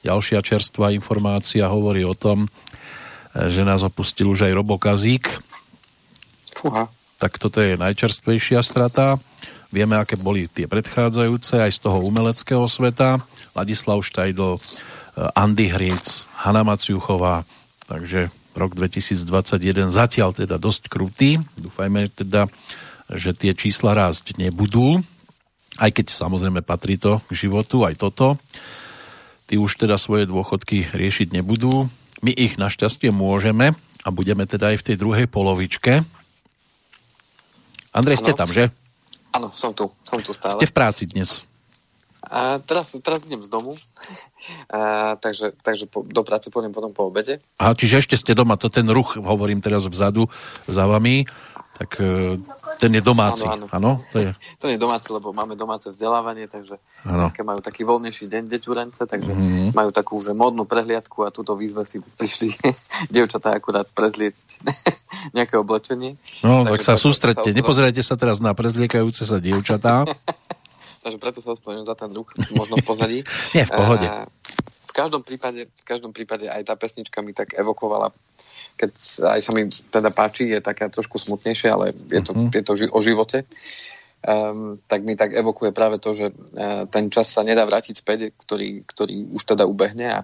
Ďalšia 0.02 0.42
čerstvá 0.42 0.90
informácia 0.90 1.62
hovorí 1.70 2.02
o 2.02 2.18
tom, 2.18 2.50
že 3.32 3.62
nás 3.62 3.86
opustil 3.86 4.34
už 4.34 4.50
aj 4.50 4.52
Robokazík. 4.58 5.30
Fúha. 6.52 6.90
Tak 7.22 7.38
toto 7.38 7.62
je 7.62 7.78
najčerstvejšia 7.78 8.60
strata. 8.66 9.14
Vieme, 9.72 9.96
aké 9.96 10.20
boli 10.20 10.50
tie 10.50 10.68
predchádzajúce 10.68 11.62
aj 11.62 11.70
z 11.72 11.78
toho 11.86 12.02
umeleckého 12.04 12.66
sveta. 12.66 13.22
Ladislav 13.56 14.04
Štajdl, 14.04 14.52
e, 14.52 14.60
Andy 15.32 15.70
Hric, 15.70 16.28
Hanna 16.44 16.66
Maciuchová. 16.66 17.40
Takže 17.86 18.28
rok 18.52 18.76
2021 18.76 19.94
zatiaľ 19.94 20.36
teda 20.36 20.60
dosť 20.60 20.92
krutý. 20.92 21.40
Dúfajme 21.56 22.12
teda, 22.12 22.50
že 23.08 23.32
tie 23.32 23.56
čísla 23.56 23.96
rásť 23.96 24.36
nebudú, 24.36 25.00
aj 25.80 25.90
keď 25.94 26.06
samozrejme 26.12 26.60
patrí 26.60 27.00
to 27.00 27.24
k 27.30 27.48
životu, 27.48 27.88
aj 27.88 27.96
toto. 27.96 28.36
Tí 29.52 29.60
už 29.60 29.76
teda 29.76 30.00
svoje 30.00 30.24
dôchodky 30.24 30.96
riešiť 30.96 31.36
nebudú. 31.36 31.92
My 32.24 32.32
ich 32.32 32.56
našťastie 32.56 33.12
môžeme 33.12 33.76
a 34.00 34.08
budeme 34.08 34.48
teda 34.48 34.72
aj 34.72 34.80
v 34.80 34.86
tej 34.88 34.96
druhej 34.96 35.28
polovičke. 35.28 36.00
Andrej, 37.92 38.24
ste 38.24 38.32
tam, 38.32 38.48
že? 38.48 38.72
Áno, 39.28 39.52
som 39.52 39.76
tu, 39.76 39.92
som 40.08 40.24
tu 40.24 40.32
stále. 40.32 40.56
Ste 40.56 40.64
v 40.64 40.72
práci 40.72 41.04
dnes. 41.04 41.44
A 42.32 42.64
teraz, 42.64 42.96
teraz 43.04 43.28
idem 43.28 43.44
z 43.44 43.52
domu, 43.52 43.76
a, 44.72 45.20
takže, 45.20 45.52
takže 45.60 45.84
po, 45.84 46.00
do 46.00 46.24
práce 46.24 46.48
pôjdem 46.48 46.72
potom 46.72 46.96
po 46.96 47.12
obede. 47.12 47.36
Aha, 47.60 47.76
čiže 47.76 48.00
ešte 48.00 48.16
ste 48.16 48.32
doma, 48.32 48.56
to 48.56 48.72
ten 48.72 48.88
ruch, 48.88 49.20
hovorím 49.20 49.60
teraz 49.60 49.84
vzadu 49.84 50.32
za 50.64 50.88
vami, 50.88 51.28
tak 51.82 51.98
e, 51.98 52.38
ten 52.78 52.94
je 52.94 53.02
domáci. 53.02 53.42
Áno, 53.50 53.66
áno. 53.74 54.06
To, 54.14 54.22
je... 54.22 54.30
to 54.62 54.70
je 54.70 54.78
domáci, 54.78 55.10
lebo 55.10 55.34
máme 55.34 55.58
domáce 55.58 55.90
vzdelávanie, 55.90 56.46
takže 56.46 56.78
ano. 57.02 57.26
dneska 57.26 57.42
majú 57.42 57.58
taký 57.58 57.82
voľnejší 57.82 58.30
deň 58.30 58.42
deťurence, 58.46 59.02
takže 59.02 59.34
mm-hmm. 59.34 59.68
majú 59.74 59.90
takú 59.90 60.14
že 60.22 60.30
modnú 60.30 60.62
prehliadku 60.62 61.26
a 61.26 61.34
túto 61.34 61.58
výzve 61.58 61.82
si 61.82 61.98
prišli 61.98 62.54
dievčatá 63.14 63.50
akurát 63.58 63.90
prezliecť 63.90 64.62
nejaké 65.36 65.58
oblečenie. 65.58 66.14
No, 66.46 66.62
takže 66.62 66.78
tak 66.78 66.82
sa 66.86 66.94
sústredte, 66.94 67.50
sa 67.50 67.56
nepozerajte 67.58 68.02
sa 68.06 68.14
teraz 68.14 68.38
na 68.38 68.54
prezliekajúce 68.54 69.26
sa 69.26 69.42
dievčatá. 69.42 70.06
takže 71.02 71.18
preto 71.18 71.42
sa 71.42 71.58
ospravedlňujem 71.58 71.90
za 71.90 71.96
ten 71.98 72.10
ruch, 72.14 72.30
možno 72.54 72.78
v 72.78 72.86
pozadí. 72.86 73.18
Nie, 73.58 73.66
v 73.66 73.74
pohode. 73.74 74.06
A, 74.06 74.30
v 74.86 74.92
každom 74.94 75.24
prípade, 75.24 75.72
v 75.72 75.84
každom 75.88 76.12
prípade 76.12 76.52
aj 76.52 76.68
tá 76.68 76.76
pesnička 76.76 77.24
mi 77.24 77.32
tak 77.32 77.56
evokovala 77.56 78.12
keď 78.76 78.90
aj 79.36 79.40
sa 79.40 79.50
mi 79.54 79.68
teda 79.68 80.10
páči, 80.10 80.50
je 80.50 80.60
taká 80.60 80.88
trošku 80.88 81.18
smutnejšie, 81.18 81.68
ale 81.70 81.94
je 81.94 82.22
to, 82.22 82.32
uh-huh. 82.34 82.50
je 82.50 82.62
to 82.62 82.72
ži- 82.74 82.92
o 82.92 83.00
živote, 83.04 83.46
um, 84.26 84.78
tak 84.86 85.02
mi 85.06 85.14
tak 85.14 85.34
evokuje 85.34 85.70
práve 85.70 86.02
to, 86.02 86.14
že 86.14 86.30
uh, 86.30 86.86
ten 86.90 87.10
čas 87.10 87.30
sa 87.30 87.46
nedá 87.46 87.62
vrátiť 87.62 88.02
späť, 88.02 88.34
ktorý, 88.34 88.82
ktorý 88.86 89.34
už 89.34 89.42
teda 89.42 89.66
ubehne 89.68 90.06
a 90.10 90.20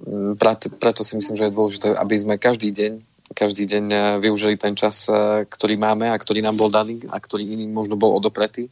um, 0.00 0.36
preto, 0.36 0.72
preto 0.72 1.02
si 1.04 1.16
myslím, 1.18 1.36
že 1.36 1.48
je 1.48 1.56
dôležité, 1.56 1.88
aby 1.96 2.14
sme 2.16 2.34
každý 2.40 2.72
deň 2.72 2.92
každý 3.30 3.66
deň 3.66 3.84
eh, 3.90 4.00
využili 4.18 4.58
ten 4.58 4.74
čas, 4.74 5.06
eh, 5.06 5.46
ktorý 5.46 5.78
máme 5.78 6.10
a 6.10 6.16
ktorý 6.18 6.42
nám 6.42 6.58
bol 6.58 6.68
daný 6.68 7.06
a 7.08 7.16
ktorý 7.16 7.46
iným 7.46 7.70
možno 7.70 7.94
bol 7.94 8.18
odopretý. 8.18 8.68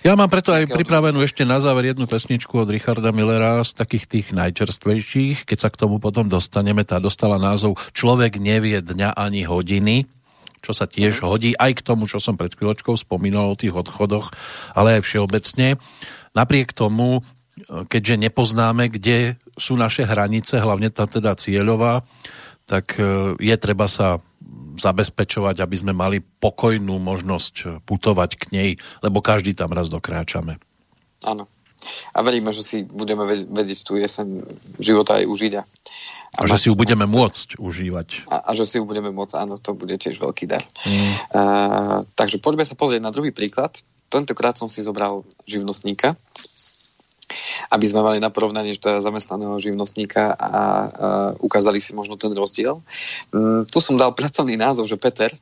Ja 0.00 0.16
mám 0.16 0.32
preto 0.32 0.50
aj 0.50 0.72
pripravenú 0.72 1.20
ešte 1.20 1.44
na 1.44 1.60
záver 1.60 1.92
jednu 1.92 2.08
pesničku 2.08 2.56
od 2.56 2.68
Richarda 2.72 3.12
Millera 3.12 3.60
z 3.60 3.76
takých 3.76 4.04
tých 4.08 4.26
najčerstvejších. 4.32 5.44
Keď 5.44 5.58
sa 5.60 5.68
k 5.68 5.80
tomu 5.80 6.00
potom 6.00 6.26
dostaneme, 6.26 6.82
tá 6.82 6.96
dostala 6.98 7.36
názov 7.36 7.76
Človek 7.92 8.40
nevie 8.40 8.80
dňa 8.80 9.16
ani 9.16 9.44
hodiny 9.44 10.08
čo 10.60 10.76
sa 10.76 10.84
tiež 10.84 11.24
mhm. 11.24 11.26
hodí 11.26 11.50
aj 11.56 11.80
k 11.80 11.84
tomu, 11.84 12.04
čo 12.04 12.20
som 12.20 12.36
pred 12.36 12.52
chvíľočkou 12.52 12.92
spomínal 12.92 13.48
o 13.48 13.56
tých 13.56 13.72
odchodoch, 13.72 14.28
ale 14.76 15.00
aj 15.00 15.08
všeobecne. 15.08 15.80
Napriek 16.36 16.76
tomu, 16.76 17.24
eh, 17.24 17.88
keďže 17.88 18.20
nepoznáme, 18.28 18.92
kde 18.92 19.40
sú 19.60 19.76
naše 19.76 20.08
hranice, 20.08 20.56
hlavne 20.56 20.88
tá 20.88 21.04
teda 21.04 21.36
cieľová, 21.36 22.02
tak 22.64 22.96
e, 22.96 23.36
je 23.36 23.56
treba 23.60 23.84
sa 23.84 24.18
zabezpečovať, 24.80 25.60
aby 25.60 25.76
sme 25.76 25.92
mali 25.92 26.24
pokojnú 26.24 26.96
možnosť 26.96 27.84
putovať 27.84 28.30
k 28.40 28.44
nej, 28.56 28.70
lebo 29.04 29.20
každý 29.20 29.52
tam 29.52 29.76
raz 29.76 29.92
dokráčame. 29.92 30.56
Áno. 31.28 31.44
A 32.12 32.20
veríme, 32.20 32.52
že 32.52 32.64
si 32.64 32.76
budeme 32.84 33.24
vedieť 33.28 33.80
tú 33.88 33.96
jeseň 33.96 34.44
života 34.76 35.20
aj 35.20 35.24
užiť. 35.28 35.52
A, 35.56 35.64
a, 36.36 36.44
že 36.44 36.56
si 36.60 36.66
ju 36.68 36.76
budeme 36.76 37.08
môcť 37.08 37.56
užívať. 37.56 38.28
A, 38.28 38.36
a 38.44 38.50
že 38.52 38.68
si 38.68 38.76
ju 38.76 38.84
budeme 38.84 39.08
môcť, 39.10 39.34
áno, 39.40 39.56
to 39.56 39.72
bude 39.72 39.96
tiež 39.96 40.20
veľký 40.20 40.44
dar. 40.44 40.62
Mm. 40.84 41.12
A, 41.32 41.42
takže 42.14 42.36
poďme 42.38 42.68
sa 42.68 42.76
pozrieť 42.76 43.00
na 43.00 43.12
druhý 43.12 43.32
príklad. 43.32 43.80
Tentokrát 44.12 44.60
som 44.60 44.68
si 44.68 44.84
zobral 44.84 45.24
živnostníka, 45.48 46.18
aby 47.70 47.86
sme 47.86 48.00
mali 48.02 48.18
na 48.18 48.28
porovnanie 48.32 48.74
teda 48.76 49.00
zamestnaného 49.00 49.56
živnostníka 49.60 50.34
a, 50.34 50.36
a 50.36 50.52
ukázali 51.38 51.78
si 51.78 51.94
možno 51.94 52.18
ten 52.18 52.34
rozdiel. 52.34 52.82
Mm, 53.30 53.66
tu 53.70 53.78
som 53.78 53.94
dal 53.98 54.14
pracovný 54.14 54.58
názov, 54.58 54.86
že 54.90 54.98
Peter. 54.98 55.30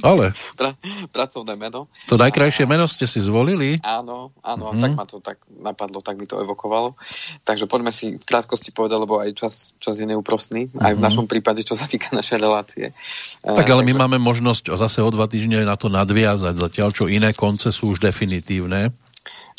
Ale. 0.00 0.32
Pra, 0.56 0.72
pracovné 1.12 1.54
meno. 1.60 1.84
To 2.08 2.16
najkrajšie 2.16 2.64
meno 2.64 2.88
ste 2.88 3.04
si 3.04 3.20
zvolili? 3.20 3.76
Áno, 3.84 4.32
áno, 4.40 4.72
mm-hmm. 4.72 4.80
tak 4.80 4.90
ma 4.96 5.04
to 5.04 5.16
tak 5.20 5.38
napadlo, 5.52 6.00
tak 6.00 6.16
mi 6.16 6.24
to 6.24 6.40
evokovalo. 6.40 6.96
Takže 7.44 7.68
poďme 7.68 7.92
si 7.92 8.16
v 8.16 8.24
krátkosti 8.24 8.72
povedať, 8.72 8.96
lebo 8.96 9.20
aj 9.20 9.36
čas, 9.36 9.76
čas 9.76 10.00
je 10.00 10.08
neúprostný, 10.08 10.72
mm-hmm. 10.72 10.84
aj 10.84 10.92
v 10.96 11.00
mhm. 11.00 11.06
našom 11.06 11.26
prípade, 11.28 11.60
čo 11.60 11.76
sa 11.76 11.84
týka 11.84 12.16
našej 12.16 12.38
relácie. 12.40 12.96
Tak 13.44 13.68
ale 13.68 13.84
my 13.84 14.06
máme 14.06 14.16
možnosť 14.16 14.72
zase 14.72 15.04
o 15.04 15.10
dva 15.12 15.28
týždne 15.28 15.68
na 15.68 15.76
to 15.76 15.92
nadviazať, 15.92 16.56
zatiaľ 16.56 16.88
čo 16.96 17.04
iné 17.04 17.36
konce 17.36 17.68
sú 17.68 17.92
už 17.92 18.00
definitívne. 18.00 18.96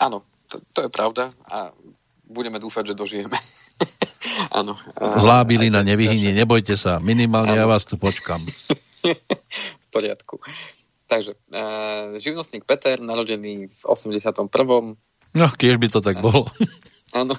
Áno, 0.01 0.25
to, 0.51 0.59
to 0.75 0.79
je 0.85 0.89
pravda 0.91 1.31
a 1.47 1.71
budeme 2.27 2.59
dúfať, 2.59 2.91
že 2.91 2.99
dožijeme. 2.99 3.39
Áno. 4.59 4.75
Zlábili 4.99 5.71
na 5.71 5.83
nevyhynie, 5.83 6.35
nebojte 6.35 6.75
sa, 6.75 6.99
minimálne 6.99 7.55
ano. 7.55 7.61
ja 7.63 7.65
vás 7.67 7.87
tu 7.87 7.95
počkam. 7.95 8.39
v 9.83 9.87
poriadku. 9.91 10.43
Takže, 11.07 11.35
uh, 11.51 12.15
živnostník 12.15 12.63
Peter, 12.63 12.99
narodený 13.03 13.67
v 13.67 13.81
81. 13.83 14.47
No, 15.35 15.45
keď 15.55 15.75
by 15.79 15.87
to 15.91 15.99
tak 15.99 16.23
bolo. 16.23 16.47
Áno. 17.19 17.35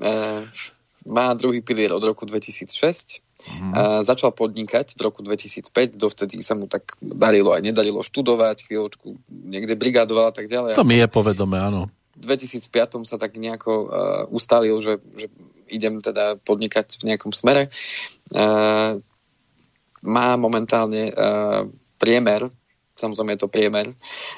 uh, 0.00 0.44
má 1.04 1.26
druhý 1.36 1.60
pilier 1.60 1.92
od 1.92 2.04
roku 2.04 2.28
2006 2.28 3.24
Mm. 3.44 3.72
A 3.76 3.80
začal 4.00 4.32
podnikať 4.32 4.96
v 4.96 5.00
roku 5.04 5.20
2005, 5.20 6.00
dovtedy 6.00 6.40
sa 6.40 6.56
mu 6.56 6.64
tak 6.64 6.96
darilo 7.00 7.52
aj 7.52 7.60
nedarilo 7.60 8.00
študovať, 8.00 8.64
chvíľočku 8.64 9.20
niekde 9.28 9.76
brigádoval 9.76 10.32
a 10.32 10.34
tak 10.34 10.48
ďalej. 10.48 10.80
To 10.80 10.88
mi 10.88 10.96
je 10.96 11.08
povedomé, 11.08 11.60
áno. 11.60 11.92
V 12.14 12.24
2005 12.30 13.04
sa 13.04 13.18
tak 13.18 13.36
nejako 13.36 13.72
uh, 13.72 13.88
ustalil, 14.30 14.78
že, 14.78 15.02
že 15.18 15.26
idem 15.68 15.98
teda 15.98 16.38
podnikať 16.40 17.02
v 17.02 17.12
nejakom 17.12 17.34
smere. 17.34 17.68
Uh, 18.30 19.02
má 20.04 20.36
momentálne 20.38 21.10
uh, 21.10 21.66
priemer 21.98 22.48
samozrejme 22.94 23.34
je 23.34 23.42
to 23.42 23.50
priemer. 23.50 23.86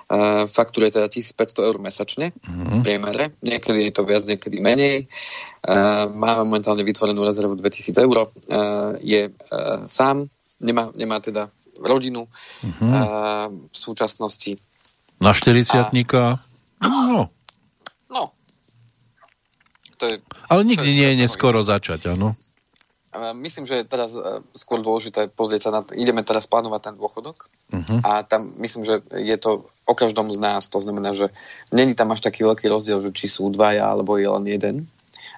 Uh, 0.08 0.48
faktúra 0.48 0.88
je 0.88 1.00
teda 1.00 1.08
1500 1.12 1.68
eur 1.68 1.76
mesačne 1.76 2.32
mm-hmm. 2.32 2.68
v 2.72 2.76
priemere. 2.82 3.24
Niekedy 3.44 3.88
je 3.88 3.94
to 3.94 4.02
viac, 4.08 4.24
niekedy 4.24 4.58
menej. 4.58 5.06
Uh, 5.60 6.08
máme 6.08 6.48
momentálne 6.48 6.82
vytvorenú 6.82 7.22
rezervu 7.22 7.54
2000 7.56 8.00
eur. 8.00 8.16
Uh, 8.48 8.96
je 9.04 9.28
uh, 9.28 9.84
sám, 9.84 10.32
nemá, 10.60 10.88
nemá 10.96 11.20
teda 11.20 11.52
rodinu 11.80 12.24
mm-hmm. 12.64 12.90
uh, 12.92 13.48
v 13.52 13.76
súčasnosti. 13.76 14.56
Na 15.20 15.32
40 15.32 15.76
a... 16.16 16.40
No. 16.80 17.32
No. 18.12 18.22
To 19.96 20.04
je, 20.04 20.20
Ale 20.48 20.60
nikdy 20.64 20.92
to 20.92 20.92
je, 20.92 20.96
nie 20.96 21.08
je 21.12 21.16
neskoro 21.24 21.60
začať, 21.64 22.12
áno. 22.12 22.36
Myslím, 23.36 23.64
že 23.64 23.82
je 23.82 23.84
teraz 23.88 24.12
e, 24.12 24.44
skôr 24.56 24.82
dôležité 24.82 25.28
pozrieť 25.30 25.68
sa 25.68 25.70
na... 25.70 25.80
Ideme 25.94 26.20
teraz 26.26 26.44
plánovať 26.50 26.80
ten 26.92 26.94
dôchodok 26.96 27.48
uh-huh. 27.72 27.98
a 28.04 28.26
tam 28.26 28.52
myslím, 28.60 28.82
že 28.84 29.02
je 29.12 29.36
to 29.38 29.68
o 29.86 29.94
každom 29.94 30.28
z 30.32 30.38
nás. 30.42 30.68
To 30.72 30.82
znamená, 30.82 31.14
že 31.14 31.30
není 31.70 31.94
tam 31.94 32.10
až 32.12 32.24
taký 32.24 32.44
veľký 32.44 32.66
rozdiel, 32.66 32.98
že 33.00 33.14
či 33.14 33.30
sú 33.30 33.48
dvaja 33.48 33.86
alebo 33.86 34.18
je 34.18 34.28
len 34.28 34.44
jeden 34.46 34.76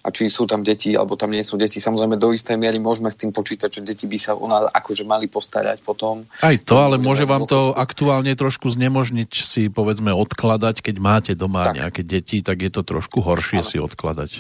a 0.05 0.09
či 0.15 0.31
sú 0.31 0.47
tam 0.47 0.63
deti 0.63 0.95
alebo 0.95 1.19
tam 1.19 1.35
nie 1.35 1.43
sú 1.43 1.59
deti. 1.59 1.83
Samozrejme 1.83 2.17
do 2.17 2.31
istej 2.33 2.57
miery 2.57 2.79
môžeme 2.79 3.11
s 3.11 3.19
tým 3.19 3.35
počítať, 3.35 3.69
že 3.69 3.81
deti 3.85 4.07
by 4.07 4.19
sa 4.19 4.33
o 4.39 4.47
nás 4.47 4.71
akože 4.71 5.05
mali 5.05 5.27
postarať 5.27 5.83
potom. 5.83 6.25
Aj 6.41 6.57
to, 6.57 6.75
ale 6.79 6.97
môže 6.97 7.27
vám 7.27 7.45
to 7.45 7.75
aktuálne 7.75 8.33
trošku 8.33 8.71
znemožniť 8.71 9.31
si 9.43 9.63
povedzme 9.69 10.15
odkladať, 10.15 10.81
keď 10.81 10.97
máte 10.97 11.33
doma 11.35 11.67
tak. 11.67 11.77
nejaké 11.83 12.03
deti, 12.07 12.41
tak 12.41 12.63
je 12.63 12.71
to 12.71 12.87
trošku 12.87 13.21
horšie 13.21 13.61
Áno. 13.61 13.69
si 13.69 13.77
odkladať. 13.77 14.31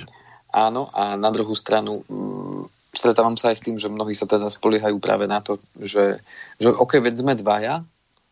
Áno, 0.48 0.88
a 0.96 1.18
na 1.20 1.28
druhú 1.28 1.52
stranu 1.52 2.00
mm, 2.08 2.77
stretávam 2.98 3.38
sa 3.38 3.54
aj 3.54 3.62
s 3.62 3.64
tým, 3.64 3.78
že 3.78 3.86
mnohí 3.86 4.18
sa 4.18 4.26
teda 4.26 4.50
spoliehajú 4.50 4.98
práve 4.98 5.30
na 5.30 5.38
to, 5.38 5.62
že, 5.78 6.18
že 6.58 6.68
ok, 6.74 6.98
veď 6.98 7.14
sme 7.22 7.38
dvaja 7.38 7.86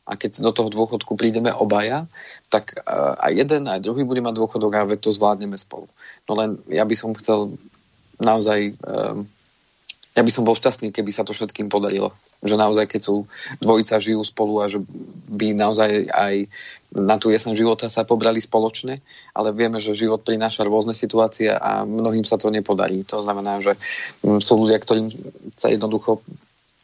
a 0.06 0.12
keď 0.14 0.42
do 0.42 0.50
toho 0.54 0.70
dôchodku 0.70 1.18
prídeme 1.18 1.50
obaja, 1.50 2.06
tak 2.50 2.78
uh, 2.78 3.18
aj 3.18 3.32
jeden, 3.46 3.66
aj 3.66 3.82
druhý 3.82 4.06
bude 4.06 4.22
mať 4.22 4.38
dôchodok 4.38 4.72
a 4.74 4.86
veď 4.86 5.06
to 5.06 5.14
zvládneme 5.14 5.58
spolu. 5.58 5.90
No 6.30 6.38
len 6.38 6.58
ja 6.70 6.86
by 6.86 6.94
som 6.94 7.14
chcel 7.18 7.58
naozaj 8.18 8.78
um, 8.82 9.26
ja 10.16 10.24
by 10.24 10.32
som 10.32 10.48
bol 10.48 10.56
šťastný, 10.56 10.96
keby 10.96 11.12
sa 11.12 11.28
to 11.28 11.36
všetkým 11.36 11.68
podarilo. 11.68 12.08
Že 12.40 12.56
naozaj, 12.56 12.88
keď 12.88 13.00
sú 13.04 13.28
dvojica 13.60 14.00
žijú 14.00 14.24
spolu 14.24 14.64
a 14.64 14.66
že 14.72 14.80
by 15.28 15.52
naozaj 15.52 16.08
aj 16.08 16.34
na 16.96 17.20
tú 17.20 17.28
jesen 17.28 17.52
života 17.52 17.92
sa 17.92 18.08
pobrali 18.08 18.40
spoločne, 18.40 19.04
ale 19.36 19.48
vieme, 19.52 19.76
že 19.76 19.92
život 19.92 20.24
prináša 20.24 20.64
rôzne 20.64 20.96
situácie 20.96 21.52
a 21.52 21.84
mnohým 21.84 22.24
sa 22.24 22.40
to 22.40 22.48
nepodarí. 22.48 23.04
To 23.12 23.20
znamená, 23.20 23.60
že 23.60 23.76
mm, 24.24 24.40
sú 24.40 24.56
ľudia, 24.56 24.80
ktorým 24.80 25.12
sa 25.60 25.68
jednoducho 25.68 26.24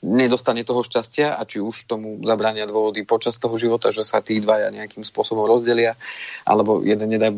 nedostane 0.03 0.67
toho 0.67 0.85
šťastia 0.85 1.39
a 1.39 1.47
či 1.47 1.63
už 1.63 1.87
tomu 1.89 2.21
zabrania 2.27 2.69
dôvody 2.69 3.07
počas 3.07 3.39
toho 3.39 3.55
života, 3.55 3.95
že 3.95 4.03
sa 4.03 4.19
tí 4.19 4.43
dvaja 4.43 4.75
nejakým 4.75 5.07
spôsobom 5.07 5.47
rozdelia, 5.47 5.95
alebo 6.43 6.83
jeden 6.83 7.09
nedaj, 7.17 7.33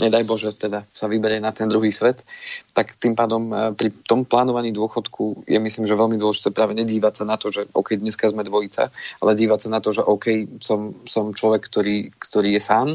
nedaj 0.00 0.24
Bože, 0.26 0.50
teda 0.54 0.86
sa 0.90 1.06
vyberie 1.06 1.38
na 1.38 1.54
ten 1.54 1.70
druhý 1.70 1.94
svet, 1.94 2.26
tak 2.74 2.98
tým 2.98 3.14
pádom 3.14 3.42
e, 3.50 3.54
pri 3.78 3.94
tom 4.04 4.26
plánovaní 4.26 4.74
dôchodku 4.74 5.46
je 5.46 5.58
myslím, 5.58 5.86
že 5.86 5.98
veľmi 5.98 6.18
dôležité 6.18 6.50
práve 6.50 6.74
nedívať 6.74 7.22
sa 7.22 7.24
na 7.24 7.36
to, 7.38 7.50
že 7.50 7.70
OK, 7.70 7.94
dneska 7.98 8.26
sme 8.30 8.42
dvojica, 8.42 8.90
ale 9.22 9.38
dívať 9.38 9.60
sa 9.66 9.68
na 9.70 9.78
to, 9.78 9.94
že 9.94 10.02
OK, 10.02 10.58
som, 10.58 10.98
som 11.06 11.30
človek, 11.30 11.62
ktorý, 11.62 12.10
ktorý 12.10 12.58
je 12.58 12.62
sám 12.62 12.88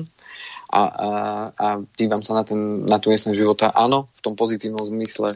a, 0.69 0.81
a, 0.81 1.09
a 1.55 1.67
dívam 1.95 2.21
sa 2.21 2.35
na, 2.35 2.43
ten, 2.43 2.83
na 2.83 2.99
tú 2.99 3.09
jesen 3.15 3.33
života, 3.33 3.71
áno, 3.71 4.11
v 4.13 4.21
tom 4.21 4.35
pozitívnom 4.35 4.83
zmysle, 4.83 5.33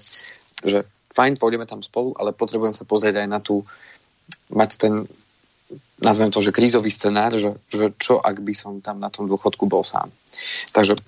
že 0.62 0.86
fajn, 1.16 1.40
pôjdeme 1.40 1.66
tam 1.66 1.80
spolu, 1.80 2.12
ale 2.20 2.36
potrebujem 2.36 2.76
sa 2.76 2.84
pozrieť 2.84 3.24
aj 3.24 3.28
na 3.30 3.40
tú, 3.40 3.64
mať 4.52 4.72
ten, 4.78 4.94
nazvem 6.04 6.30
to, 6.30 6.44
že 6.44 6.52
krízový 6.52 6.92
scenár, 6.92 7.34
že, 7.40 7.56
že 7.72 7.96
čo 7.96 8.20
ak 8.20 8.44
by 8.44 8.54
som 8.54 8.84
tam 8.84 9.00
na 9.00 9.08
tom 9.08 9.26
dôchodku 9.26 9.66
bol 9.66 9.88
sám. 9.88 10.12
Takže 10.76 11.00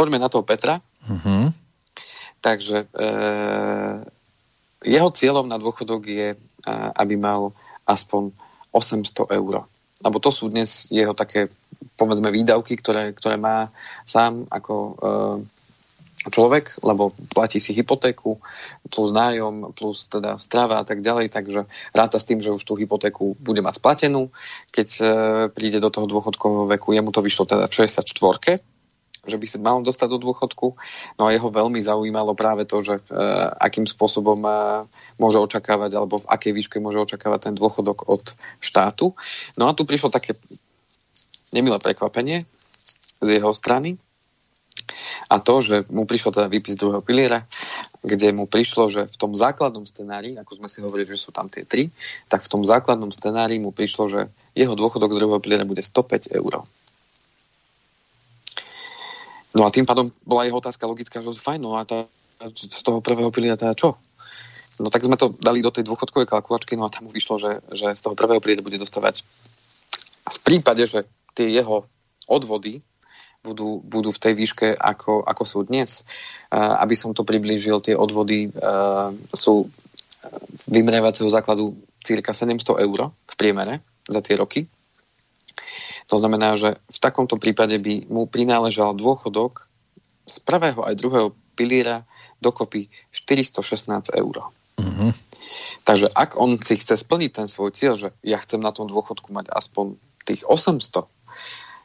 poďme 0.00 0.16
na 0.16 0.32
toho 0.32 0.40
Petra. 0.40 0.80
Uh-huh. 1.04 1.52
Takže 2.40 2.88
e, 2.88 3.06
jeho 4.88 5.10
cieľom 5.12 5.44
na 5.44 5.60
dôchodok 5.60 6.08
je, 6.08 6.28
a, 6.64 6.96
aby 7.04 7.20
mal 7.20 7.52
aspoň 7.84 8.32
800 8.72 9.28
eur. 9.28 9.68
Lebo 10.00 10.16
to 10.16 10.32
sú 10.32 10.48
dnes 10.48 10.88
jeho 10.88 11.12
také, 11.12 11.52
povedzme, 12.00 12.32
výdavky, 12.32 12.80
ktoré, 12.80 13.12
ktoré 13.12 13.36
má 13.36 13.68
sám 14.08 14.48
ako 14.48 14.74
e, 14.80 14.92
človek, 16.32 16.80
lebo 16.80 17.12
platí 17.28 17.60
si 17.60 17.76
hypotéku, 17.76 18.40
plus 18.88 19.12
nájom, 19.12 19.76
plus 19.76 20.08
teda 20.08 20.40
strava 20.40 20.80
a 20.80 20.84
tak 20.88 21.04
ďalej, 21.04 21.28
takže 21.28 21.68
ráta 21.92 22.16
s 22.16 22.24
tým, 22.24 22.40
že 22.40 22.56
už 22.56 22.64
tú 22.64 22.72
hypotéku 22.80 23.36
bude 23.36 23.60
mať 23.60 23.76
splatenú. 23.76 24.32
Keď 24.72 24.88
e, 24.96 25.04
príde 25.52 25.76
do 25.76 25.92
toho 25.92 26.08
dôchodkového 26.08 26.72
veku, 26.72 26.96
jemu 26.96 27.12
to 27.12 27.20
vyšlo 27.20 27.44
teda 27.44 27.68
v 27.68 27.76
64 27.84 28.79
že 29.28 29.36
by 29.36 29.46
sa 29.46 29.58
mal 29.60 29.84
dostať 29.84 30.08
do 30.16 30.18
dôchodku. 30.30 30.66
No 31.20 31.22
a 31.28 31.34
jeho 31.34 31.52
veľmi 31.52 31.80
zaujímalo 31.80 32.32
práve 32.32 32.64
to, 32.64 32.80
že 32.80 32.98
e, 32.98 33.02
akým 33.60 33.84
spôsobom 33.84 34.40
e, 34.40 34.50
môže 35.20 35.36
očakávať, 35.36 35.96
alebo 35.96 36.20
v 36.20 36.30
akej 36.30 36.52
výške 36.56 36.76
môže 36.80 37.00
očakávať 37.00 37.50
ten 37.50 37.54
dôchodok 37.56 38.08
od 38.08 38.24
štátu. 38.64 39.12
No 39.60 39.68
a 39.68 39.76
tu 39.76 39.84
prišlo 39.84 40.08
také 40.08 40.36
nemilé 41.52 41.76
prekvapenie 41.76 42.48
z 43.20 43.28
jeho 43.28 43.52
strany. 43.52 44.00
A 45.30 45.38
to, 45.38 45.62
že 45.62 45.86
mu 45.92 46.08
prišlo 46.08 46.34
teda 46.34 46.50
výpis 46.50 46.74
druhého 46.74 47.04
piliera, 47.04 47.46
kde 48.02 48.34
mu 48.34 48.50
prišlo, 48.50 48.90
že 48.90 49.06
v 49.06 49.16
tom 49.20 49.36
základnom 49.36 49.86
scenári, 49.86 50.34
ako 50.34 50.58
sme 50.58 50.68
si 50.72 50.82
hovorili, 50.82 51.06
že 51.06 51.22
sú 51.22 51.30
tam 51.30 51.46
tie 51.46 51.62
tri, 51.62 51.94
tak 52.26 52.42
v 52.42 52.50
tom 52.50 52.62
základnom 52.66 53.14
scenári 53.14 53.62
mu 53.62 53.70
prišlo, 53.70 54.10
že 54.10 54.20
jeho 54.58 54.74
dôchodok 54.74 55.14
z 55.14 55.18
druhého 55.22 55.42
piliera 55.42 55.68
bude 55.68 55.84
105 55.84 56.34
eur. 56.34 56.66
No 59.54 59.66
a 59.66 59.74
tým 59.74 59.86
pádom 59.86 60.14
bola 60.22 60.46
jeho 60.46 60.58
otázka 60.58 60.86
logická, 60.86 61.18
že 61.22 61.34
fajn, 61.34 61.60
no 61.60 61.74
a 61.74 61.82
tá, 61.82 62.06
z 62.54 62.82
toho 62.86 63.02
prvého 63.02 63.30
piliera 63.34 63.58
teda 63.58 63.74
čo? 63.74 63.98
No 64.80 64.88
tak 64.88 65.04
sme 65.04 65.18
to 65.20 65.34
dali 65.36 65.60
do 65.60 65.68
tej 65.68 65.84
dôchodkovej 65.84 66.30
kalkulačky, 66.30 66.72
no 66.78 66.88
a 66.88 66.94
tam 66.94 67.10
vyšlo, 67.10 67.36
že, 67.36 67.60
že 67.74 67.92
z 67.92 68.00
toho 68.00 68.16
prvého 68.16 68.40
piliera 68.40 68.64
bude 68.64 68.80
dostávať 68.80 69.26
v 70.30 70.38
prípade, 70.40 70.86
že 70.86 71.04
tie 71.34 71.50
jeho 71.50 71.84
odvody 72.30 72.80
budú, 73.42 73.82
budú 73.82 74.14
v 74.14 74.22
tej 74.22 74.34
výške, 74.36 74.68
ako, 74.76 75.24
ako 75.26 75.42
sú 75.44 75.58
dnes. 75.66 76.06
Uh, 76.52 76.80
aby 76.80 76.94
som 76.94 77.12
to 77.16 77.26
priblížil, 77.26 77.82
tie 77.82 77.96
odvody 77.96 78.52
uh, 78.52 79.12
sú 79.32 79.68
z 80.56 80.64
vymeriavacieho 80.68 81.32
základu 81.32 81.80
cirka 82.04 82.36
700 82.36 82.84
eur 82.84 83.08
v 83.08 83.34
priemere 83.40 83.80
za 84.04 84.20
tie 84.20 84.36
roky. 84.36 84.68
To 86.10 86.16
znamená, 86.18 86.58
že 86.58 86.76
v 86.90 86.98
takomto 86.98 87.38
prípade 87.38 87.78
by 87.78 88.10
mu 88.10 88.26
prináležal 88.26 88.98
dôchodok 88.98 89.70
z 90.26 90.36
prvého 90.42 90.82
aj 90.82 90.98
druhého 90.98 91.28
piliera 91.54 92.02
dokopy 92.42 92.90
416 93.14 94.10
eur. 94.18 94.36
Mm-hmm. 94.78 95.10
Takže 95.86 96.10
ak 96.10 96.34
on 96.34 96.58
si 96.58 96.78
chce 96.78 96.98
splniť 96.98 97.30
ten 97.30 97.46
svoj 97.46 97.70
cieľ, 97.74 97.94
že 97.94 98.08
ja 98.26 98.42
chcem 98.42 98.58
na 98.58 98.74
tom 98.74 98.90
dôchodku 98.90 99.30
mať 99.30 99.50
aspoň 99.54 99.98
tých 100.26 100.42
800 100.46 101.06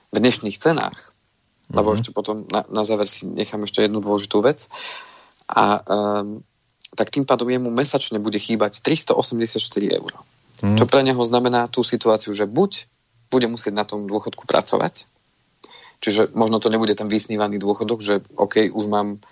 v 0.09 0.17
dnešných 0.17 0.57
cenách, 0.57 0.97
mm-hmm. 0.97 1.76
lebo 1.78 1.93
ešte 1.93 2.09
potom 2.09 2.49
na, 2.49 2.65
na 2.69 2.82
záver 2.82 3.05
si 3.05 3.30
nechám 3.30 3.61
ešte 3.65 3.86
jednu 3.86 4.01
dôležitú 4.01 4.41
vec, 4.41 4.65
a 5.45 5.86
um, 5.86 6.41
tak 6.97 7.13
tým 7.13 7.28
pádom 7.28 7.45
jemu 7.45 7.69
mesačne 7.69 8.17
bude 8.17 8.41
chýbať 8.41 8.82
384 8.82 9.61
eur. 9.93 10.11
Mm. 10.63 10.78
Čo 10.80 10.86
pre 10.89 11.05
neho 11.05 11.21
znamená 11.21 11.69
tú 11.69 11.86
situáciu, 11.86 12.34
že 12.34 12.49
buď 12.49 12.89
bude 13.30 13.47
musieť 13.49 13.73
na 13.73 13.86
tom 13.88 14.05
dôchodku 14.05 14.45
pracovať. 14.45 15.09
Čiže 16.03 16.36
možno 16.36 16.59
to 16.59 16.69
nebude 16.69 16.93
ten 16.93 17.09
vysnívaný 17.09 17.57
dôchodok, 17.57 17.99
že 18.03 18.21
OK, 18.36 18.69
už 18.69 18.86
mám, 18.86 19.23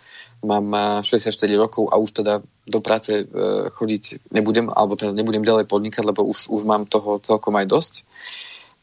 mám 0.42 0.66
64 1.06 1.30
rokov 1.60 1.92
a 1.92 2.00
už 2.00 2.24
teda 2.24 2.34
do 2.66 2.80
práce 2.80 3.12
e, 3.14 3.24
chodiť 3.70 4.32
nebudem, 4.32 4.72
alebo 4.72 4.96
teda 4.96 5.12
nebudem 5.12 5.44
ďalej 5.44 5.68
podnikať, 5.68 6.04
lebo 6.08 6.24
už, 6.26 6.50
už 6.50 6.64
mám 6.64 6.88
toho 6.88 7.20
celkom 7.20 7.54
aj 7.60 7.68
dosť. 7.68 7.94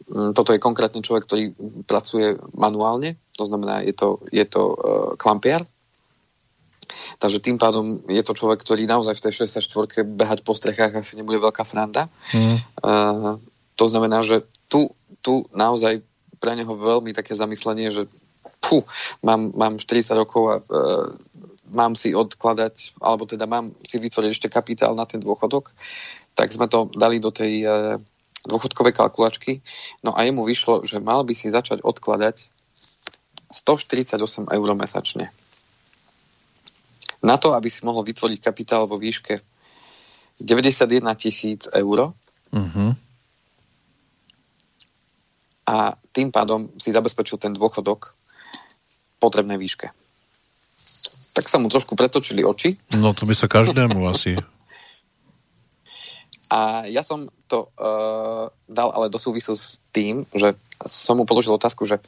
Mm, 0.06 0.30
toto 0.36 0.52
je 0.52 0.62
konkrétne 0.62 1.00
človek, 1.00 1.24
ktorý 1.24 1.44
pracuje 1.88 2.36
manuálne, 2.52 3.16
to 3.34 3.48
znamená, 3.48 3.80
je 3.82 3.94
to, 3.96 4.20
je 4.28 4.44
to 4.44 4.62
uh, 4.70 4.76
klampiar, 5.16 5.64
Takže 7.20 7.38
tým 7.38 7.61
pádom 7.61 8.00
je 8.08 8.22
to 8.24 8.32
človek, 8.32 8.61
ktorý 8.64 8.88
naozaj 8.88 9.14
v 9.18 9.24
tej 9.28 9.32
64 9.46 10.04
behať 10.04 10.40
po 10.40 10.56
strechách 10.56 11.04
asi 11.04 11.20
nebude 11.20 11.38
veľká 11.38 11.62
sranda. 11.62 12.08
Mm. 12.32 12.58
Uh, 12.80 13.36
to 13.76 13.84
znamená, 13.88 14.24
že 14.24 14.44
tu 14.70 14.94
tu 15.20 15.44
naozaj 15.52 16.00
pre 16.40 16.56
neho 16.56 16.72
veľmi 16.72 17.12
také 17.12 17.36
zamyslenie, 17.36 17.92
že 17.92 18.08
pú, 18.60 18.84
mám, 19.20 19.52
mám 19.52 19.74
40 19.76 20.16
rokov 20.16 20.42
a 20.48 20.56
e, 20.60 20.64
mám 21.72 21.92
si 21.96 22.16
odkladať, 22.16 22.96
alebo 23.00 23.28
teda 23.28 23.44
mám 23.44 23.76
si 23.84 24.00
vytvoriť 24.00 24.30
ešte 24.32 24.48
kapitál 24.48 24.96
na 24.96 25.04
ten 25.04 25.20
dôchodok, 25.20 25.72
tak 26.32 26.52
sme 26.52 26.68
to 26.68 26.88
dali 26.96 27.20
do 27.20 27.28
tej 27.28 27.52
e, 27.64 27.68
dôchodkovej 28.48 28.96
kalkulačky. 28.96 29.60
No 30.00 30.16
a 30.16 30.24
jemu 30.24 30.48
vyšlo, 30.48 30.88
že 30.88 30.96
mal 30.96 31.24
by 31.28 31.36
si 31.36 31.52
začať 31.52 31.84
odkladať 31.84 32.48
148 33.52 34.16
eur 34.48 34.68
mesačne. 34.72 35.28
Na 37.20 37.36
to, 37.36 37.52
aby 37.52 37.68
si 37.68 37.84
mohol 37.84 38.00
vytvoriť 38.00 38.40
kapitál 38.40 38.88
vo 38.88 38.96
výške 38.96 39.44
91 40.40 41.04
tisíc 41.20 41.68
eur, 41.68 42.16
uh-huh 42.56 43.09
a 45.70 45.94
tým 46.10 46.34
pádom 46.34 46.74
si 46.82 46.90
zabezpečil 46.90 47.38
ten 47.38 47.54
dôchodok 47.54 48.18
v 48.18 49.16
potrebnej 49.22 49.54
výške. 49.54 49.94
Tak 51.30 51.46
sa 51.46 51.62
mu 51.62 51.70
trošku 51.70 51.94
pretočili 51.94 52.42
oči. 52.42 52.74
No 52.98 53.14
to 53.14 53.22
by 53.22 53.38
sa 53.38 53.46
každému 53.46 54.02
asi. 54.12 54.34
A 56.50 56.82
ja 56.90 57.06
som 57.06 57.30
to 57.46 57.70
uh, 57.78 58.50
dal 58.66 58.90
ale 58.90 59.06
do 59.06 59.22
súvisu 59.22 59.54
s 59.54 59.78
tým, 59.94 60.26
že 60.34 60.58
som 60.82 61.14
mu 61.14 61.22
položil 61.22 61.54
otázku, 61.54 61.86
že 61.86 62.02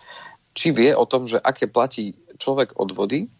či 0.50 0.74
vie 0.74 0.90
o 0.98 1.06
tom, 1.06 1.30
že 1.30 1.38
aké 1.38 1.70
platí 1.70 2.18
človek 2.42 2.74
od 2.74 2.90
vody, 2.90 3.30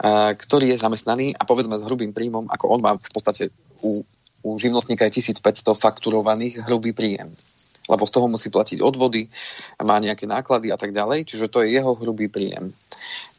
uh, 0.00 0.32
ktorý 0.32 0.72
je 0.72 0.80
zamestnaný 0.80 1.36
a 1.36 1.44
povedzme 1.44 1.76
s 1.76 1.84
hrubým 1.84 2.16
príjmom, 2.16 2.48
ako 2.48 2.64
on 2.72 2.80
má 2.80 2.96
v 2.96 3.12
podstate 3.12 3.52
u 3.84 4.00
u 4.42 4.58
živnostníka 4.58 5.06
je 5.08 5.22
1500 5.22 5.74
fakturovaných 5.74 6.66
hrubý 6.66 6.92
príjem. 6.92 7.34
Lebo 7.90 8.06
z 8.06 8.14
toho 8.14 8.30
musí 8.30 8.46
platiť 8.46 8.78
odvody, 8.78 9.26
má 9.82 9.98
nejaké 9.98 10.26
náklady 10.30 10.70
a 10.70 10.78
tak 10.78 10.94
ďalej, 10.94 11.26
čiže 11.26 11.50
to 11.50 11.66
je 11.66 11.74
jeho 11.74 11.98
hrubý 11.98 12.30
príjem. 12.30 12.70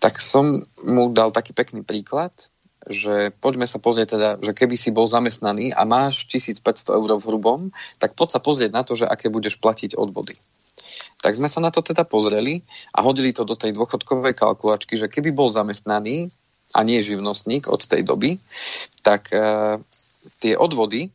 Tak 0.04 0.20
som 0.20 0.68
mu 0.84 1.04
dal 1.16 1.32
taký 1.32 1.56
pekný 1.56 1.88
príklad, 1.88 2.36
že 2.84 3.32
poďme 3.39 3.64
sa 3.64 3.80
pozrieť 3.80 4.08
teda, 4.20 4.30
že 4.43 4.51
keby 4.51 4.76
si 4.76 4.91
bol 4.91 5.08
zamestnaný 5.08 5.72
a 5.72 5.88
máš 5.88 6.28
1500 6.28 6.91
eur 6.91 7.10
v 7.16 7.28
hrubom, 7.32 7.60
tak 7.95 8.20
poď 8.20 8.36
sa 8.36 8.39
pozrieť 8.43 8.72
na 8.76 8.84
to, 8.84 8.99
že 8.99 9.08
aké 9.08 9.32
budeš 9.32 9.56
platiť 9.56 9.95
odvody. 9.95 10.36
Tak 11.24 11.39
sme 11.39 11.47
sa 11.47 11.64
na 11.64 11.72
to 11.72 11.80
teda 11.80 12.04
pozreli 12.04 12.60
a 12.91 12.99
hodili 12.99 13.32
to 13.32 13.47
do 13.47 13.56
tej 13.56 13.72
dôchodkovej 13.72 14.36
kalkulačky, 14.36 14.99
že 14.99 15.08
keby 15.08 15.32
bol 15.32 15.47
zamestnaný 15.47 16.28
a 16.76 16.84
nie 16.84 16.99
živnostník 16.99 17.72
od 17.72 17.80
tej 17.88 18.04
doby, 18.04 18.43
tak 19.06 19.32
eh, 19.32 19.80
tie 20.39 20.55
odvody 20.55 21.11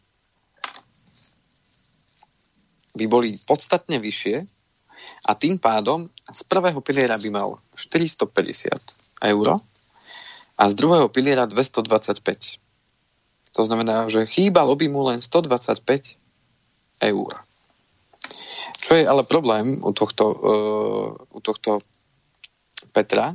by 2.99 3.05
boli 3.07 3.39
podstatne 3.47 4.03
vyššie 4.03 4.43
a 5.29 5.31
tým 5.39 5.59
pádom 5.59 6.11
z 6.29 6.41
prvého 6.45 6.83
piliera 6.83 7.15
by 7.15 7.31
mal 7.31 7.49
450 7.75 8.75
eur 9.23 9.47
a 10.59 10.63
z 10.67 10.75
druhého 10.75 11.07
piliera 11.07 11.47
225. 11.47 12.59
To 13.55 13.63
znamená, 13.63 14.11
že 14.11 14.27
chýbalo 14.27 14.75
by 14.75 14.87
mu 14.91 15.07
len 15.07 15.23
125 15.23 16.19
eur. 16.99 17.33
Čo 18.79 18.93
je 18.95 19.05
ale 19.07 19.23
problém 19.27 19.79
u 19.83 19.91
tohto, 19.95 20.25
uh, 20.31 21.09
u 21.35 21.41
tohto 21.43 21.83
Petra, 22.95 23.35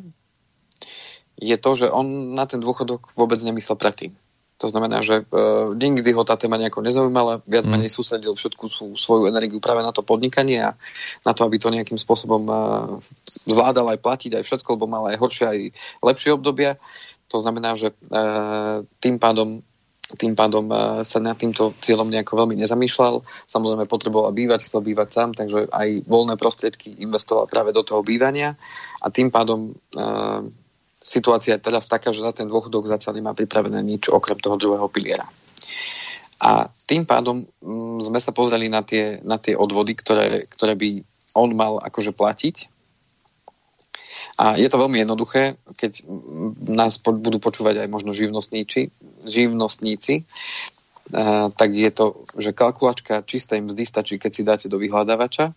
je 1.39 1.55
to, 1.59 1.71
že 1.75 1.91
on 1.91 2.35
na 2.35 2.47
ten 2.47 2.63
dôchodok 2.63 3.11
vôbec 3.15 3.39
nemyslel 3.43 3.75
predtým. 3.75 4.15
To 4.61 4.67
znamená, 4.69 5.01
že 5.01 5.25
uh, 5.25 5.73
nikdy 5.73 6.13
ho 6.13 6.23
tá 6.23 6.37
téma 6.37 6.61
nejako 6.61 6.85
nezaujímala, 6.85 7.41
viac 7.49 7.65
mm. 7.65 7.71
menej 7.73 7.91
sústredil 7.91 8.37
všetku 8.37 8.65
sú, 8.69 8.85
svoju 8.95 9.27
energiu 9.27 9.57
práve 9.57 9.81
na 9.81 9.91
to 9.91 10.05
podnikanie 10.05 10.61
a 10.61 10.77
na 11.25 11.31
to, 11.33 11.43
aby 11.43 11.57
to 11.57 11.73
nejakým 11.73 11.97
spôsobom 11.97 12.43
uh, 12.47 12.57
zvládal 13.49 13.91
aj 13.91 13.99
platiť, 13.99 14.31
aj 14.39 14.43
všetko, 14.45 14.77
lebo 14.77 14.85
mal 14.85 15.09
aj 15.09 15.19
horšie, 15.19 15.45
aj 15.45 15.59
lepšie 16.05 16.31
obdobia. 16.37 16.77
To 17.33 17.41
znamená, 17.41 17.73
že 17.73 17.91
uh, 18.13 18.85
tým 19.01 19.17
pádom 19.17 19.65
tým 20.13 20.37
pádom 20.37 20.69
sa 21.01 21.17
nad 21.17 21.33
týmto 21.33 21.73
cieľom 21.81 22.05
nejako 22.05 22.45
veľmi 22.45 22.53
nezamýšľal. 22.61 23.25
Samozrejme 23.49 23.89
potreboval 23.89 24.29
bývať, 24.29 24.69
chcel 24.69 24.85
bývať 24.85 25.09
sám, 25.09 25.29
takže 25.33 25.73
aj 25.73 26.05
voľné 26.05 26.37
prostriedky 26.37 27.01
investoval 27.01 27.49
práve 27.49 27.73
do 27.73 27.81
toho 27.81 28.05
bývania 28.05 28.53
a 29.01 29.09
tým 29.09 29.33
pádom 29.33 29.73
situácia 31.03 31.59
je 31.59 31.65
teraz 31.67 31.85
taká, 31.85 32.15
že 32.15 32.23
na 32.23 32.31
ten 32.31 32.47
dôchodok 32.47 32.87
zatiaľ 32.87 33.19
nemá 33.19 33.31
pripravené 33.35 33.83
nič 33.83 34.07
okrem 34.07 34.39
toho 34.39 34.55
druhého 34.55 34.87
piliera. 34.87 35.27
A 36.43 36.71
tým 36.87 37.03
pádom 37.03 37.43
mm, 37.43 38.07
sme 38.07 38.19
sa 38.19 38.31
pozreli 38.31 38.67
na 38.71 38.83
tie, 38.83 39.19
na 39.23 39.35
tie 39.35 39.55
odvody, 39.55 39.95
ktoré, 39.95 40.47
ktoré 40.47 40.73
by 40.79 40.89
on 41.35 41.51
mal 41.55 41.79
akože 41.83 42.15
platiť. 42.15 42.71
A 44.39 44.57
je 44.57 44.65
to 44.65 44.81
veľmi 44.81 45.03
jednoduché, 45.03 45.61
keď 45.77 46.07
nás 46.65 46.97
po, 46.97 47.13
budú 47.13 47.37
počúvať 47.37 47.85
aj 47.85 47.87
možno 47.91 48.15
živnostníci, 48.17 48.89
živnostníci 49.27 50.25
tak 51.57 51.69
je 51.75 51.91
to, 51.91 52.23
že 52.39 52.55
kalkulačka 52.55 53.27
čistej 53.27 53.59
mzdy 53.59 53.83
stačí, 53.83 54.15
keď 54.15 54.31
si 54.31 54.47
dáte 54.47 54.67
do 54.71 54.79
vyhľadávača 54.79 55.51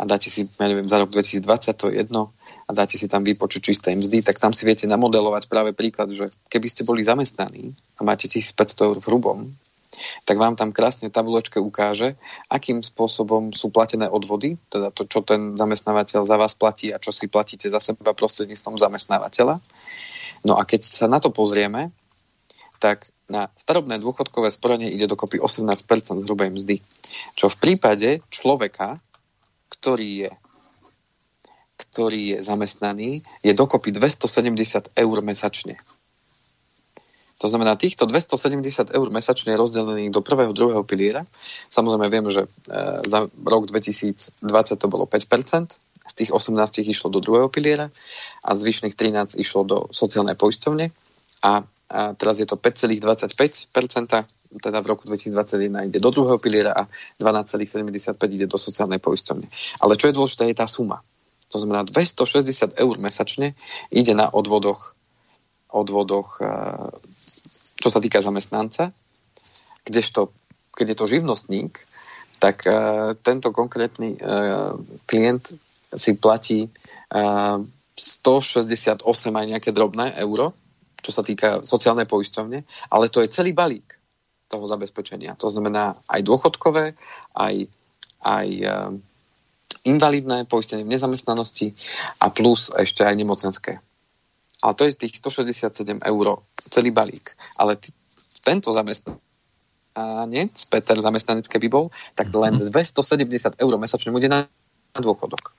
a 0.00 0.02
dáte 0.02 0.26
si, 0.32 0.50
ja 0.50 0.66
neviem, 0.66 0.88
za 0.88 0.98
rok 0.98 1.14
2020, 1.14 1.78
to 1.78 1.86
je 1.88 2.02
jedno, 2.02 2.34
a 2.70 2.76
dáte 2.76 2.94
si 2.94 3.10
tam 3.10 3.26
výpočet 3.26 3.66
čistej 3.66 3.98
mzdy, 3.98 4.22
tak 4.22 4.38
tam 4.38 4.54
si 4.54 4.62
viete 4.62 4.86
namodelovať 4.86 5.50
práve 5.50 5.74
príklad, 5.74 6.14
že 6.14 6.30
keby 6.46 6.70
ste 6.70 6.86
boli 6.86 7.02
zamestnaní 7.02 7.74
a 7.98 8.06
máte 8.06 8.30
1500 8.30 8.86
eur 8.86 8.96
v 9.02 9.08
hrubom, 9.10 9.38
tak 10.22 10.38
vám 10.38 10.54
tam 10.54 10.70
krásne 10.70 11.10
tabulečke 11.10 11.58
ukáže, 11.58 12.14
akým 12.46 12.86
spôsobom 12.86 13.50
sú 13.50 13.74
platené 13.74 14.06
odvody, 14.06 14.54
teda 14.70 14.94
to, 14.94 15.02
čo 15.02 15.26
ten 15.26 15.58
zamestnávateľ 15.58 16.22
za 16.22 16.38
vás 16.38 16.54
platí 16.54 16.94
a 16.94 17.02
čo 17.02 17.10
si 17.10 17.26
platíte 17.26 17.66
za 17.66 17.82
seba 17.82 18.14
prostredníctvom 18.14 18.78
zamestnávateľa. 18.78 19.58
No 20.46 20.54
a 20.54 20.62
keď 20.62 20.86
sa 20.86 21.10
na 21.10 21.18
to 21.18 21.34
pozrieme, 21.34 21.90
tak 22.78 23.10
na 23.26 23.50
starobné 23.58 23.98
dôchodkové 23.98 24.48
sporenie 24.54 24.94
ide 24.94 25.10
dokopy 25.10 25.42
18% 25.42 26.22
z 26.22 26.26
hrubej 26.26 26.54
mzdy. 26.54 26.76
Čo 27.34 27.50
v 27.50 27.56
prípade 27.58 28.22
človeka, 28.30 29.02
ktorý 29.68 30.08
je 30.26 30.30
ktorý 31.90 32.36
je 32.36 32.38
zamestnaný, 32.42 33.22
je 33.42 33.52
dokopy 33.52 33.90
270 33.90 34.94
eur 34.94 35.16
mesačne. 35.22 35.74
To 37.40 37.48
znamená, 37.48 37.72
týchto 37.72 38.04
270 38.04 38.92
eur 38.92 39.08
mesačne 39.08 39.56
rozdelených 39.56 40.12
do 40.12 40.20
prvého, 40.20 40.52
druhého 40.52 40.84
piliera. 40.84 41.24
Samozrejme 41.72 42.06
viem, 42.12 42.26
že 42.28 42.44
e, 42.44 42.48
za 43.08 43.32
rok 43.32 43.64
2020 43.64 44.36
to 44.76 44.86
bolo 44.92 45.08
5%, 45.08 45.80
z 46.10 46.12
tých 46.12 46.30
18 46.34 46.84
išlo 46.84 47.08
do 47.08 47.24
druhého 47.24 47.48
piliera 47.48 47.88
a 48.44 48.50
zvyšných 48.52 48.92
13 48.92 49.40
išlo 49.40 49.62
do 49.64 49.78
sociálnej 49.94 50.34
poisťovne 50.34 50.90
a, 51.46 51.64
teraz 51.90 52.36
je 52.38 52.46
to 52.46 52.58
5,25%, 52.58 53.70
teda 54.60 54.78
v 54.82 54.86
roku 54.86 55.06
2021 55.06 55.90
ide 55.90 55.98
do 56.02 56.10
druhého 56.10 56.38
piliera 56.42 56.74
a 56.74 56.82
12,75 57.22 58.18
ide 58.34 58.46
do 58.50 58.58
sociálnej 58.58 58.98
poisťovne. 58.98 59.46
Ale 59.80 59.94
čo 59.94 60.10
je 60.10 60.14
dôležité, 60.14 60.50
je 60.50 60.58
tá 60.58 60.66
suma. 60.66 61.00
To 61.50 61.56
znamená 61.58 61.82
260 61.82 62.78
eur 62.78 62.94
mesačne 62.98 63.58
ide 63.90 64.14
na 64.14 64.30
odvodoch, 64.30 64.94
odvodoch 65.70 66.38
e, 66.38 66.46
čo 67.80 67.88
sa 67.90 67.98
týka 67.98 68.22
zamestnanca, 68.22 68.94
kdežto, 69.82 70.30
keď 70.76 70.86
je 70.94 70.96
to 70.96 71.10
živnostník, 71.10 71.72
tak 72.40 72.64
uh, 72.64 73.12
tento 73.20 73.52
konkrétny 73.52 74.16
uh, 74.16 74.72
klient 75.04 75.52
si 75.92 76.16
platí 76.16 76.72
uh, 77.12 77.60
168 78.00 79.04
aj 79.04 79.44
nejaké 79.44 79.70
drobné 79.76 80.16
euro, 80.16 80.56
čo 81.04 81.12
sa 81.12 81.20
týka 81.20 81.60
sociálnej 81.60 82.08
poisťovne, 82.08 82.64
ale 82.88 83.12
to 83.12 83.20
je 83.20 83.28
celý 83.28 83.52
balík 83.52 84.00
toho 84.48 84.64
zabezpečenia. 84.64 85.36
To 85.36 85.52
znamená 85.52 86.00
aj 86.08 86.20
dôchodkové, 86.24 86.96
aj, 87.36 87.54
aj 88.24 88.48
invalidné 89.84 90.44
poistenie 90.44 90.84
v 90.84 90.92
nezamestnanosti 90.92 91.72
a 92.20 92.28
plus 92.28 92.68
ešte 92.74 93.06
aj 93.06 93.14
nemocenské. 93.16 93.72
Ale 94.60 94.72
to 94.76 94.84
je 94.84 94.92
tých 94.92 95.16
167 95.24 96.04
eur, 96.04 96.26
celý 96.68 96.92
balík. 96.92 97.32
Ale 97.56 97.80
t- 97.80 97.96
tento 98.44 98.68
zamestnanec, 98.68 100.54
Peter 100.68 100.96
zamestnanec 101.00 101.48
keby 101.48 101.68
bol, 101.72 101.88
tak 102.12 102.28
len 102.34 102.60
270 102.60 103.00
mhm. 103.00 103.56
eur 103.56 103.72
mesačne 103.80 104.12
bude 104.12 104.28
na, 104.28 104.44
na 104.92 105.00
dôchodok. 105.00 105.56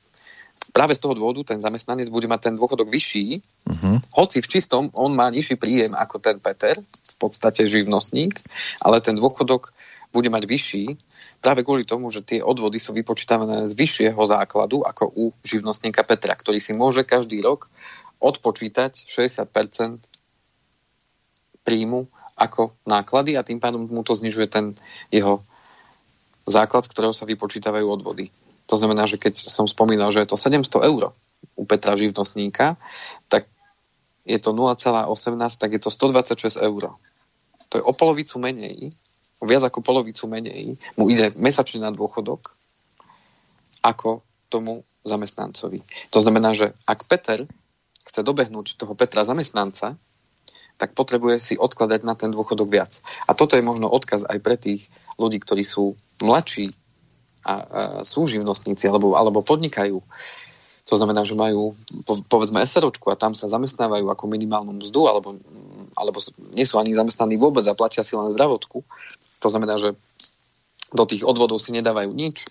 Práve 0.71 0.95
z 0.95 1.03
toho 1.03 1.17
dôvodu 1.17 1.41
ten 1.51 1.59
zamestnanec 1.59 2.07
bude 2.07 2.31
mať 2.31 2.47
ten 2.47 2.55
dôchodok 2.55 2.87
vyšší, 2.87 3.41
uh-huh. 3.41 3.97
hoci 4.15 4.39
v 4.39 4.47
čistom 4.47 4.87
on 4.95 5.11
má 5.11 5.27
nižší 5.27 5.59
príjem 5.59 5.91
ako 5.91 6.21
ten 6.23 6.39
Peter, 6.39 6.79
v 6.79 7.15
podstate 7.19 7.67
živnostník, 7.67 8.39
ale 8.79 9.03
ten 9.03 9.19
dôchodok 9.19 9.75
bude 10.15 10.31
mať 10.31 10.43
vyšší 10.47 10.85
práve 11.41 11.65
kvôli 11.65 11.83
tomu, 11.83 12.13
že 12.13 12.21
tie 12.21 12.39
odvody 12.39 12.77
sú 12.77 12.93
vypočítavané 12.93 13.65
z 13.67 13.73
vyššieho 13.73 14.21
základu 14.21 14.85
ako 14.85 15.09
u 15.09 15.25
živnostníka 15.41 16.05
Petra, 16.05 16.37
ktorý 16.37 16.61
si 16.61 16.77
môže 16.77 17.01
každý 17.01 17.41
rok 17.41 17.67
odpočítať 18.21 19.09
60% 19.09 19.49
príjmu 21.65 22.05
ako 22.37 22.77
náklady 22.85 23.35
a 23.37 23.45
tým 23.45 23.57
pádom 23.57 23.89
mu 23.89 24.05
to 24.05 24.13
znižuje 24.13 24.47
ten 24.49 24.77
jeho 25.09 25.41
základ, 26.45 26.85
ktorého 26.85 27.13
sa 27.13 27.25
vypočítavajú 27.25 27.85
odvody. 27.85 28.29
To 28.69 28.77
znamená, 28.77 29.09
že 29.09 29.17
keď 29.17 29.49
som 29.49 29.65
spomínal, 29.65 30.13
že 30.13 30.23
je 30.23 30.29
to 30.31 30.37
700 30.37 30.89
eur 30.89 31.11
u 31.57 31.63
Petra 31.65 31.97
živnostníka, 31.97 32.77
tak 33.27 33.49
je 34.25 34.37
to 34.37 34.53
0,18, 34.53 35.09
tak 35.57 35.69
je 35.73 35.81
to 35.81 35.89
126 35.89 36.61
eur. 36.61 36.95
To 37.71 37.73
je 37.77 37.83
o 37.83 37.93
polovicu 37.93 38.37
menej, 38.37 38.93
o 39.41 39.45
viac 39.49 39.65
ako 39.65 39.81
polovicu 39.81 40.29
menej, 40.29 40.77
mu 40.93 41.09
ide 41.09 41.33
mesačne 41.33 41.81
na 41.81 41.89
dôchodok, 41.89 42.53
ako 43.81 44.21
tomu 44.53 44.85
zamestnancovi. 45.01 45.81
To 46.13 46.21
znamená, 46.21 46.53
že 46.53 46.77
ak 46.85 47.09
Peter 47.09 47.49
chce 48.05 48.21
dobehnúť 48.21 48.77
toho 48.77 48.93
Petra 48.93 49.25
zamestnanca, 49.25 49.97
tak 50.77 50.97
potrebuje 50.97 51.37
si 51.37 51.53
odkladať 51.57 52.01
na 52.01 52.17
ten 52.17 52.33
dôchodok 52.33 52.69
viac. 52.69 53.05
A 53.29 53.37
toto 53.37 53.53
je 53.53 53.65
možno 53.65 53.85
odkaz 53.85 54.25
aj 54.25 54.37
pre 54.41 54.57
tých 54.57 54.89
ľudí, 55.17 55.37
ktorí 55.37 55.61
sú 55.61 55.93
mladší 56.21 56.73
a, 57.45 57.53
a 57.53 57.53
sú 58.01 58.25
živnostníci 58.25 58.89
alebo, 58.89 59.13
alebo 59.13 59.45
podnikajú. 59.45 60.01
To 60.89 60.95
znamená, 60.97 61.21
že 61.21 61.37
majú 61.37 61.77
povedzme 62.25 62.65
SROčku 62.65 63.13
a 63.13 63.19
tam 63.19 63.37
sa 63.37 63.45
zamestnávajú 63.45 64.09
ako 64.09 64.25
minimálnu 64.25 64.81
mzdu 64.81 65.05
alebo, 65.05 65.37
alebo 65.93 66.17
nie 66.57 66.65
sú 66.65 66.81
ani 66.81 66.97
zamestnaní 66.97 67.37
vôbec 67.37 67.61
a 67.69 67.77
platia 67.77 68.01
si 68.01 68.17
len 68.17 68.33
zdravotku. 68.33 68.81
To 69.41 69.47
znamená, 69.49 69.75
že 69.81 69.97
do 70.91 71.03
tých 71.07 71.25
odvodov 71.25 71.57
si 71.59 71.73
nedávajú 71.73 72.13
nič, 72.13 72.45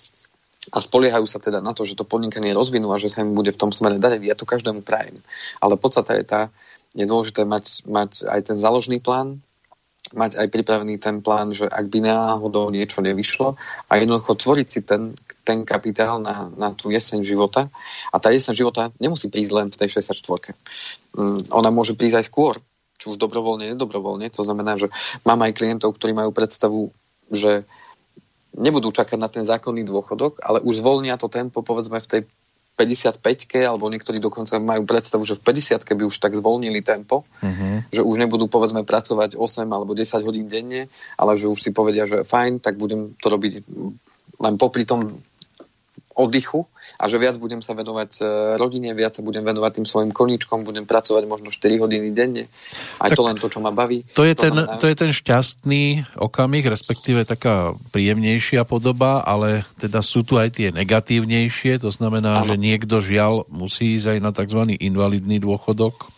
a 0.68 0.78
spoliehajú 0.78 1.24
sa 1.24 1.40
teda 1.40 1.64
na 1.64 1.72
to, 1.72 1.88
že 1.88 1.96
to 1.96 2.04
podnikanie 2.04 2.52
rozvinú 2.52 2.92
a 2.92 3.00
že 3.00 3.08
sa 3.08 3.24
im 3.24 3.32
bude 3.32 3.50
v 3.50 3.60
tom 3.60 3.72
smere 3.72 3.96
dariť. 3.96 4.22
Ja 4.22 4.36
to 4.36 4.44
každému 4.44 4.84
prajem. 4.84 5.18
Ale 5.58 5.80
podstata 5.80 6.14
je 6.14 6.24
tá, 6.28 6.40
je 6.92 7.08
dôležité 7.08 7.48
mať, 7.48 7.88
mať 7.88 8.28
aj 8.28 8.40
ten 8.52 8.56
záložný 8.60 9.00
plán, 9.00 9.40
mať 10.12 10.36
aj 10.36 10.46
pripravený 10.52 11.00
ten 11.00 11.24
plán, 11.24 11.56
že 11.56 11.64
ak 11.64 11.86
by 11.88 11.98
náhodou 12.04 12.68
niečo 12.68 13.00
nevyšlo 13.00 13.54
a 13.88 13.92
jednoducho 13.96 14.36
tvoriť 14.36 14.68
si 14.68 14.80
ten, 14.82 15.16
ten 15.46 15.62
kapitál 15.64 16.20
na, 16.20 16.50
na 16.52 16.74
tú 16.76 16.92
jeseň 16.92 17.24
života. 17.24 17.72
A 18.12 18.20
tá 18.20 18.28
jeseň 18.28 18.52
života 18.52 18.82
nemusí 19.00 19.32
prísť 19.32 19.52
len 19.54 19.66
v 19.72 19.78
tej 19.80 20.02
64. 20.02 20.54
Mm, 21.16 21.50
ona 21.56 21.70
môže 21.72 21.96
prísť 21.96 22.20
aj 22.20 22.26
skôr, 22.26 22.54
či 23.00 23.08
už 23.08 23.16
dobrovoľne, 23.16 23.72
nedobrovoľne. 23.72 24.28
To 24.36 24.44
znamená, 24.44 24.76
že 24.76 24.92
mám 25.24 25.40
aj 25.40 25.56
klientov, 25.56 25.96
ktorí 25.96 26.12
majú 26.12 26.36
predstavu, 26.36 26.92
že 27.32 27.64
nebudú 28.52 28.92
čakať 28.92 29.16
na 29.16 29.32
ten 29.32 29.42
zákonný 29.48 29.88
dôchodok, 29.88 30.44
ale 30.44 30.60
už 30.60 30.84
zvolnia 30.84 31.16
to 31.16 31.32
tempo 31.32 31.64
povedzme 31.64 31.96
v 32.04 32.10
tej 32.10 32.22
55-ke, 32.80 33.60
alebo 33.60 33.92
niektorí 33.92 34.16
dokonca 34.20 34.56
majú 34.56 34.88
predstavu, 34.88 35.20
že 35.28 35.36
v 35.36 35.52
50-ke 35.52 35.92
by 35.92 36.04
už 36.08 36.16
tak 36.16 36.32
zvolnili 36.32 36.80
tempo, 36.80 37.28
uh-huh. 37.44 37.84
že 37.92 38.00
už 38.00 38.16
nebudú 38.16 38.48
povedzme 38.48 38.88
pracovať 38.88 39.36
8 39.36 39.68
alebo 39.68 39.92
10 39.92 40.24
hodín 40.24 40.48
denne, 40.48 40.88
ale 41.20 41.36
že 41.36 41.52
už 41.52 41.60
si 41.60 41.70
povedia, 41.76 42.08
že 42.08 42.24
fajn, 42.24 42.64
tak 42.64 42.80
budem 42.80 43.12
to 43.20 43.28
robiť 43.28 43.52
len 44.40 44.54
popri 44.56 44.88
tom 44.88 45.20
oddychu 46.14 46.66
a 47.00 47.06
že 47.06 47.16
viac 47.16 47.38
budem 47.38 47.62
sa 47.62 47.72
venovať 47.72 48.10
e, 48.18 48.22
rodine, 48.58 48.92
viac 48.92 49.16
sa 49.16 49.22
budem 49.22 49.46
venovať 49.46 49.80
tým 49.80 49.86
svojim 49.86 50.10
koníčkom, 50.10 50.66
budem 50.66 50.84
pracovať 50.84 51.24
možno 51.24 51.48
4 51.48 51.80
hodiny 51.80 52.10
denne. 52.10 52.44
Aj 52.98 53.08
tak 53.08 53.16
to 53.16 53.22
len 53.24 53.36
to, 53.38 53.46
čo 53.46 53.62
ma 53.62 53.70
baví. 53.70 54.04
To 54.18 54.26
je, 54.26 54.34
to 54.34 54.50
ten, 54.50 54.54
to 54.82 54.86
je 54.90 54.96
ten 54.98 55.12
šťastný 55.14 56.12
okamih, 56.18 56.66
respektíve 56.66 57.22
taká 57.24 57.72
príjemnejšia 57.94 58.66
podoba, 58.66 59.22
ale 59.22 59.64
teda 59.78 60.02
sú 60.02 60.26
tu 60.26 60.36
aj 60.36 60.58
tie 60.58 60.74
negatívnejšie, 60.74 61.80
to 61.80 61.88
znamená, 61.94 62.42
ano. 62.42 62.48
že 62.48 62.60
niekto 62.60 62.98
žiaľ 63.00 63.46
musí 63.48 63.96
ísť 63.96 64.16
aj 64.16 64.18
na 64.20 64.30
tzv. 64.34 64.60
invalidný 64.76 65.38
dôchodok. 65.40 66.10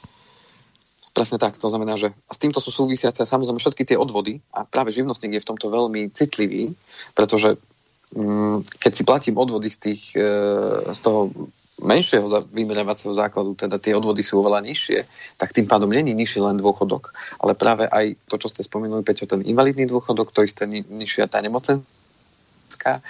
Presne 1.13 1.37
tak, 1.37 1.61
to 1.61 1.69
znamená, 1.69 2.01
že 2.01 2.09
s 2.25 2.41
týmto 2.41 2.57
sú 2.57 2.73
súvisiace 2.73 3.29
samozrejme 3.29 3.61
všetky 3.61 3.85
tie 3.85 4.01
odvody 4.01 4.41
a 4.49 4.65
práve 4.65 4.97
živnostník 4.97 5.37
je 5.37 5.45
v 5.45 5.49
tomto 5.53 5.69
veľmi 5.69 6.09
citlivý, 6.09 6.73
pretože 7.13 7.61
keď 8.79 8.93
si 8.93 9.03
platím 9.09 9.41
odvody 9.41 9.73
z, 9.73 9.79
tých, 9.89 10.03
e, 10.17 10.29
z 10.93 11.01
toho 11.01 11.33
menšieho 11.83 12.29
vymerovacieho 12.53 13.11
základu, 13.17 13.57
teda 13.57 13.81
tie 13.81 13.97
odvody 13.97 14.21
sú 14.21 14.45
oveľa 14.45 14.63
nižšie, 14.63 14.99
tak 15.41 15.57
tým 15.57 15.67
pádom 15.67 15.91
není 15.91 16.13
nižší 16.15 16.45
len 16.45 16.61
dôchodok, 16.61 17.17
ale 17.41 17.59
práve 17.59 17.89
aj 17.89 18.15
to, 18.29 18.37
čo 18.39 18.53
ste 18.53 18.63
spomenuli, 18.63 19.03
Peťo, 19.03 19.27
ten 19.27 19.43
invalidný 19.43 19.89
dôchodok, 19.89 20.31
to 20.31 20.45
isté 20.45 20.69
nižšia 20.69 21.27
tá 21.27 21.41
nemocenská 21.41 23.03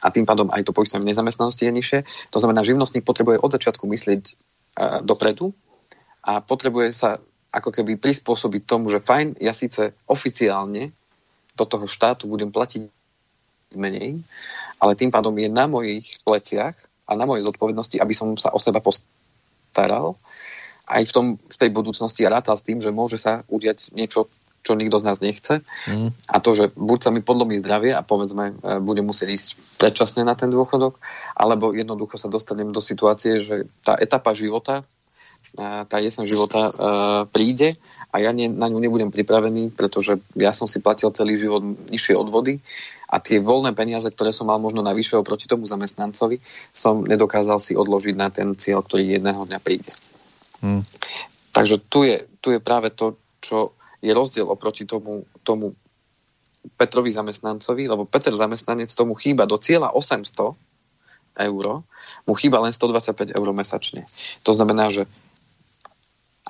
a 0.00 0.06
tým 0.08 0.24
pádom 0.24 0.50
aj 0.50 0.64
to 0.66 0.72
poistenie 0.72 1.04
nezamestnanosti 1.04 1.64
je 1.64 1.72
nižšie. 1.72 1.98
To 2.32 2.38
znamená, 2.40 2.64
živnostník 2.64 3.04
potrebuje 3.04 3.36
od 3.36 3.52
začiatku 3.52 3.84
myslieť 3.84 4.22
uh, 4.24 4.34
dopredu 5.04 5.52
a 6.24 6.40
potrebuje 6.40 6.88
sa 6.96 7.20
ako 7.52 7.68
keby 7.68 8.00
prispôsobiť 8.00 8.62
tomu, 8.64 8.88
že 8.88 9.04
fajn, 9.04 9.36
ja 9.42 9.52
síce 9.52 9.92
oficiálne 10.08 10.96
do 11.52 11.64
toho 11.68 11.84
štátu 11.84 12.30
budem 12.30 12.48
platiť 12.48 12.88
menej, 13.74 14.18
ale 14.80 14.98
tým 14.98 15.10
pádom 15.12 15.34
je 15.36 15.48
na 15.50 15.70
mojich 15.70 16.18
pleciach 16.26 16.74
a 17.06 17.12
na 17.18 17.26
mojej 17.26 17.46
zodpovednosti, 17.46 17.98
aby 17.98 18.14
som 18.14 18.34
sa 18.38 18.54
o 18.54 18.58
seba 18.62 18.78
postaral 18.82 20.14
aj 20.90 21.02
v, 21.06 21.12
tom, 21.14 21.26
v 21.38 21.56
tej 21.56 21.70
budúcnosti 21.70 22.26
a 22.26 22.34
rátal 22.34 22.58
s 22.58 22.66
tým, 22.66 22.82
že 22.82 22.90
môže 22.90 23.18
sa 23.18 23.46
udiať 23.46 23.94
niečo 23.94 24.26
čo 24.60 24.76
nikto 24.76 25.00
z 25.00 25.06
nás 25.08 25.18
nechce. 25.24 25.64
Mm. 25.88 26.12
A 26.28 26.36
to, 26.40 26.52
že 26.52 26.68
buď 26.76 26.98
sa 27.00 27.10
mi 27.10 27.24
podlomí 27.24 27.56
zdravie 27.64 27.96
a 27.96 28.04
povedzme, 28.04 28.52
e, 28.52 28.76
budem 28.84 29.08
musieť 29.08 29.32
ísť 29.32 29.48
predčasne 29.80 30.20
na 30.20 30.36
ten 30.36 30.52
dôchodok, 30.52 31.00
alebo 31.32 31.72
jednoducho 31.72 32.20
sa 32.20 32.28
dostanem 32.28 32.68
do 32.68 32.84
situácie, 32.84 33.40
že 33.40 33.64
tá 33.80 33.96
etapa 33.96 34.36
života, 34.36 34.84
e, 35.56 35.64
tá 35.88 35.96
jesen 35.96 36.28
života 36.28 36.60
e, 36.60 36.72
príde 37.32 37.80
a 38.12 38.20
ja 38.20 38.36
ne, 38.36 38.52
na 38.52 38.68
ňu 38.68 38.84
nebudem 38.84 39.08
pripravený, 39.08 39.72
pretože 39.72 40.20
ja 40.36 40.52
som 40.52 40.68
si 40.68 40.84
platil 40.84 41.08
celý 41.16 41.40
život 41.40 41.64
nižšie 41.64 42.12
odvody 42.12 42.60
a 43.10 43.16
tie 43.18 43.42
voľné 43.42 43.74
peniaze, 43.74 44.06
ktoré 44.06 44.30
som 44.30 44.46
mal 44.46 44.62
možno 44.62 44.86
navyše 44.86 45.18
oproti 45.18 45.50
tomu 45.50 45.66
zamestnancovi, 45.66 46.38
som 46.70 47.02
nedokázal 47.02 47.58
si 47.58 47.74
odložiť 47.74 48.14
na 48.14 48.30
ten 48.30 48.54
cieľ, 48.54 48.86
ktorý 48.86 49.18
jedného 49.18 49.42
dňa 49.50 49.58
príde. 49.58 49.90
Mm. 50.62 50.86
Takže 51.50 51.82
tu 51.90 52.06
je, 52.06 52.22
tu 52.38 52.54
je 52.54 52.62
práve 52.62 52.94
to, 52.94 53.18
čo 53.42 53.74
je 53.98 54.14
rozdiel 54.14 54.46
oproti 54.46 54.86
tomu, 54.86 55.26
tomu 55.42 55.74
Petrovi 56.78 57.10
zamestnancovi, 57.10 57.90
lebo 57.90 58.06
Peter 58.06 58.30
zamestnanec 58.30 58.92
tomu 58.92 59.18
chýba 59.18 59.48
do 59.48 59.58
cieľa 59.58 59.90
800 59.96 60.54
eur, 61.40 61.64
mu 62.28 62.32
chýba 62.36 62.60
len 62.60 62.70
125 62.70 63.32
eur 63.32 63.48
mesačne. 63.56 64.04
To 64.44 64.52
znamená, 64.52 64.92
že 64.92 65.08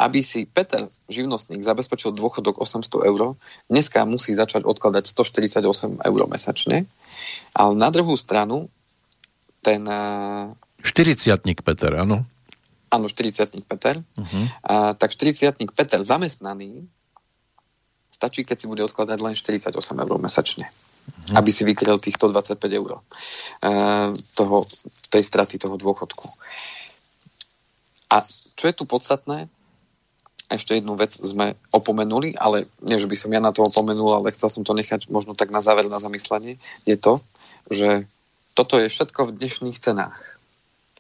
aby 0.00 0.24
si 0.24 0.48
Peter, 0.48 0.88
živnostník, 1.12 1.60
zabezpečil 1.60 2.16
dôchodok 2.16 2.56
800 2.56 3.04
eur, 3.04 3.36
dneska 3.68 4.08
musí 4.08 4.32
začať 4.32 4.64
odkladať 4.64 5.04
148 5.12 6.00
eur 6.00 6.20
mesačne, 6.24 6.88
ale 7.52 7.72
na 7.76 7.92
druhú 7.92 8.16
stranu 8.16 8.72
ten... 9.60 9.84
40 10.80 11.36
Peter, 11.60 11.92
áno. 12.00 12.24
Áno, 12.88 13.06
40 13.06 13.60
Peter. 13.68 14.00
Uh-huh. 14.00 14.44
A, 14.64 14.96
tak 14.96 15.12
40 15.12 15.68
Peter 15.76 16.00
zamestnaný 16.00 16.88
Stačí, 18.20 18.44
keď 18.44 18.56
si 18.60 18.66
bude 18.68 18.84
odkladať 18.84 19.18
len 19.24 19.32
48 19.32 19.72
eur 19.80 20.18
mesačne. 20.20 20.68
Hmm. 20.68 21.40
Aby 21.40 21.50
si 21.56 21.64
vykryl 21.64 21.96
tých 21.96 22.20
125 22.20 22.60
eur 22.76 23.00
uh, 23.00 24.12
toho, 24.36 24.68
tej 25.08 25.24
straty 25.24 25.56
toho 25.56 25.80
dôchodku. 25.80 26.28
A 28.12 28.20
čo 28.60 28.64
je 28.68 28.74
tu 28.76 28.84
podstatné, 28.84 29.48
ešte 30.50 30.74
jednu 30.74 30.98
vec 30.98 31.14
sme 31.14 31.54
opomenuli, 31.70 32.34
ale 32.34 32.66
nie, 32.82 32.98
že 32.98 33.06
by 33.06 33.14
som 33.14 33.30
ja 33.30 33.38
na 33.38 33.54
to 33.54 33.62
opomenul, 33.62 34.18
ale 34.18 34.34
chcel 34.34 34.50
som 34.50 34.66
to 34.66 34.74
nechať 34.74 35.06
možno 35.06 35.38
tak 35.38 35.54
na 35.54 35.62
záver 35.62 35.86
na 35.86 36.02
zamyslenie, 36.02 36.58
je 36.82 36.98
to, 36.98 37.22
že 37.70 38.10
toto 38.58 38.82
je 38.82 38.90
všetko 38.90 39.30
v 39.30 39.34
dnešných 39.38 39.78
cenách. 39.78 40.18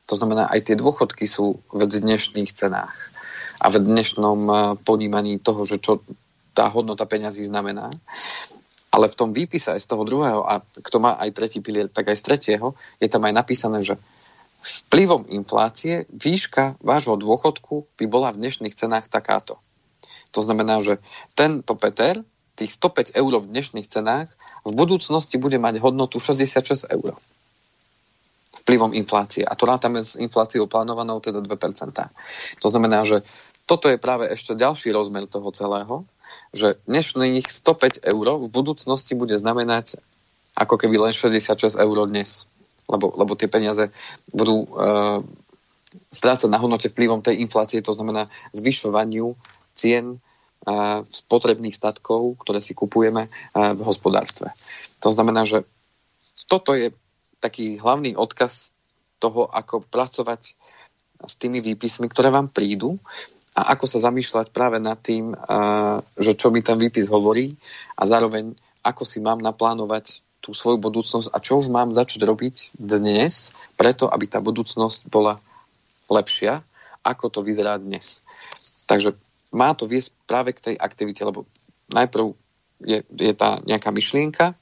To 0.06 0.14
znamená, 0.14 0.46
aj 0.46 0.70
tie 0.70 0.76
dôchodky 0.78 1.26
sú 1.26 1.58
v 1.74 1.82
dnešných 1.82 2.50
cenách 2.54 2.94
a 3.58 3.66
v 3.68 3.76
dnešnom 3.82 4.40
eh, 4.46 4.56
ponímaní 4.86 5.42
toho, 5.42 5.66
že 5.66 5.82
čo 5.82 6.00
tá 6.54 6.70
hodnota 6.70 7.06
peňazí 7.06 7.46
znamená. 7.46 7.90
Ale 8.90 9.06
v 9.06 9.18
tom 9.18 9.30
výpise 9.30 9.70
aj 9.70 9.86
z 9.86 9.90
toho 9.90 10.02
druhého, 10.02 10.42
a 10.42 10.62
kto 10.62 10.98
má 10.98 11.14
aj 11.14 11.30
tretí 11.30 11.62
pilier, 11.62 11.86
tak 11.86 12.10
aj 12.10 12.18
z 12.18 12.26
tretieho, 12.26 12.74
je 12.98 13.06
tam 13.06 13.22
aj 13.22 13.34
napísané, 13.34 13.86
že 13.86 13.94
vplyvom 14.60 15.28
inflácie 15.32 16.04
výška 16.12 16.76
vášho 16.84 17.16
dôchodku 17.16 17.88
by 17.96 18.04
bola 18.06 18.28
v 18.32 18.44
dnešných 18.44 18.76
cenách 18.76 19.08
takáto. 19.08 19.56
To 20.36 20.40
znamená, 20.44 20.78
že 20.84 21.02
tento 21.34 21.74
Peter, 21.74 22.22
tých 22.54 22.76
105 22.76 23.16
eur 23.18 23.32
v 23.40 23.50
dnešných 23.50 23.88
cenách, 23.88 24.28
v 24.62 24.72
budúcnosti 24.76 25.40
bude 25.40 25.56
mať 25.56 25.80
hodnotu 25.80 26.20
66 26.20 26.86
eur 26.92 27.16
vplyvom 28.60 28.92
inflácie. 28.92 29.42
A 29.42 29.56
to 29.56 29.64
rátame 29.64 30.04
s 30.04 30.20
infláciou 30.20 30.68
plánovanou 30.68 31.18
teda 31.18 31.40
2%. 31.40 32.60
To 32.60 32.68
znamená, 32.68 33.02
že 33.08 33.24
toto 33.64 33.88
je 33.88 33.96
práve 33.96 34.28
ešte 34.28 34.58
ďalší 34.58 34.92
rozmer 34.92 35.24
toho 35.30 35.48
celého, 35.54 36.04
že 36.52 36.76
dnešných 36.84 37.46
105 37.46 38.04
eur 38.04 38.26
v 38.42 38.46
budúcnosti 38.50 39.16
bude 39.16 39.38
znamenať 39.38 39.98
ako 40.58 40.76
keby 40.76 41.08
len 41.08 41.14
66 41.16 41.78
eur 41.78 41.96
dnes. 42.10 42.44
Lebo, 42.90 43.14
lebo 43.14 43.38
tie 43.38 43.46
peniaze 43.46 43.94
budú 44.34 44.66
uh, 44.66 45.22
strácať 46.10 46.50
na 46.50 46.58
hodnote 46.58 46.90
vplyvom 46.90 47.22
tej 47.22 47.38
inflácie, 47.38 47.78
to 47.78 47.94
znamená 47.94 48.26
zvyšovaniu 48.50 49.38
cien 49.78 50.18
uh, 50.18 51.06
spotrebných 51.06 51.78
statkov, 51.78 52.42
ktoré 52.42 52.58
si 52.58 52.74
kupujeme 52.74 53.30
uh, 53.30 53.78
v 53.78 53.80
hospodárstve. 53.86 54.50
To 55.00 55.14
znamená, 55.14 55.46
že 55.46 55.62
toto 56.50 56.74
je 56.74 56.90
taký 57.38 57.78
hlavný 57.78 58.18
odkaz 58.18 58.74
toho, 59.22 59.46
ako 59.46 59.86
pracovať 59.86 60.58
s 61.20 61.34
tými 61.36 61.60
výpismi, 61.60 62.08
ktoré 62.08 62.32
vám 62.32 62.48
prídu 62.48 62.96
a 63.52 63.76
ako 63.76 63.84
sa 63.84 63.98
zamýšľať 64.08 64.54
práve 64.54 64.80
nad 64.80 64.96
tým, 64.96 65.36
že 66.16 66.32
čo 66.38 66.48
mi 66.48 66.64
ten 66.64 66.80
výpis 66.80 67.12
hovorí 67.12 67.52
a 67.98 68.08
zároveň 68.08 68.56
ako 68.80 69.04
si 69.04 69.20
mám 69.20 69.36
naplánovať 69.44 70.24
tú 70.40 70.56
svoju 70.56 70.80
budúcnosť 70.80 71.32
a 71.32 71.38
čo 71.38 71.60
už 71.60 71.68
mám 71.68 71.92
začať 71.92 72.24
robiť 72.24 72.72
dnes, 72.76 73.52
preto 73.76 74.08
aby 74.08 74.24
tá 74.24 74.40
budúcnosť 74.40 75.08
bola 75.08 75.36
lepšia, 76.08 76.64
ako 77.04 77.28
to 77.28 77.40
vyzerá 77.44 77.76
dnes. 77.76 78.24
Takže 78.88 79.14
má 79.52 79.76
to 79.76 79.86
viesť 79.86 80.10
práve 80.26 80.56
k 80.56 80.72
tej 80.72 80.74
aktivite, 80.80 81.22
lebo 81.22 81.46
najprv 81.92 82.32
je, 82.80 83.04
je 83.04 83.32
tá 83.36 83.60
nejaká 83.62 83.92
myšlienka, 83.92 84.56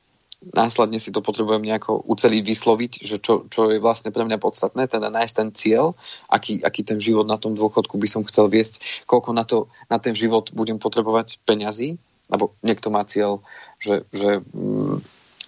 následne 0.54 1.02
si 1.02 1.10
to 1.10 1.18
potrebujem 1.18 1.66
nejako 1.66 1.98
uceliť, 2.06 2.42
vysloviť, 2.42 2.92
že 3.02 3.16
čo, 3.18 3.50
čo 3.50 3.74
je 3.74 3.82
vlastne 3.82 4.14
pre 4.14 4.22
mňa 4.22 4.38
podstatné, 4.38 4.86
teda 4.86 5.10
nájsť 5.10 5.34
ten 5.34 5.50
cieľ, 5.50 5.98
aký, 6.30 6.62
aký 6.62 6.86
ten 6.86 7.02
život 7.02 7.26
na 7.26 7.38
tom 7.38 7.58
dôchodku 7.58 7.98
by 7.98 8.06
som 8.06 8.22
chcel 8.26 8.46
viesť, 8.46 9.04
koľko 9.10 9.30
na, 9.34 9.42
to, 9.42 9.66
na 9.90 9.98
ten 9.98 10.14
život 10.14 10.54
budem 10.54 10.78
potrebovať 10.78 11.42
peňazí, 11.42 11.98
lebo 12.30 12.54
niekto 12.62 12.92
má 12.94 13.02
cieľ, 13.02 13.42
že, 13.82 14.06
že 14.14 14.44
hm, 14.54 15.02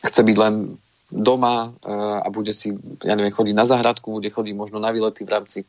chce 0.05 0.21
byť 0.25 0.37
len 0.37 0.55
doma 1.11 1.75
e, 1.83 1.91
a 2.23 2.29
bude 2.31 2.55
si, 2.55 2.71
ja 3.03 3.19
neviem, 3.19 3.35
chodiť 3.35 3.55
na 3.55 3.67
zahradku, 3.67 4.15
bude 4.15 4.31
chodiť 4.31 4.55
možno 4.55 4.79
na 4.79 4.95
výlety 4.95 5.27
v 5.27 5.31
rámci, 5.31 5.61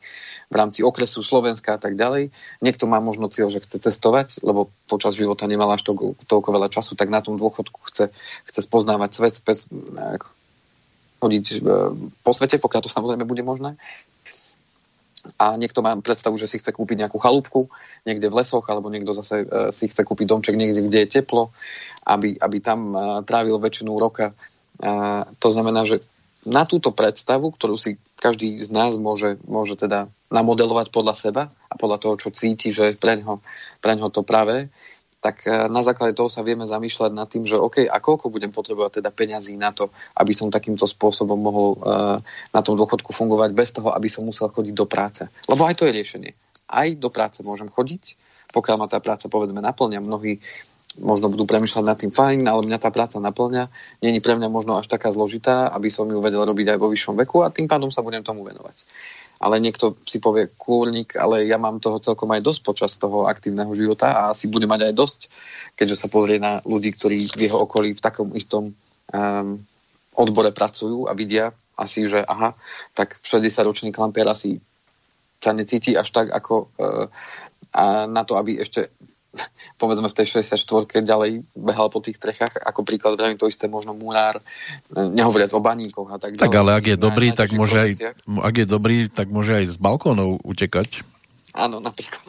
v 0.46 0.54
rámci 0.54 0.86
okresu 0.86 1.26
Slovenska 1.26 1.74
a 1.74 1.80
tak 1.82 1.98
ďalej. 1.98 2.30
Niekto 2.62 2.86
má 2.86 3.02
možno 3.02 3.26
cieľ, 3.26 3.50
že 3.50 3.58
chce 3.58 3.82
cestovať, 3.82 4.38
lebo 4.46 4.70
počas 4.86 5.18
života 5.18 5.50
nemal 5.50 5.68
až 5.74 5.82
toľko, 5.82 6.14
toľko 6.30 6.48
veľa 6.54 6.68
času, 6.70 6.94
tak 6.94 7.10
na 7.10 7.20
tom 7.20 7.34
dôchodku 7.42 7.82
chce, 7.90 8.14
chce 8.46 8.60
spoznávať 8.62 9.10
svet, 9.18 9.34
spec, 9.34 9.58
e, 9.66 10.22
chodiť 11.18 11.44
e, 11.50 11.56
po 12.22 12.30
svete, 12.30 12.62
pokiaľ 12.62 12.80
to 12.86 12.90
samozrejme 12.90 13.26
bude 13.26 13.42
možné. 13.42 13.74
A 15.38 15.54
niekto 15.54 15.86
má 15.86 15.94
predstavu, 16.02 16.34
že 16.34 16.50
si 16.50 16.58
chce 16.58 16.74
kúpiť 16.74 17.06
nejakú 17.06 17.18
chalúbku 17.22 17.70
niekde 18.02 18.26
v 18.26 18.42
lesoch, 18.42 18.66
alebo 18.66 18.90
niekto 18.90 19.14
zase 19.14 19.46
si 19.70 19.86
chce 19.86 20.02
kúpiť 20.02 20.26
domček 20.26 20.58
niekde, 20.58 20.82
kde 20.82 21.06
je 21.06 21.12
teplo, 21.22 21.54
aby, 22.02 22.34
aby 22.42 22.58
tam 22.58 22.90
trávil 23.22 23.62
väčšinu 23.62 23.94
roka. 24.02 24.34
A 24.82 25.22
to 25.38 25.48
znamená, 25.54 25.86
že 25.86 26.02
na 26.42 26.66
túto 26.66 26.90
predstavu, 26.90 27.54
ktorú 27.54 27.78
si 27.78 28.02
každý 28.18 28.58
z 28.58 28.70
nás 28.74 28.98
môže, 28.98 29.38
môže 29.46 29.78
teda 29.78 30.10
namodelovať 30.30 30.90
podľa 30.90 31.14
seba 31.14 31.42
a 31.70 31.74
podľa 31.78 31.98
toho, 32.02 32.14
čo 32.18 32.34
cíti, 32.34 32.74
že 32.74 32.94
je 32.94 32.98
pre 32.98 33.18
ňo, 33.22 33.38
pre 33.78 33.94
ňo 33.94 34.10
to 34.10 34.26
práve, 34.26 34.70
tak 35.22 35.46
e, 35.46 35.70
na 35.70 35.86
základe 35.86 36.18
toho 36.18 36.26
sa 36.26 36.42
vieme 36.42 36.66
zamýšľať 36.66 37.14
nad 37.14 37.30
tým, 37.30 37.46
že 37.46 37.54
OK, 37.54 37.86
a 37.86 37.96
koľko 38.02 38.26
budem 38.26 38.50
potrebovať 38.50 38.98
teda 38.98 39.14
peňazí 39.14 39.54
na 39.54 39.70
to, 39.70 39.94
aby 40.18 40.34
som 40.34 40.50
takýmto 40.50 40.82
spôsobom 40.82 41.38
mohol 41.38 41.78
uh, 41.78 42.18
na 42.50 42.60
tom 42.60 42.74
dôchodku 42.74 43.14
fungovať 43.14 43.50
bez 43.54 43.70
toho, 43.70 43.94
aby 43.94 44.10
som 44.10 44.26
musel 44.26 44.50
chodiť 44.50 44.74
do 44.74 44.82
práce. 44.82 45.22
Lebo 45.46 45.62
aj 45.62 45.78
to 45.78 45.86
je 45.86 45.94
riešenie. 45.94 46.34
Aj 46.66 46.90
do 46.98 47.06
práce 47.06 47.38
môžem 47.46 47.70
chodiť, 47.70 48.18
pokiaľ 48.50 48.76
ma 48.82 48.88
tá 48.90 48.98
práca 48.98 49.30
povedzme 49.30 49.62
naplňa. 49.62 50.02
Mnohí 50.02 50.42
možno 51.00 51.32
budú 51.32 51.48
premyšľať 51.48 51.84
nad 51.86 51.96
tým 51.96 52.12
fajn, 52.12 52.44
ale 52.44 52.66
mňa 52.68 52.78
tá 52.82 52.90
práca 52.92 53.16
naplňa. 53.16 53.70
Není 54.04 54.20
pre 54.20 54.36
mňa 54.36 54.50
možno 54.52 54.76
až 54.76 54.90
taká 54.90 55.14
zložitá, 55.14 55.70
aby 55.72 55.88
som 55.88 56.04
ju 56.10 56.18
vedel 56.20 56.42
robiť 56.44 56.76
aj 56.76 56.78
vo 56.82 56.92
vyššom 56.92 57.16
veku 57.24 57.46
a 57.46 57.54
tým 57.54 57.70
pádom 57.70 57.88
sa 57.88 58.04
budem 58.04 58.20
tomu 58.20 58.44
venovať. 58.44 58.84
Ale 59.42 59.58
niekto 59.58 59.98
si 60.06 60.22
povie 60.22 60.54
kúrnik, 60.54 61.18
ale 61.18 61.42
ja 61.50 61.58
mám 61.58 61.82
toho 61.82 61.98
celkom 61.98 62.30
aj 62.30 62.46
dosť 62.46 62.60
počas 62.62 62.94
toho 62.94 63.26
aktívneho 63.26 63.74
života 63.74 64.14
a 64.14 64.20
asi 64.30 64.46
bude 64.46 64.70
mať 64.70 64.88
aj 64.88 64.94
dosť, 64.94 65.20
keďže 65.74 65.96
sa 65.98 66.06
pozrie 66.06 66.38
na 66.38 66.62
ľudí, 66.62 66.94
ktorí 66.94 67.18
v 67.34 67.50
jeho 67.50 67.66
okolí 67.66 67.98
v 67.98 68.04
takom 68.04 68.30
istom 68.38 68.70
um, 68.70 69.58
odbore 70.14 70.54
pracujú 70.54 71.10
a 71.10 71.12
vidia 71.18 71.50
asi, 71.74 72.06
že 72.06 72.22
aha, 72.22 72.54
tak 72.94 73.18
60-ročný 73.26 73.90
klampier 73.90 74.30
asi 74.30 74.62
sa 75.42 75.50
necíti 75.50 75.98
až 75.98 76.06
tak 76.14 76.30
ako 76.30 76.70
uh, 76.78 77.10
a 77.72 78.04
na 78.04 78.22
to, 78.28 78.36
aby 78.36 78.60
ešte 78.60 78.92
povedzme 79.80 80.08
v 80.12 80.16
tej 80.16 80.44
64 80.44 81.02
ďalej 81.02 81.42
behal 81.56 81.88
po 81.88 82.04
tých 82.04 82.20
strechách, 82.20 82.60
ako 82.60 82.84
príklad 82.84 83.16
vravím 83.16 83.40
to 83.40 83.48
isté 83.48 83.66
možno 83.66 83.96
murár, 83.96 84.38
nehovoriať 84.92 85.56
o 85.56 85.60
baníkoch 85.64 86.08
a 86.12 86.18
tak 86.20 86.36
ďalej. 86.36 86.44
Tak 86.44 86.54
ale 86.54 86.70
ak 86.76 86.86
je 86.92 86.98
dobrý, 87.00 87.28
tak 87.32 87.48
môže 87.56 87.76
aj, 87.80 87.90
ak 88.28 88.54
je 88.54 88.66
dobrý, 88.68 88.96
tak 89.08 89.32
môže 89.32 89.56
aj 89.56 89.64
z 89.72 89.76
balkónov 89.80 90.40
utekať. 90.44 91.02
Áno, 91.52 91.80
napríklad. 91.80 92.24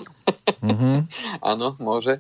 Uh-huh. 0.60 1.08
Áno, 1.52 1.76
môže. 1.80 2.20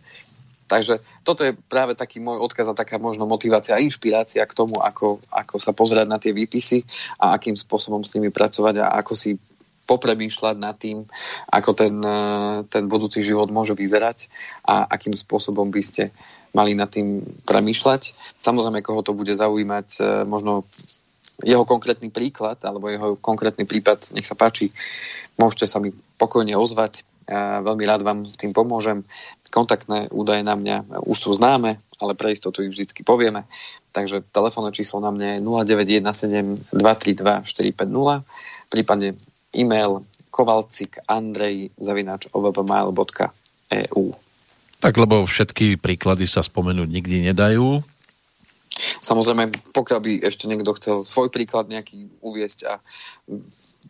Takže 0.63 1.03
toto 1.27 1.43
je 1.43 1.53
práve 1.53 1.93
taký 1.93 2.23
môj 2.23 2.39
odkaz 2.39 2.71
a 2.71 2.73
taká 2.73 2.95
možno 2.95 3.27
motivácia 3.27 3.75
a 3.75 3.83
inšpirácia 3.83 4.41
k 4.47 4.57
tomu, 4.57 4.79
ako, 4.79 5.19
ako 5.29 5.59
sa 5.59 5.75
pozerať 5.75 6.07
na 6.07 6.17
tie 6.17 6.31
výpisy 6.31 6.87
a 7.19 7.35
akým 7.35 7.53
spôsobom 7.53 8.01
s 8.01 8.15
nimi 8.15 8.31
pracovať 8.31 8.81
a 8.81 8.95
ako 9.03 9.13
si 9.13 9.35
popremýšľať 9.83 10.55
nad 10.57 10.75
tým, 10.79 11.03
ako 11.51 11.71
ten, 11.75 11.95
ten 12.71 12.83
budúci 12.87 13.19
život 13.19 13.51
môže 13.51 13.75
vyzerať 13.75 14.31
a 14.63 14.87
akým 14.87 15.13
spôsobom 15.13 15.67
by 15.69 15.81
ste 15.83 16.03
mali 16.53 16.77
nad 16.77 16.87
tým 16.87 17.25
premýšľať. 17.43 18.13
Samozrejme, 18.37 18.85
koho 18.85 19.01
to 19.01 19.17
bude 19.17 19.33
zaujímať, 19.33 20.23
možno 20.29 20.63
jeho 21.41 21.65
konkrétny 21.65 22.13
príklad 22.13 22.61
alebo 22.61 22.93
jeho 22.93 23.17
konkrétny 23.17 23.65
prípad, 23.65 24.13
nech 24.13 24.29
sa 24.29 24.37
páči, 24.37 24.69
môžete 25.35 25.65
sa 25.65 25.81
mi 25.81 25.89
pokojne 26.21 26.53
ozvať. 26.53 27.03
Ja 27.23 27.63
veľmi 27.63 27.87
rád 27.87 28.03
vám 28.03 28.27
s 28.27 28.35
tým 28.35 28.51
pomôžem. 28.51 29.07
Kontaktné 29.47 30.11
údaje 30.11 30.43
na 30.43 30.59
mňa 30.59 31.07
už 31.07 31.17
sú 31.17 31.29
známe, 31.33 31.79
ale 31.97 32.13
pre 32.19 32.35
istotu 32.35 32.61
ich 32.61 32.73
vždy 32.73 33.05
povieme. 33.05 33.47
Takže 33.95 34.25
telefónne 34.29 34.75
číslo 34.75 34.99
na 34.99 35.13
mňa 35.13 35.37
je 35.37 35.39
0917 35.41 36.73
232 36.75 37.47
450, 37.47 38.27
prípadne 38.69 39.15
e-mail 39.53 40.03
kovalcik 40.33 40.97
andrej 41.05 41.69
zavináč 41.77 42.27
ovbmail.eu 42.33 44.05
Tak 44.81 44.93
lebo 44.97 45.23
všetky 45.29 45.77
príklady 45.77 46.25
sa 46.25 46.41
spomenúť 46.41 46.89
nikdy 46.89 47.29
nedajú. 47.31 47.85
Samozrejme, 49.05 49.53
pokiaľ 49.69 49.99
by 50.01 50.11
ešte 50.25 50.49
niekto 50.49 50.73
chcel 50.81 51.05
svoj 51.05 51.29
príklad 51.29 51.69
nejaký 51.69 52.09
uviesť 52.25 52.59
a 52.65 52.81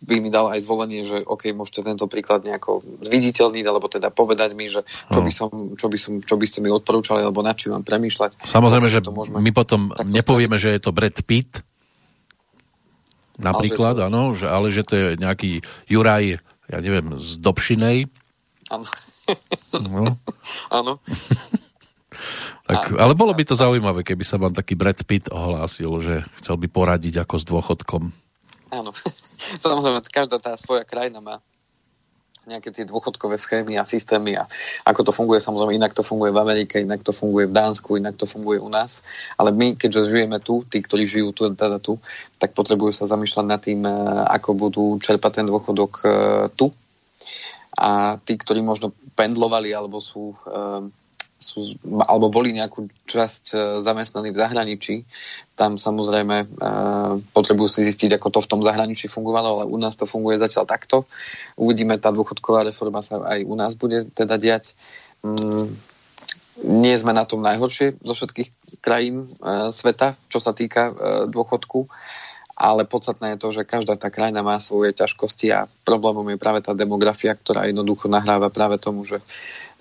by 0.03 0.19
mi 0.19 0.27
dal 0.27 0.51
aj 0.51 0.59
zvolenie, 0.67 1.07
že 1.07 1.23
OK, 1.23 1.55
môžete 1.55 1.87
tento 1.87 2.11
príklad 2.11 2.43
nejako 2.43 2.83
zviditeľniť, 2.99 3.63
alebo 3.63 3.87
teda 3.87 4.11
povedať 4.11 4.51
mi, 4.51 4.67
že 4.67 4.83
čo 4.83 5.23
by, 5.23 5.31
som, 5.31 5.49
čo 5.79 5.87
by, 5.87 5.97
som, 5.97 6.13
čo 6.19 6.35
by 6.35 6.43
ste 6.43 6.59
mi 6.59 6.67
odporúčali, 6.67 7.23
alebo 7.23 7.39
na 7.39 7.55
čím 7.55 7.71
mám 7.71 7.87
premýšľať. 7.87 8.43
Samozrejme, 8.43 8.87
že 8.91 8.99
my 9.31 9.51
potom 9.55 9.95
nepovieme, 10.03 10.59
že 10.59 10.75
je 10.75 10.81
to 10.83 10.91
Brad 10.91 11.15
Pitt, 11.23 11.63
Napríklad, 13.41 13.97
áno, 13.97 14.37
že, 14.37 14.45
ale 14.45 14.69
že 14.69 14.85
to 14.85 14.93
je 14.93 15.07
nejaký 15.17 15.65
Juraj, 15.89 16.37
ja 16.69 16.77
neviem, 16.79 17.17
z 17.17 17.41
Dobšinej. 17.41 17.97
Áno. 18.69 18.85
No. 19.81 20.03
Áno. 20.83 20.99
tak, 22.67 22.91
ale 22.95 23.13
bolo 23.15 23.31
by 23.31 23.43
to 23.47 23.55
zaujímavé, 23.55 24.03
keby 24.03 24.23
sa 24.27 24.35
vám 24.35 24.51
taký 24.51 24.75
Brad 24.75 24.99
Pitt 25.07 25.31
ohlásil, 25.31 25.89
že 26.03 26.15
chcel 26.39 26.59
by 26.59 26.67
poradiť 26.67 27.23
ako 27.23 27.35
s 27.39 27.45
dôchodkom. 27.47 28.03
Áno. 28.73 28.91
Samozrejme, 29.63 30.03
každá 30.11 30.37
tá 30.39 30.53
svoja 30.59 30.83
krajina 30.83 31.23
má 31.23 31.39
nejaké 32.45 32.75
tie 32.75 32.83
dôchodkové 32.83 33.39
schémy 33.39 33.79
a 33.79 33.87
systémy 33.87 34.35
a 34.35 34.47
ako 34.83 35.07
to 35.07 35.11
funguje, 35.15 35.39
samozrejme 35.39 35.79
inak 35.79 35.95
to 35.95 36.03
funguje 36.03 36.31
v 36.35 36.41
Amerike, 36.41 36.75
inak 36.83 37.03
to 37.03 37.15
funguje 37.15 37.47
v 37.47 37.55
Dánsku, 37.55 37.95
inak 37.95 38.19
to 38.19 38.27
funguje 38.27 38.59
u 38.59 38.67
nás. 38.67 38.99
Ale 39.39 39.55
my, 39.55 39.79
keďže 39.79 40.11
žijeme 40.11 40.37
tu, 40.43 40.67
tí, 40.67 40.83
ktorí 40.83 41.07
žijú 41.07 41.31
tu, 41.31 41.47
teda 41.51 41.79
tu, 41.79 41.99
tak 42.37 42.51
potrebujú 42.51 42.91
sa 42.91 43.07
zamýšľať 43.07 43.45
nad 43.47 43.61
tým, 43.63 43.81
e, 43.87 43.91
ako 44.27 44.49
budú 44.55 44.85
čerpať 44.99 45.43
ten 45.43 45.45
dôchodok 45.47 45.91
e, 46.03 46.07
tu. 46.53 46.71
A 47.73 48.21
tí, 48.21 48.37
ktorí 48.37 48.61
možno 48.61 48.93
pendlovali 49.17 49.73
alebo 49.73 49.97
sú 50.03 50.35
e, 50.35 50.37
sú, 51.43 51.75
alebo 52.07 52.31
boli 52.31 52.55
nejakú 52.55 52.87
časť 53.03 53.43
e, 53.51 53.55
zamestnaní 53.83 54.31
v 54.31 54.39
zahraničí, 54.39 54.95
tam 55.59 55.75
samozrejme 55.75 56.35
e, 56.39 56.45
potrebujú 57.35 57.67
si 57.67 57.83
zistiť, 57.83 58.15
ako 58.15 58.27
to 58.31 58.39
v 58.39 58.49
tom 58.49 58.61
zahraničí 58.63 59.11
fungovalo, 59.11 59.47
ale 59.59 59.65
u 59.67 59.75
nás 59.75 59.99
to 59.99 60.07
funguje 60.07 60.39
zatiaľ 60.39 60.63
takto. 60.63 61.03
Uvidíme, 61.59 61.99
tá 61.99 62.15
dôchodková 62.15 62.63
reforma 62.63 63.03
sa 63.03 63.19
aj 63.19 63.43
u 63.43 63.55
nás 63.59 63.75
bude 63.75 64.07
teda 64.15 64.39
diať. 64.39 64.73
Mm, 65.21 65.75
nie 66.63 66.95
sme 66.95 67.11
na 67.11 67.27
tom 67.27 67.43
najhoršie 67.43 67.99
zo 67.99 68.13
všetkých 68.15 68.79
krajín 68.79 69.35
e, 69.43 69.69
sveta, 69.75 70.15
čo 70.31 70.39
sa 70.39 70.55
týka 70.55 70.95
dôchodku 71.27 71.91
ale 72.53 72.85
podstatné 72.85 73.35
je 73.35 73.41
to, 73.41 73.49
že 73.49 73.67
každá 73.67 73.97
tá 73.97 74.13
krajina 74.13 74.45
má 74.45 74.61
svoje 74.61 74.93
ťažkosti 74.93 75.47
a 75.49 75.65
problémom 75.85 76.25
je 76.29 76.37
práve 76.37 76.61
tá 76.61 76.77
demografia, 76.77 77.33
ktorá 77.33 77.65
jednoducho 77.65 78.05
nahráva 78.07 78.53
práve 78.53 78.77
tomu, 78.77 79.03
že 79.03 79.21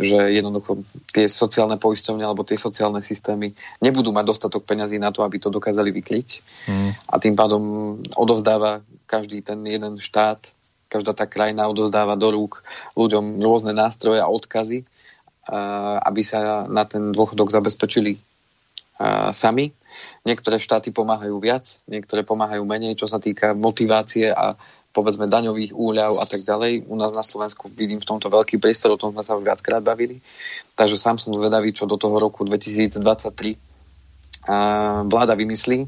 že 0.01 0.17
jednoducho 0.33 0.83
tie 1.13 1.29
sociálne 1.29 1.77
poisťovne 1.77 2.25
alebo 2.25 2.43
tie 2.49 2.57
sociálne 2.57 3.05
systémy 3.05 3.53
nebudú 3.85 4.11
mať 4.11 4.25
dostatok 4.25 4.65
peňazí 4.65 4.97
na 4.97 5.13
to, 5.13 5.21
aby 5.21 5.37
to 5.37 5.53
dokázali 5.53 5.93
vykryť. 5.93 6.29
Mm. 6.67 6.91
A 6.97 7.15
tým 7.21 7.37
pádom 7.37 7.63
odovzdáva 8.17 8.81
každý 9.05 9.45
ten 9.45 9.61
jeden 9.69 10.01
štát, 10.01 10.41
každá 10.89 11.13
tá 11.13 11.29
krajina 11.29 11.69
odovzdáva 11.69 12.17
do 12.17 12.33
rúk 12.33 12.65
ľuďom 12.97 13.41
rôzne 13.45 13.77
nástroje 13.77 14.21
a 14.21 14.33
odkazy, 14.33 14.85
aby 16.05 16.23
sa 16.25 16.65
na 16.69 16.89
ten 16.89 17.13
dôchodok 17.13 17.53
zabezpečili 17.53 18.17
sami. 19.33 19.77
Niektoré 20.23 20.59
štáty 20.63 20.95
pomáhajú 20.95 21.37
viac, 21.43 21.81
niektoré 21.89 22.23
pomáhajú 22.23 22.63
menej, 22.63 22.99
čo 22.99 23.11
sa 23.11 23.19
týka 23.19 23.57
motivácie 23.57 24.31
a 24.31 24.57
povedzme 24.93 25.25
daňových 25.25 25.73
úľav 25.73 26.21
a 26.21 26.27
tak 26.29 26.45
ďalej. 26.45 26.85
U 26.87 26.95
nás 27.01 27.17
na 27.17 27.25
Slovensku 27.25 27.73
vidím 27.73 27.99
v 27.99 28.09
tomto 28.09 28.29
veľký 28.29 28.61
priestor, 28.61 28.93
o 28.93 29.01
tom 29.01 29.17
sme 29.17 29.25
sa 29.25 29.35
už 29.41 29.49
viackrát 29.49 29.81
bavili. 29.81 30.21
Takže 30.77 31.01
sám 31.01 31.17
som 31.17 31.33
zvedavý, 31.33 31.73
čo 31.73 31.89
do 31.89 31.97
toho 31.97 32.21
roku 32.21 32.45
2023 32.45 33.73
vláda 35.07 35.39
vymyslí 35.39 35.79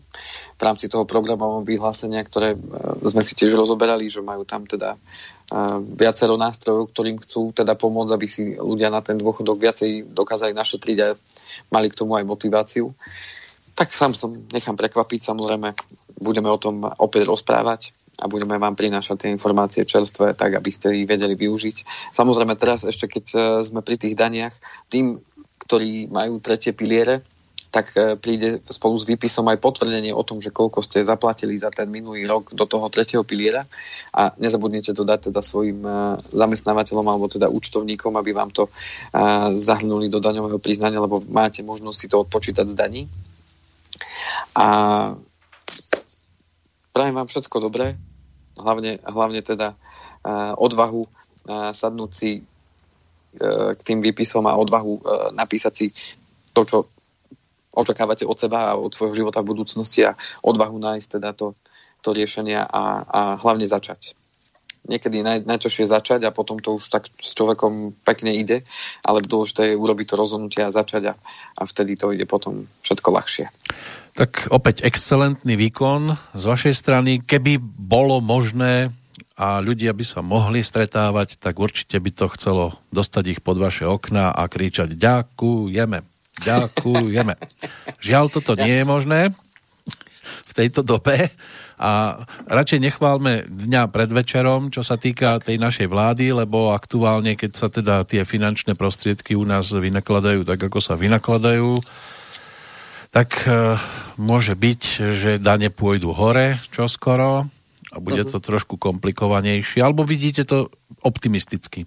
v 0.55 0.63
rámci 0.63 0.87
toho 0.87 1.03
programového 1.03 1.67
vyhlásenia, 1.67 2.23
ktoré 2.23 2.55
e, 2.55 2.59
sme 3.11 3.19
si 3.19 3.35
tiež 3.35 3.51
rozoberali, 3.59 4.07
že 4.07 4.23
majú 4.23 4.47
tam 4.47 4.63
teda 4.63 4.95
e, 4.95 4.99
viacero 5.99 6.39
nástrojov, 6.39 6.95
ktorým 6.95 7.19
chcú 7.19 7.51
teda 7.51 7.75
pomôcť, 7.75 8.13
aby 8.15 8.27
si 8.31 8.55
ľudia 8.55 8.95
na 8.95 9.03
ten 9.03 9.19
dôchodok 9.19 9.59
viacej 9.59 10.07
dokázali 10.15 10.55
našetriť 10.55 10.99
a 11.03 11.19
mali 11.75 11.91
k 11.91 11.99
tomu 11.99 12.15
aj 12.15 12.31
motiváciu. 12.31 12.95
Tak 13.75 13.91
sám 13.91 14.15
som 14.15 14.31
nechám 14.55 14.79
prekvapiť, 14.79 15.35
samozrejme 15.35 15.75
budeme 16.23 16.47
o 16.47 16.59
tom 16.59 16.87
opäť 16.87 17.27
rozprávať 17.27 17.91
a 18.23 18.31
budeme 18.31 18.55
vám 18.55 18.79
prinášať 18.79 19.27
tie 19.27 19.35
informácie 19.35 19.83
čerstvé, 19.83 20.39
tak 20.39 20.55
aby 20.55 20.71
ste 20.71 20.95
ich 20.95 21.11
vedeli 21.11 21.35
využiť. 21.35 21.77
Samozrejme 22.15 22.55
teraz 22.55 22.87
ešte 22.87 23.11
keď 23.11 23.25
e, 23.35 23.39
sme 23.67 23.83
pri 23.83 23.99
tých 23.99 24.15
daniach, 24.15 24.55
tým, 24.87 25.19
ktorí 25.59 26.07
majú 26.07 26.39
tretie 26.39 26.71
piliere, 26.71 27.27
tak 27.75 27.91
e, 27.99 28.15
príde 28.15 28.63
spolu 28.71 28.95
s 28.95 29.03
výpisom 29.03 29.51
aj 29.51 29.59
potvrdenie 29.59 30.15
o 30.15 30.23
tom, 30.23 30.39
že 30.39 30.55
koľko 30.55 30.79
ste 30.87 31.03
zaplatili 31.03 31.59
za 31.59 31.75
ten 31.75 31.91
minulý 31.91 32.31
rok 32.31 32.55
do 32.55 32.63
toho 32.71 32.87
tretieho 32.87 33.27
piliera 33.27 33.67
a 34.15 34.31
nezabudnite 34.39 34.95
to 34.95 35.03
dať 35.03 35.35
teda 35.35 35.43
svojim 35.43 35.83
e, 35.83 36.23
zamestnávateľom 36.31 37.07
alebo 37.11 37.27
teda 37.27 37.51
účtovníkom, 37.51 38.15
aby 38.15 38.31
vám 38.31 38.55
to 38.55 38.71
zahrnuli 39.59 40.07
do 40.07 40.23
daňového 40.23 40.63
priznania, 40.63 41.03
lebo 41.03 41.19
máte 41.27 41.67
možnosť 41.67 41.99
si 41.99 42.07
to 42.07 42.23
odpočítať 42.23 42.71
z 42.71 42.79
daní. 42.79 43.03
A 44.55 44.67
Prajem 46.95 47.19
vám 47.19 47.27
všetko 47.27 47.59
dobré, 47.59 47.99
hlavne, 48.55 49.03
hlavne 49.03 49.43
teda 49.43 49.75
uh, 49.75 50.55
odvahu 50.55 51.03
uh, 51.03 51.75
sadnúť 51.75 52.11
si 52.15 52.39
uh, 52.39 53.75
k 53.75 53.81
tým 53.83 53.99
výpisom 53.99 54.47
a 54.47 54.55
odvahu 54.55 54.95
uh, 54.95 55.03
napísať 55.35 55.75
si 55.75 55.87
to, 56.55 56.63
čo 56.63 56.87
očakávate 57.75 58.23
od 58.23 58.39
seba 58.39 58.71
a 58.71 58.79
od 58.79 58.95
svojho 58.95 59.27
života 59.27 59.43
v 59.43 59.51
budúcnosti 59.51 60.07
a 60.07 60.15
odvahu 60.47 60.79
nájsť 60.79 61.19
teda 61.19 61.35
to, 61.35 61.59
to 61.99 62.15
riešenie 62.15 62.63
a, 62.63 62.85
a 63.03 63.21
hlavne 63.43 63.67
začať. 63.67 64.15
Niekedy 64.85 65.25
naj, 65.25 65.49
najťažšie 65.49 65.89
začať 65.89 66.21
a 66.29 66.35
potom 66.35 66.61
to 66.61 66.77
už 66.77 66.93
tak 66.93 67.09
s 67.17 67.33
človekom 67.33 67.97
pekne 68.05 68.37
ide, 68.37 68.69
ale 69.01 69.25
dôležité 69.25 69.73
je 69.73 69.81
urobiť 69.81 70.13
to 70.13 70.15
rozhodnutie 70.21 70.61
a 70.61 70.75
začať 70.75 71.13
a, 71.13 71.15
a 71.57 71.63
vtedy 71.65 71.97
to 71.97 72.13
ide 72.13 72.29
potom 72.29 72.69
všetko 72.85 73.09
ľahšie. 73.09 73.49
Tak 74.15 74.53
opäť 74.53 74.85
excelentný 74.85 75.57
výkon 75.57 76.15
z 76.37 76.43
vašej 76.45 76.75
strany. 76.77 77.25
Keby 77.25 77.59
bolo 77.65 78.21
možné 78.21 78.93
a 79.35 79.59
ľudia 79.59 79.91
by 79.91 80.05
sa 80.07 80.23
mohli 80.23 80.63
stretávať, 80.63 81.43
tak 81.43 81.59
určite 81.59 81.99
by 81.99 82.11
to 82.15 82.27
chcelo 82.39 82.79
dostať 82.95 83.25
ich 83.35 83.41
pod 83.43 83.59
vaše 83.59 83.83
okna 83.83 84.31
a 84.31 84.47
kričať 84.47 84.95
ďakujeme, 84.95 86.07
ďakujeme. 86.47 87.35
Žiaľ, 88.07 88.25
toto 88.31 88.55
nie 88.55 88.79
je 88.79 88.87
možné 88.87 89.21
tejto 90.55 90.87
dobe 90.87 91.29
a 91.75 92.15
radšej 92.47 92.81
nechválme 92.81 93.51
dňa 93.51 93.91
pred 93.91 94.07
večerom, 94.07 94.71
čo 94.71 94.87
sa 94.87 94.95
týka 94.95 95.43
tej 95.43 95.59
našej 95.59 95.91
vlády, 95.91 96.31
lebo 96.31 96.71
aktuálne, 96.71 97.35
keď 97.35 97.51
sa 97.51 97.67
teda 97.67 98.07
tie 98.07 98.23
finančné 98.23 98.79
prostriedky 98.79 99.35
u 99.35 99.43
nás 99.43 99.75
vynakladajú 99.75 100.47
tak, 100.47 100.63
ako 100.63 100.79
sa 100.79 100.95
vynakladajú, 100.95 101.75
tak 103.11 103.47
e, 103.47 103.79
môže 104.19 104.55
byť, 104.55 104.83
že 105.15 105.31
dane 105.43 105.71
pôjdu 105.71 106.15
hore 106.15 106.63
čoskoro 106.71 107.47
a 107.95 107.97
bude 108.03 108.27
uh-huh. 108.27 108.39
to 108.39 108.43
trošku 108.43 108.75
komplikovanejšie. 108.75 109.79
Alebo 109.79 110.03
vidíte 110.03 110.43
to 110.43 110.71
optimisticky? 111.03 111.87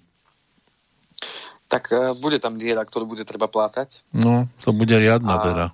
Tak 1.68 1.92
uh, 1.92 2.16
bude 2.16 2.40
tam 2.40 2.56
diera, 2.56 2.80
ktorú 2.80 3.04
bude 3.04 3.28
treba 3.28 3.44
plátať. 3.44 4.00
No, 4.16 4.48
to 4.64 4.72
bude 4.72 4.96
riadna 4.96 5.36
a, 5.36 5.44
teda. 5.44 5.66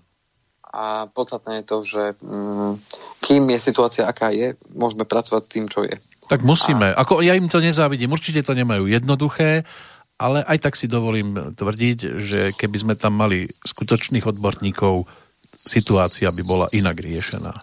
A 0.74 1.06
podstatné 1.06 1.62
je 1.62 1.64
to, 1.70 1.76
že 1.86 2.02
um, 2.18 2.74
kým 3.22 3.46
je 3.54 3.58
situácia, 3.62 4.10
aká 4.10 4.34
je, 4.34 4.58
môžeme 4.74 5.06
pracovať 5.06 5.42
s 5.46 5.52
tým, 5.54 5.70
čo 5.70 5.86
je. 5.86 5.94
Tak 6.26 6.42
musíme. 6.42 6.90
A... 6.90 6.98
Ako 7.06 7.22
ja 7.22 7.38
im 7.38 7.46
to 7.46 7.62
nezávidím. 7.62 8.10
Určite 8.10 8.42
to 8.42 8.58
nemajú 8.58 8.90
jednoduché, 8.90 9.62
ale 10.18 10.42
aj 10.42 10.58
tak 10.66 10.74
si 10.74 10.90
dovolím 10.90 11.54
tvrdiť, 11.54 11.98
že 12.18 12.40
keby 12.58 12.76
sme 12.82 12.94
tam 12.98 13.14
mali 13.14 13.46
skutočných 13.46 14.26
odborníkov, 14.26 15.06
situácia 15.54 16.34
by 16.34 16.42
bola 16.42 16.66
inak 16.74 16.98
riešená. 16.98 17.54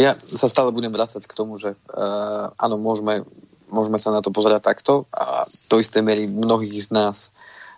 Ja 0.00 0.18
sa 0.26 0.50
stále 0.50 0.74
budem 0.74 0.90
vrácať 0.90 1.28
k 1.28 1.36
tomu, 1.36 1.60
že 1.60 1.76
uh, 1.76 2.50
áno, 2.58 2.80
môžeme, 2.80 3.22
môžeme 3.70 4.00
sa 4.00 4.10
na 4.10 4.24
to 4.24 4.34
pozerať 4.34 4.64
takto 4.64 5.06
a 5.14 5.46
do 5.70 5.76
istej 5.78 6.02
miery 6.02 6.24
mnohých 6.26 6.88
z 6.88 6.90
nás 6.90 7.30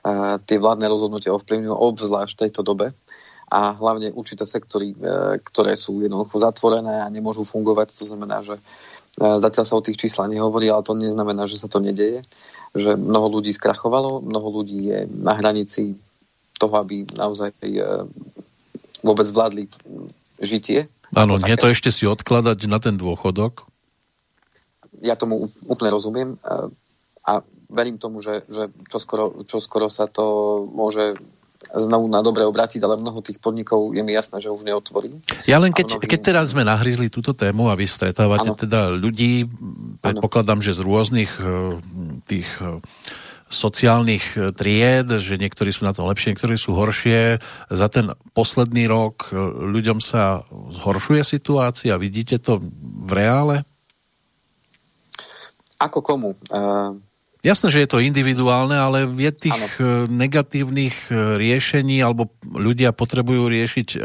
uh, 0.07 0.41
tie 0.49 0.57
vládne 0.57 0.89
rozhodnutia 0.89 1.37
ovplyvňujú 1.37 1.75
obzvlášť 1.77 2.33
v 2.33 2.43
tejto 2.49 2.62
dobe 2.64 2.97
a 3.47 3.74
hlavne 3.78 4.11
určité 4.12 4.44
sektory, 4.47 4.94
uh, 4.99 5.38
ktoré 5.40 5.78
sú 5.78 6.03
jednoducho 6.03 6.42
zatvorené 6.42 7.03
a 7.03 7.12
nemôžu 7.12 7.47
fungovať. 7.47 7.94
To 7.99 8.05
znamená, 8.09 8.42
že 8.42 8.59
uh, 8.59 9.38
zatiaľ 9.38 9.64
sa 9.64 9.78
o 9.78 9.84
tých 9.84 10.01
číslach 10.03 10.30
nehovorí, 10.30 10.70
ale 10.70 10.86
to 10.86 10.99
neznamená, 10.99 11.47
že 11.47 11.61
sa 11.61 11.70
to 11.70 11.78
nedeje. 11.78 12.26
Že 12.74 12.99
mnoho 12.99 13.40
ľudí 13.40 13.55
skrachovalo, 13.55 14.20
mnoho 14.20 14.49
ľudí 14.62 14.90
je 14.90 14.99
na 15.09 15.32
hranici 15.38 15.97
toho, 16.59 16.74
aby 16.80 17.07
naozaj 17.14 17.55
uh, 17.59 18.05
vôbec 19.05 19.28
vládli 19.30 19.70
žitie 20.36 20.90
Áno, 21.14 21.38
nie 21.38 21.55
to 21.55 21.70
ešte 21.70 21.94
si 21.94 22.09
odkladať 22.09 22.66
na 22.66 22.82
ten 22.82 22.99
dôchodok? 22.99 23.68
Ja 25.05 25.14
tomu 25.14 25.53
úplne 25.68 25.92
rozumiem 25.92 26.40
a 27.22 27.32
verím 27.68 28.01
tomu, 28.01 28.18
že, 28.18 28.42
že 28.49 28.72
čoskoro, 28.88 29.44
čoskoro 29.44 29.86
sa 29.92 30.09
to 30.11 30.64
môže 30.72 31.20
znovu 31.77 32.09
na 32.09 32.24
dobre 32.24 32.43
obrátiť, 32.49 32.81
ale 32.83 32.97
mnoho 32.97 33.20
tých 33.20 33.37
podnikov 33.37 33.93
je 33.93 34.01
mi 34.01 34.16
jasné, 34.16 34.41
že 34.41 34.49
už 34.49 34.64
neotvorí. 34.64 35.20
Ja 35.45 35.61
len 35.61 35.77
keď, 35.77 36.01
mnohý... 36.01 36.09
keď 36.09 36.20
teraz 36.20 36.57
sme 36.57 36.64
nahryzli 36.64 37.12
túto 37.12 37.37
tému 37.37 37.68
a 37.68 37.77
vy 37.77 37.85
stretávate 37.85 38.51
ano. 38.51 38.59
teda 38.59 38.93
ľudí, 38.97 39.45
predpokladám, 40.01 40.64
že 40.64 40.72
z 40.72 40.81
rôznych 40.81 41.33
eh, 41.37 41.79
tých 42.24 42.49
eh, 42.64 42.81
sociálnych 43.47 44.35
e, 44.35 44.51
tried, 44.51 45.22
že 45.22 45.39
niektorí 45.39 45.70
sú 45.70 45.87
na 45.87 45.95
tom 45.95 46.11
lepšie, 46.11 46.35
niektorí 46.35 46.59
sú 46.59 46.74
horšie. 46.74 47.39
Za 47.70 47.87
ten 47.87 48.11
posledný 48.35 48.91
rok 48.91 49.31
e, 49.31 49.39
ľuďom 49.70 50.03
sa 50.03 50.43
zhoršuje 50.51 51.22
situácia? 51.22 51.95
Vidíte 51.95 52.43
to 52.43 52.59
v 53.07 53.11
reále? 53.14 53.62
Ako 55.79 56.03
komu? 56.03 56.35
Uh... 56.51 56.99
Jasné, 57.47 57.70
že 57.70 57.86
je 57.86 57.90
to 57.94 58.03
individuálne, 58.03 58.74
ale 58.74 59.07
je 59.07 59.30
tých 59.30 59.55
ano. 59.78 60.11
negatívnych 60.11 61.14
riešení, 61.14 62.03
alebo 62.03 62.34
ľudia 62.42 62.90
potrebujú 62.90 63.47
riešiť 63.47 64.03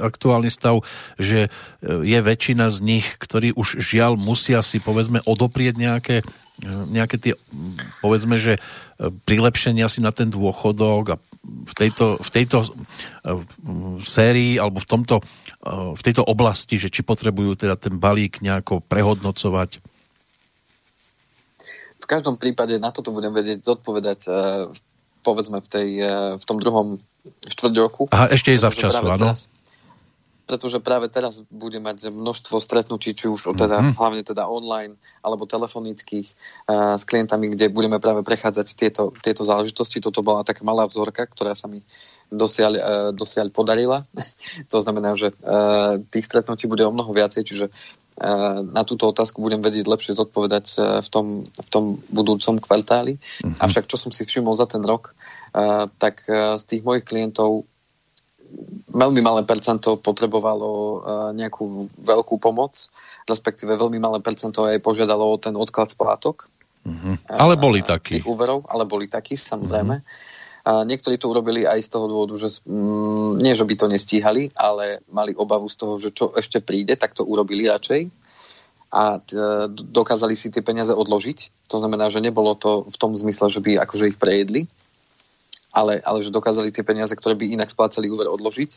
aktuálny 0.00 0.48
stav, 0.48 0.80
že 1.20 1.52
je 1.84 2.18
väčšina 2.18 2.72
z 2.72 2.78
nich, 2.80 3.06
ktorí 3.20 3.52
už 3.52 3.84
žiaľ 3.84 4.16
musia 4.16 4.64
si 4.64 4.80
povedzme 4.80 5.20
odoprieť 5.28 5.76
nejaké 5.76 6.16
nejaké 6.88 7.20
tie, 7.20 7.32
povedzme, 8.00 8.40
že 8.40 8.56
prilepšenia 9.28 9.92
si 9.92 10.00
na 10.00 10.08
ten 10.08 10.32
dôchodok 10.32 11.04
a 11.12 11.20
v 11.44 11.72
tejto, 11.76 12.16
v 12.16 12.28
tejto 12.32 12.64
sérii 14.00 14.56
alebo 14.56 14.80
v, 14.80 14.88
tomto, 14.88 15.20
v 15.68 16.00
tejto 16.00 16.24
oblasti, 16.24 16.80
že 16.80 16.88
či 16.88 17.04
potrebujú 17.04 17.60
teda 17.60 17.76
ten 17.76 18.00
balík 18.00 18.40
nejako 18.40 18.80
prehodnocovať? 18.80 19.84
V 22.06 22.14
každom 22.14 22.38
prípade 22.38 22.78
na 22.78 22.94
toto 22.94 23.10
budem 23.10 23.34
vedieť 23.34 23.66
zodpovedať 23.66 24.30
povedzme 25.26 25.58
v, 25.58 25.66
tej, 25.66 25.88
v 26.38 26.44
tom 26.46 26.62
druhom 26.62 27.02
štvrť 27.50 27.74
roku. 27.82 28.06
Aha, 28.14 28.30
ešte 28.30 28.54
je 28.54 28.62
zavčasu, 28.62 29.02
áno. 29.02 29.34
Teraz, 29.34 29.50
pretože 30.46 30.78
práve 30.78 31.10
teraz 31.10 31.42
bude 31.50 31.82
mať 31.82 32.14
množstvo 32.14 32.62
stretnutí, 32.62 33.10
či 33.10 33.26
už 33.26 33.58
teda, 33.58 33.82
mm-hmm. 33.82 33.98
hlavne 33.98 34.22
teda 34.22 34.46
online 34.46 34.94
alebo 35.18 35.50
telefonických 35.50 36.30
uh, 36.70 36.94
s 36.94 37.02
klientami, 37.02 37.50
kde 37.58 37.74
budeme 37.74 37.98
práve 37.98 38.22
prechádzať 38.22 38.66
tieto, 38.78 39.10
tieto 39.18 39.42
záležitosti. 39.42 39.98
Toto 39.98 40.22
bola 40.22 40.46
taká 40.46 40.62
malá 40.62 40.86
vzorka, 40.86 41.26
ktorá 41.26 41.58
sa 41.58 41.66
mi 41.66 41.82
dosiaľ, 42.30 42.72
uh, 42.76 43.10
dosiaľ 43.14 43.50
podarila. 43.50 44.02
to 44.72 44.78
znamená, 44.82 45.14
že 45.14 45.32
uh, 45.32 46.00
tých 46.10 46.26
stretnutí 46.26 46.66
bude 46.66 46.82
o 46.86 46.94
mnoho 46.94 47.10
viacej, 47.10 47.42
čiže 47.46 47.66
uh, 47.68 48.60
na 48.62 48.82
túto 48.82 49.08
otázku 49.10 49.38
budem 49.40 49.62
vedieť 49.62 49.86
lepšie 49.86 50.18
zodpovedať 50.18 50.64
v, 51.02 51.08
tom, 51.08 51.26
v 51.46 51.68
tom 51.68 51.84
budúcom 52.10 52.58
kvartáli. 52.58 53.18
Mm-hmm. 53.18 53.62
Avšak 53.62 53.86
čo 53.86 53.96
som 54.00 54.10
si 54.10 54.26
všimol 54.26 54.56
za 54.58 54.66
ten 54.66 54.82
rok, 54.82 55.14
tak 55.96 56.28
z 56.28 56.64
tých 56.68 56.84
mojich 56.84 57.08
klientov 57.08 57.64
veľmi 58.92 59.24
malé 59.24 59.40
percento 59.48 59.96
potrebovalo 59.96 61.00
nejakú 61.32 61.88
veľkú 61.96 62.36
pomoc, 62.36 62.76
respektíve 63.24 63.72
veľmi 63.72 63.96
malé 63.96 64.20
percento 64.20 64.68
aj 64.68 64.84
požiadalo 64.84 65.24
o 65.24 65.40
ten 65.40 65.56
odklad 65.56 65.88
splátok. 65.88 66.52
Uh-huh. 66.86 67.18
Ale 67.26 67.58
boli 67.58 67.82
takí. 67.82 68.22
Tých 68.22 68.30
úverov, 68.30 68.62
ale 68.70 68.86
boli 68.86 69.10
takí, 69.10 69.34
samozrejme. 69.34 69.94
Uh-huh. 69.98 70.34
A 70.66 70.82
niektorí 70.82 71.14
to 71.14 71.30
urobili 71.30 71.62
aj 71.62 71.78
z 71.78 71.88
toho 71.94 72.10
dôvodu, 72.10 72.34
že 72.42 72.58
mm, 72.66 73.38
nie, 73.38 73.54
že 73.54 73.62
by 73.62 73.74
to 73.78 73.86
nestíhali, 73.86 74.50
ale 74.58 74.98
mali 75.06 75.30
obavu 75.30 75.70
z 75.70 75.76
toho, 75.78 75.94
že 75.94 76.10
čo 76.10 76.34
ešte 76.34 76.58
príde, 76.58 76.98
tak 76.98 77.14
to 77.14 77.22
urobili 77.22 77.70
radšej 77.70 78.10
a 78.96 79.18
t- 79.18 79.36
dokázali 79.70 80.38
si 80.38 80.50
tie 80.50 80.62
peniaze 80.62 80.94
odložiť. 80.94 81.68
To 81.70 81.76
znamená, 81.78 82.10
že 82.10 82.22
nebolo 82.22 82.54
to 82.54 82.86
v 82.86 82.96
tom 82.96 83.12
zmysle, 83.18 83.50
že 83.50 83.60
by 83.60 83.82
akože 83.82 84.14
ich 84.14 84.18
prejedli, 84.18 84.66
ale, 85.74 86.00
ale 86.00 86.18
že 86.22 86.34
dokázali 86.34 86.70
tie 86.70 86.86
peniaze, 86.86 87.12
ktoré 87.12 87.34
by 87.34 87.52
inak 87.52 87.68
splácali 87.68 88.08
úver, 88.08 88.30
odložiť. 88.30 88.70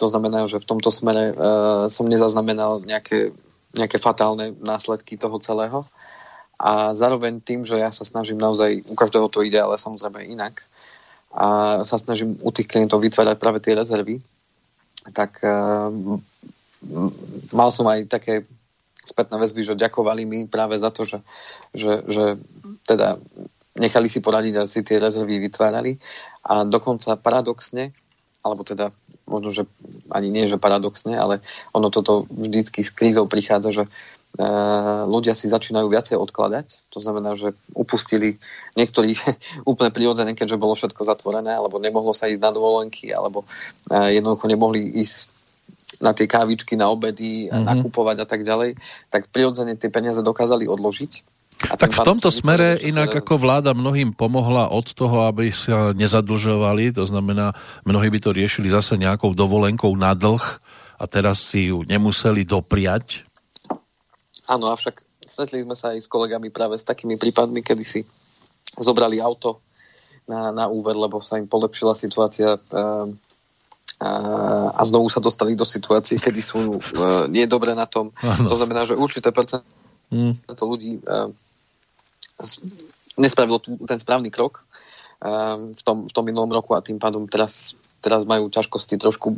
To 0.00 0.08
znamená, 0.08 0.48
že 0.48 0.62
v 0.62 0.68
tomto 0.68 0.88
smere 0.88 1.36
uh, 1.36 1.86
som 1.92 2.08
nezaznamenal 2.08 2.80
nejaké, 2.86 3.36
nejaké 3.76 4.00
fatálne 4.00 4.56
následky 4.56 5.20
toho 5.20 5.36
celého. 5.42 5.84
A 6.56 6.94
zároveň 6.94 7.42
tým, 7.42 7.66
že 7.66 7.76
ja 7.76 7.90
sa 7.90 8.06
snažím 8.06 8.38
naozaj, 8.38 8.86
u 8.86 8.94
každého 8.94 9.26
to 9.28 9.42
ide, 9.42 9.58
ale 9.58 9.76
samozrejme 9.76 10.24
inak, 10.30 10.62
a 11.32 11.80
sa 11.82 11.96
snažím 11.96 12.36
u 12.44 12.52
tých 12.52 12.68
klientov 12.68 13.00
vytvárať 13.00 13.36
práve 13.40 13.58
tie 13.64 13.72
rezervy, 13.72 14.20
tak 15.16 15.40
uh, 15.40 15.88
mal 17.50 17.68
som 17.72 17.88
aj 17.88 18.06
také 18.06 18.44
spätné 19.02 19.34
väzby, 19.40 19.66
že 19.66 19.80
ďakovali 19.80 20.22
mi 20.22 20.38
práve 20.46 20.78
za 20.78 20.94
to, 20.94 21.02
že, 21.02 21.18
že, 21.74 22.06
že 22.06 22.24
teda 22.86 23.18
nechali 23.74 24.06
si 24.06 24.22
poradiť 24.22 24.54
a 24.60 24.68
si 24.68 24.86
tie 24.86 25.02
rezervy 25.02 25.42
vytvárali. 25.42 25.98
A 26.46 26.62
dokonca 26.62 27.18
paradoxne, 27.18 27.90
alebo 28.44 28.62
teda 28.62 28.94
možno, 29.26 29.50
že 29.50 29.62
ani 30.10 30.28
nie, 30.30 30.50
že 30.50 30.60
paradoxne, 30.60 31.14
ale 31.18 31.40
ono 31.72 31.88
toto 31.88 32.26
vždycky 32.28 32.82
s 32.82 32.90
krízou 32.90 33.26
prichádza, 33.30 33.70
že 33.70 33.84
e, 33.86 33.90
ľudia 35.08 35.36
si 35.36 35.52
začínajú 35.52 35.92
viacej 35.92 36.16
odkladať. 36.16 36.88
To 36.96 36.98
znamená, 37.04 37.36
že 37.36 37.52
upustili 37.76 38.40
niektorí 38.80 39.12
úplne 39.70 39.92
prirodzené, 39.92 40.32
keďže 40.32 40.60
bolo 40.60 40.72
všetko 40.72 41.04
zatvorené, 41.04 41.52
alebo 41.52 41.76
nemohlo 41.76 42.16
sa 42.16 42.32
ísť 42.32 42.40
na 42.40 42.50
dovolenky, 42.50 43.12
alebo 43.12 43.44
e, 43.92 44.16
jednoducho 44.16 44.48
nemohli 44.48 44.80
ísť 45.04 45.28
na 46.00 46.16
tie 46.16 46.24
kávičky, 46.24 46.74
na 46.80 46.88
obedy, 46.88 47.46
mm-hmm. 47.46 47.68
nakupovať 47.68 48.24
a 48.24 48.26
tak 48.26 48.42
ďalej, 48.42 48.80
tak 49.12 49.28
prirodzene 49.28 49.76
tie 49.76 49.92
peniaze 49.92 50.24
dokázali 50.24 50.64
odložiť 50.64 51.42
a 51.70 51.78
tak 51.78 51.94
v 51.94 52.02
tomto 52.02 52.32
smere 52.32 52.74
inak 52.82 53.22
ako 53.22 53.38
vláda 53.38 53.70
mnohým 53.70 54.10
pomohla 54.16 54.72
od 54.72 54.90
toho, 54.90 55.30
aby 55.30 55.54
sa 55.54 55.94
nezadlžovali, 55.94 56.90
to 56.96 57.06
znamená, 57.06 57.54
mnohí 57.86 58.10
by 58.10 58.18
to 58.18 58.34
riešili 58.34 58.66
zase 58.66 58.98
nejakou 58.98 59.30
dovolenkou 59.36 59.94
na 59.94 60.16
dlh 60.16 60.42
a 60.98 61.04
teraz 61.06 61.38
si 61.46 61.70
ju 61.70 61.86
nemuseli 61.86 62.42
dopriať. 62.42 63.22
Áno, 64.52 64.68
avšak 64.68 65.00
stretli 65.24 65.64
sme 65.64 65.72
sa 65.72 65.96
aj 65.96 66.04
s 66.04 66.08
kolegami 66.12 66.52
práve 66.52 66.76
s 66.76 66.84
takými 66.84 67.16
prípadmi, 67.16 67.64
kedy 67.64 67.84
si 67.88 68.00
zobrali 68.76 69.16
auto 69.16 69.64
na, 70.28 70.52
na 70.52 70.64
úver, 70.68 70.92
lebo 70.92 71.24
sa 71.24 71.40
im 71.40 71.48
polepšila 71.48 71.96
situácia 71.96 72.60
uh, 72.60 73.08
a 74.76 74.82
znovu 74.82 75.08
sa 75.08 75.22
dostali 75.22 75.56
do 75.56 75.64
situácie, 75.64 76.18
kedy 76.20 76.40
sú 76.42 76.76
uh, 76.76 77.24
nie 77.32 77.48
dobre 77.48 77.72
na 77.72 77.88
tom. 77.88 78.12
Ano. 78.20 78.50
To 78.50 78.56
znamená, 78.58 78.84
že 78.84 78.98
určité 78.98 79.32
percento 79.32 79.64
mm. 80.12 80.52
ľudí 80.60 81.00
uh, 81.00 81.32
nespravilo 83.16 83.60
ten 83.60 83.98
správny 84.00 84.32
krok 84.32 84.64
ehm, 85.20 85.76
v 85.76 85.82
tom, 85.84 86.08
v 86.08 86.12
tom 86.12 86.24
minulom 86.24 86.50
roku 86.50 86.72
a 86.72 86.84
tým 86.84 86.96
pádom 86.96 87.28
teraz, 87.28 87.76
teraz 88.00 88.24
majú 88.24 88.48
ťažkosti 88.48 88.96
trošku 88.98 89.36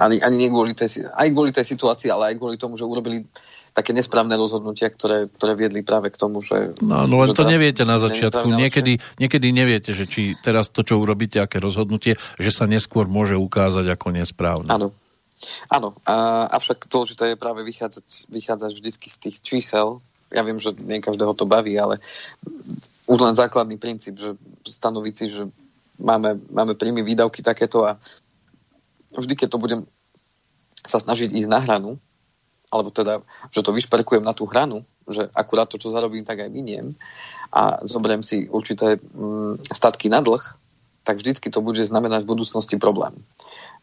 ani, 0.00 0.18
ani 0.24 0.36
nie 0.36 0.48
kvôli 0.48 0.72
tej, 0.72 1.06
aj 1.06 1.28
kvôli 1.30 1.52
tej 1.52 1.66
situácii, 1.68 2.08
ale 2.10 2.32
aj 2.32 2.38
kvôli 2.40 2.56
tomu, 2.56 2.80
že 2.80 2.88
urobili 2.88 3.28
také 3.70 3.94
nesprávne 3.94 4.34
rozhodnutia, 4.34 4.90
ktoré, 4.90 5.30
ktoré 5.30 5.52
viedli 5.54 5.80
práve 5.86 6.10
k 6.10 6.18
tomu, 6.18 6.42
že... 6.42 6.74
No, 6.82 7.06
no 7.06 7.22
len 7.22 7.30
to 7.32 7.46
neviete 7.46 7.86
na 7.86 8.02
začiatku. 8.02 8.50
Niekedy, 8.50 8.98
niekedy 9.22 9.46
neviete, 9.54 9.94
že 9.94 10.10
či 10.10 10.34
teraz 10.38 10.74
to, 10.74 10.82
čo 10.82 10.98
urobíte, 10.98 11.38
aké 11.38 11.62
rozhodnutie, 11.62 12.18
že 12.36 12.50
sa 12.50 12.66
neskôr 12.66 13.06
môže 13.06 13.38
ukázať 13.38 13.86
ako 13.94 14.06
nesprávne. 14.14 14.70
Áno. 14.70 14.90
Áno, 15.72 15.96
a, 16.04 16.44
avšak 16.52 16.84
dôležité 16.92 17.32
je 17.32 17.40
práve 17.40 17.64
vychádzať, 17.64 18.28
vychádzať 18.28 18.70
vždycky 18.76 19.08
z 19.08 19.16
tých 19.24 19.36
čísel, 19.40 19.96
ja 20.28 20.44
viem, 20.44 20.60
že 20.60 20.76
nie 20.76 21.00
každého 21.00 21.32
to 21.32 21.48
baví, 21.48 21.74
ale 21.80 21.98
už 23.08 23.18
len 23.18 23.34
základný 23.34 23.80
princíp, 23.80 24.20
že 24.20 24.38
stanoviť 24.68 25.14
si, 25.16 25.26
že 25.32 25.48
máme, 25.98 26.38
máme 26.52 26.78
príjmy 26.78 27.02
výdavky 27.02 27.42
takéto 27.42 27.88
a 27.88 27.98
vždy, 29.16 29.34
keď 29.34 29.48
to 29.50 29.58
budem 29.58 29.80
sa 30.86 31.02
snažiť 31.02 31.34
ísť 31.34 31.50
na 31.50 31.60
hranu, 31.60 31.96
alebo 32.70 32.94
teda, 32.94 33.20
že 33.50 33.66
to 33.66 33.74
vyšperkujem 33.74 34.22
na 34.22 34.30
tú 34.30 34.46
hranu, 34.46 34.86
že 35.10 35.26
akurát 35.34 35.66
to, 35.66 35.76
čo 35.76 35.90
zarobím, 35.90 36.22
tak 36.22 36.46
aj 36.46 36.50
miniem 36.54 36.94
a 37.50 37.82
zoberiem 37.82 38.22
si 38.22 38.46
určité 38.46 38.96
mm, 38.96 39.66
statky 39.74 40.06
na 40.06 40.22
dlh, 40.22 40.42
tak 41.02 41.18
vždycky 41.18 41.50
to 41.50 41.58
bude 41.58 41.82
znamenať 41.82 42.22
v 42.22 42.32
budúcnosti 42.38 42.78
problém. 42.78 43.18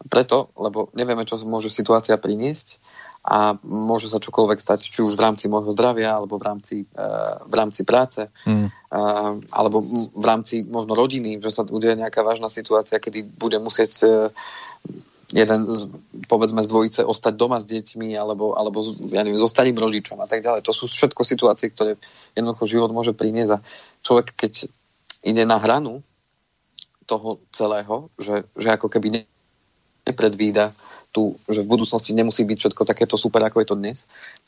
Preto, 0.07 0.53
lebo 0.55 0.87
nevieme, 0.95 1.27
čo 1.27 1.35
môže 1.43 1.67
situácia 1.67 2.15
priniesť 2.15 2.79
a 3.27 3.59
môže 3.65 4.07
sa 4.07 4.23
čokoľvek 4.23 4.59
stať, 4.61 4.87
či 4.87 5.03
už 5.03 5.19
v 5.19 5.23
rámci 5.25 5.51
môjho 5.51 5.75
zdravia, 5.75 6.15
alebo 6.15 6.39
v 6.39 6.47
rámci, 6.47 6.75
uh, 6.95 7.43
v 7.43 7.53
rámci 7.57 7.83
práce, 7.83 8.23
mm. 8.47 8.67
uh, 8.93 9.35
alebo 9.51 9.83
v 10.15 10.25
rámci 10.25 10.63
možno 10.63 10.95
rodiny, 10.95 11.41
že 11.43 11.51
sa 11.51 11.67
udeje 11.67 11.99
nejaká 11.99 12.23
vážna 12.23 12.47
situácia, 12.47 13.03
kedy 13.03 13.25
bude 13.25 13.59
musieť 13.59 13.91
uh, 14.05 14.31
jeden 15.27 15.67
z, 15.67 15.91
povedzme 16.31 16.63
z 16.63 16.71
dvojice 16.71 17.01
ostať 17.03 17.33
doma 17.35 17.59
s 17.59 17.67
deťmi 17.67 18.15
alebo, 18.15 18.55
alebo 18.55 18.79
ja 19.11 19.27
neviem, 19.27 19.35
so 19.35 19.51
starým 19.51 19.75
rodičom 19.75 20.23
a 20.23 20.27
tak 20.27 20.39
ďalej. 20.39 20.63
To 20.63 20.71
sú 20.71 20.87
všetko 20.87 21.27
situácie, 21.27 21.67
ktoré 21.67 21.99
jednoducho 22.31 22.63
život 22.63 22.91
môže 22.95 23.11
priniesť 23.11 23.59
a 23.59 23.63
človek, 24.07 24.31
keď 24.31 24.71
ide 25.27 25.43
na 25.43 25.59
hranu 25.59 25.99
toho 27.07 27.43
celého, 27.51 28.07
že, 28.15 28.47
že 28.55 28.71
ako 28.71 28.87
keby 28.87 29.27
nepredvída 30.07 30.71
tu, 31.11 31.39
že 31.47 31.63
v 31.63 31.71
budúcnosti 31.71 32.11
nemusí 32.11 32.43
byť 32.43 32.57
všetko 32.59 32.83
takéto 32.83 33.15
super, 33.15 33.41
ako 33.43 33.63
je 33.63 33.67
to 33.67 33.79
dnes, 33.79 33.97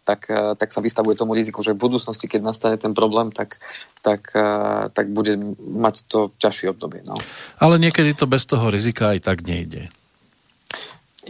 tak, 0.04 0.28
eh, 0.32 0.56
tak 0.56 0.70
sa 0.72 0.84
vystavuje 0.84 1.16
tomu 1.16 1.36
riziku, 1.36 1.64
že 1.64 1.76
v 1.76 1.82
budúcnosti, 1.88 2.28
keď 2.28 2.42
nastane 2.46 2.78
ten 2.80 2.96
problém, 2.96 3.32
tak, 3.32 3.60
tak, 4.04 4.32
eh, 4.36 4.92
tak 4.92 5.12
bude 5.12 5.40
mať 5.60 6.08
to 6.08 6.32
ťažšie 6.40 6.72
obdobie. 6.72 7.02
No. 7.04 7.16
Ale 7.60 7.80
niekedy 7.80 8.16
to 8.16 8.28
bez 8.28 8.46
toho 8.46 8.70
rizika 8.72 9.16
aj 9.16 9.20
tak 9.24 9.44
nejde. 9.44 9.92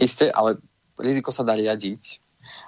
Isté, 0.00 0.32
ale 0.32 0.56
riziko 0.96 1.30
sa 1.30 1.44
dá 1.44 1.52
riadiť 1.52 2.20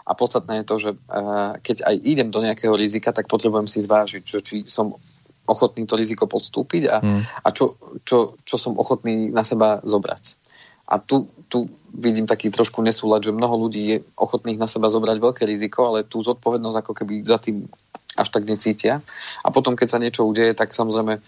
a 0.07 0.13
podstatné 0.13 0.63
je 0.63 0.69
to, 0.69 0.77
že 0.79 0.91
uh, 0.95 1.57
keď 1.63 1.87
aj 1.87 1.97
idem 2.05 2.29
do 2.31 2.43
nejakého 2.43 2.75
rizika, 2.75 3.15
tak 3.15 3.31
potrebujem 3.31 3.67
si 3.71 3.83
zvážiť, 3.83 4.23
že 4.23 4.39
či 4.43 4.57
som 4.67 4.99
ochotný 5.47 5.87
to 5.87 5.99
riziko 5.99 6.31
podstúpiť 6.31 6.83
a, 6.87 6.97
hmm. 7.03 7.23
a 7.43 7.49
čo, 7.51 7.75
čo, 8.07 8.39
čo 8.47 8.57
som 8.59 8.79
ochotný 8.79 9.35
na 9.35 9.43
seba 9.43 9.83
zobrať. 9.83 10.39
A 10.87 10.99
tu, 11.01 11.31
tu 11.49 11.71
vidím 11.95 12.29
taký 12.29 12.53
trošku 12.53 12.83
nesúľad, 12.83 13.25
že 13.25 13.35
mnoho 13.35 13.67
ľudí 13.67 13.83
je 13.97 13.99
ochotných 14.19 14.59
na 14.61 14.69
seba 14.69 14.93
zobrať 14.93 15.19
veľké 15.19 15.43
riziko, 15.49 15.89
ale 15.89 16.07
tú 16.07 16.21
zodpovednosť 16.23 16.79
ako 16.79 16.93
keby 16.93 17.15
za 17.27 17.39
tým 17.41 17.67
až 18.13 18.29
tak 18.29 18.45
necítia. 18.45 19.01
A 19.41 19.49
potom, 19.49 19.73
keď 19.73 19.89
sa 19.89 20.03
niečo 20.03 20.29
udeje, 20.29 20.53
tak 20.53 20.77
samozrejme 20.77 21.23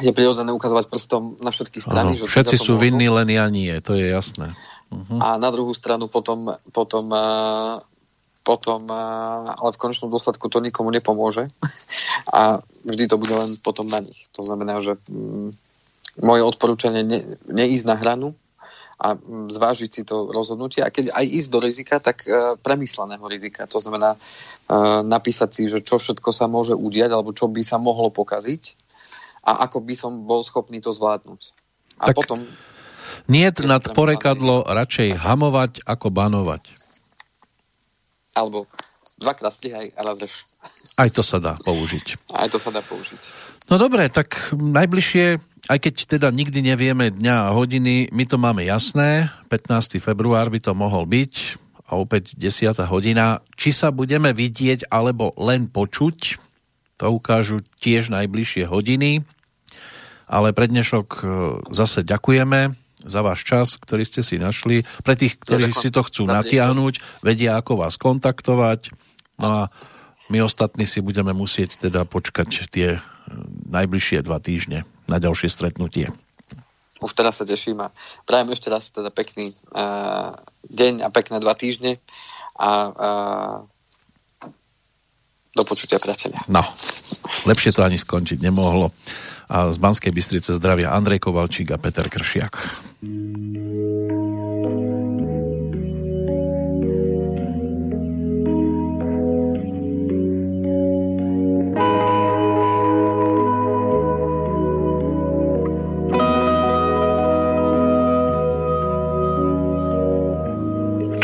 je 0.00 0.12
prirodzené 0.14 0.50
ukazovať 0.54 0.86
prstom 0.86 1.36
na 1.42 1.50
všetky 1.50 1.82
strany. 1.82 2.14
Ano, 2.14 2.18
že 2.18 2.30
všetci 2.30 2.56
sú 2.56 2.78
vinní, 2.78 3.10
len 3.10 3.28
ja 3.30 3.46
nie, 3.50 3.72
to 3.82 3.98
je 3.98 4.10
jasné. 4.10 4.54
Uh-huh. 4.88 5.18
A 5.20 5.36
na 5.36 5.50
druhú 5.50 5.74
stranu 5.74 6.06
potom, 6.08 6.54
potom, 6.70 7.10
uh, 7.10 7.82
potom 8.46 8.88
uh, 8.88 9.52
ale 9.58 9.70
v 9.74 9.80
konečnom 9.80 10.08
dôsledku 10.08 10.48
to 10.48 10.62
nikomu 10.62 10.94
nepomôže 10.94 11.50
a 12.38 12.62
vždy 12.86 13.04
to 13.10 13.16
bude 13.20 13.34
len 13.34 13.50
potom 13.58 13.90
na 13.90 14.00
nich. 14.00 14.30
To 14.38 14.46
znamená, 14.46 14.80
že 14.80 14.96
um, 15.10 15.52
moje 16.22 16.42
odporúčanie 16.46 17.02
ne, 17.04 17.20
neísť 17.50 17.84
na 17.84 17.98
hranu 17.98 18.32
a 18.98 19.14
mm, 19.14 19.54
zvážiť 19.54 19.90
si 19.92 20.02
to 20.02 20.30
rozhodnutie 20.30 20.82
a 20.82 20.90
keď 20.90 21.14
aj 21.14 21.24
ísť 21.26 21.48
do 21.50 21.60
rizika, 21.60 21.94
tak 22.00 22.24
uh, 22.24 22.54
premysleného 22.56 23.26
rizika. 23.28 23.68
To 23.68 23.82
znamená 23.82 24.16
uh, 24.16 25.04
napísať 25.04 25.50
si, 25.52 25.62
že 25.66 25.82
čo 25.84 26.00
všetko 26.00 26.30
sa 26.30 26.46
môže 26.48 26.72
udiať 26.72 27.10
alebo 27.12 27.34
čo 27.34 27.50
by 27.50 27.60
sa 27.66 27.76
mohlo 27.76 28.08
pokaziť 28.14 28.87
a 29.42 29.66
ako 29.66 29.78
by 29.84 29.94
som 29.94 30.12
bol 30.26 30.42
schopný 30.42 30.82
to 30.82 30.90
zvládnuť. 30.94 31.40
A 31.98 32.10
tak 32.10 32.16
potom... 32.18 32.46
Nie 33.24 33.50
nad 33.64 33.82
porekadlo 33.96 34.68
radšej 34.68 35.16
hamovať 35.16 35.72
ako 35.88 36.12
banovať. 36.12 36.62
Alebo 38.36 38.68
dvakrát 39.18 39.50
strihaj 39.50 39.90
a 39.98 40.00
raz 40.06 40.46
Aj 40.94 41.10
to 41.10 41.26
sa 41.26 41.42
dá 41.42 41.58
použiť. 41.58 42.30
Aj 42.30 42.46
to 42.46 42.60
sa 42.62 42.70
dá 42.70 42.84
použiť. 42.84 43.34
No 43.66 43.76
dobre, 43.76 44.06
tak 44.08 44.54
najbližšie, 44.54 45.26
aj 45.68 45.78
keď 45.82 45.94
teda 46.18 46.28
nikdy 46.30 46.62
nevieme 46.62 47.10
dňa 47.10 47.50
a 47.50 47.54
hodiny, 47.54 48.08
my 48.14 48.24
to 48.24 48.38
máme 48.38 48.62
jasné, 48.62 49.28
15. 49.50 49.98
február 49.98 50.48
by 50.48 50.62
to 50.62 50.72
mohol 50.72 51.04
byť 51.04 51.58
a 51.88 51.96
opäť 51.98 52.36
10. 52.36 52.78
hodina. 52.86 53.42
Či 53.58 53.74
sa 53.74 53.88
budeme 53.90 54.30
vidieť 54.30 54.86
alebo 54.92 55.34
len 55.40 55.66
počuť, 55.66 56.47
to 56.98 57.06
ukážu 57.08 57.62
tiež 57.78 58.10
najbližšie 58.10 58.66
hodiny 58.66 59.22
ale 60.28 60.52
pre 60.52 60.68
dnešok 60.68 61.06
e, 61.08 61.22
zase 61.72 62.04
ďakujeme 62.04 62.76
za 63.00 63.20
váš 63.24 63.48
čas, 63.48 63.80
ktorý 63.80 64.04
ste 64.04 64.20
si 64.20 64.36
našli. 64.36 64.84
Pre 65.00 65.16
tých, 65.16 65.40
ktorí 65.40 65.72
si 65.72 65.88
to 65.88 66.04
chcú 66.04 66.28
natiahnuť, 66.28 67.24
vedia, 67.24 67.56
ako 67.56 67.80
vás 67.80 67.96
kontaktovať. 67.96 68.92
No 69.40 69.46
a 69.48 69.60
my 70.28 70.44
ostatní 70.44 70.84
si 70.84 71.00
budeme 71.00 71.32
musieť 71.32 71.88
teda 71.88 72.04
počkať 72.04 72.68
tie 72.68 72.88
e, 72.94 73.00
najbližšie 73.72 74.20
dva 74.20 74.38
týždne 74.38 74.84
na 75.08 75.16
ďalšie 75.16 75.48
stretnutie. 75.48 76.12
Už 77.00 77.14
teraz 77.16 77.40
sa 77.40 77.48
teším 77.48 77.80
a 77.80 77.94
prajem 78.28 78.52
ešte 78.52 78.68
raz 78.68 78.90
teda 78.90 79.14
pekný 79.14 79.54
uh, 79.70 80.34
deň 80.66 81.06
a 81.06 81.08
pekné 81.14 81.38
dva 81.38 81.54
týždne 81.54 82.02
a 82.58 82.70
uh, 82.90 83.56
do 85.56 85.62
počutia 85.64 85.96
priateľia. 85.96 86.44
No, 86.52 86.60
lepšie 87.48 87.72
to 87.72 87.84
ani 87.84 87.96
skončiť 87.96 88.42
nemohlo 88.44 88.92
a 89.48 89.72
z 89.72 89.78
Banskej 89.80 90.12
Bystrice 90.12 90.52
zdravia 90.52 90.92
Andrej 90.92 91.24
Kovalčík 91.24 91.72
a 91.72 91.80
Peter 91.80 92.04
Kršiak. 92.04 92.54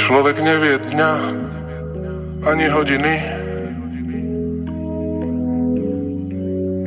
Človek 0.05 0.37
nevie 0.41 0.81
dňa 0.81 1.13
ani 2.45 2.67
hodiny, 2.73 3.44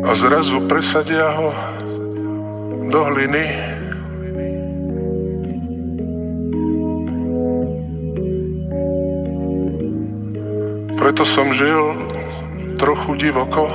a 0.08 0.16
zrazu 0.16 0.62
presadia 0.72 1.28
ho 1.36 1.52
do 2.88 3.04
hliny. 3.12 3.44
Preto 10.96 11.28
som 11.28 11.52
žil 11.52 11.92
trochu 12.80 13.20
divoko. 13.20 13.68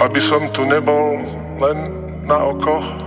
Aby 0.00 0.20
som 0.24 0.48
tu 0.56 0.64
nebol 0.64 1.20
len 1.60 1.78
na 2.24 2.40
oko. 2.48 3.05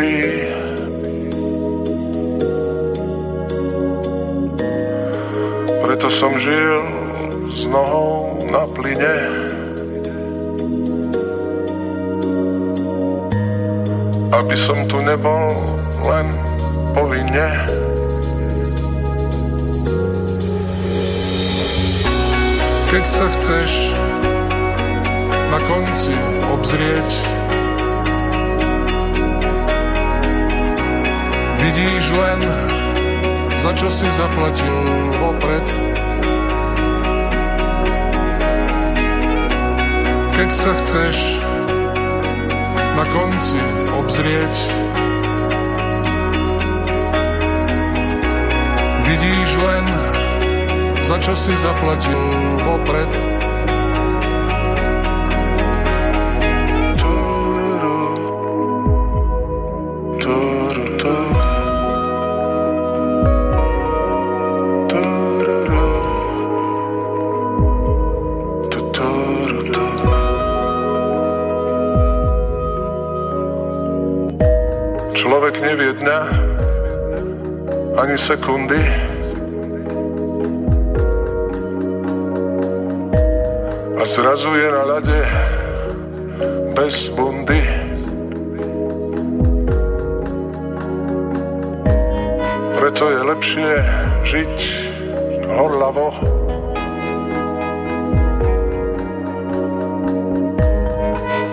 Minutý. 0.00 0.48
Preto 5.84 6.08
som 6.08 6.32
žil 6.40 6.80
s 7.52 7.68
nohou 7.68 8.38
na 8.48 8.64
plyne. 8.64 9.16
Aby 14.30 14.56
som 14.56 14.86
tu 14.88 15.02
nebol 15.02 15.50
len 16.06 16.26
povinne. 16.94 17.48
Keď 22.90 23.04
sa 23.06 23.26
chceš 23.30 23.70
na 25.50 25.58
konci 25.66 26.14
obzrieť. 26.50 27.39
Vidíš 31.60 32.04
len, 32.16 32.40
za 33.60 33.70
čo 33.76 33.92
si 33.92 34.08
zaplatil 34.16 34.76
vopred. 35.20 35.66
Keď 40.40 40.48
sa 40.56 40.72
chceš 40.72 41.16
na 42.96 43.04
konci 43.12 43.60
obzrieť, 43.92 44.54
vidíš 49.04 49.50
len, 49.60 49.84
za 51.04 51.16
čo 51.20 51.36
si 51.36 51.52
zaplatil 51.60 52.20
vopred. 52.64 53.39
Ani 78.10 78.18
sekundy, 78.18 78.80
a 83.94 84.02
zrazu 84.02 84.50
je 84.50 84.66
na 84.66 84.82
ľade 84.82 85.20
bez 86.74 87.06
bundy. 87.14 87.62
Preto 92.82 93.04
je 93.14 93.20
lepšie 93.30 93.70
žiť 94.26 94.54
horlavo. 95.54 96.10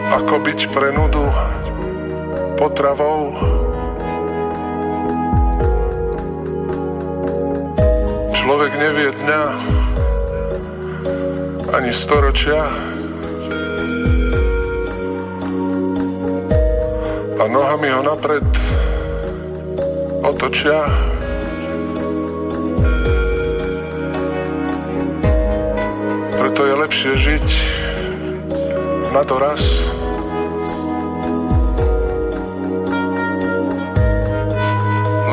Ako 0.09 0.35
byť 0.41 0.59
pre 0.73 0.89
nudu 0.89 1.21
potravou. 2.57 3.56
Človek 8.47 8.79
nevie 8.79 9.11
dňa, 9.11 9.43
ani 11.67 11.91
storočia. 11.91 12.63
A 17.35 17.43
nohami 17.43 17.91
ho 17.91 18.07
napred 18.07 18.47
otočia. 20.23 20.87
Preto 26.39 26.61
je 26.63 26.75
lepšie 26.87 27.11
žiť 27.19 27.47
na 29.11 29.27
doraz. 29.27 29.59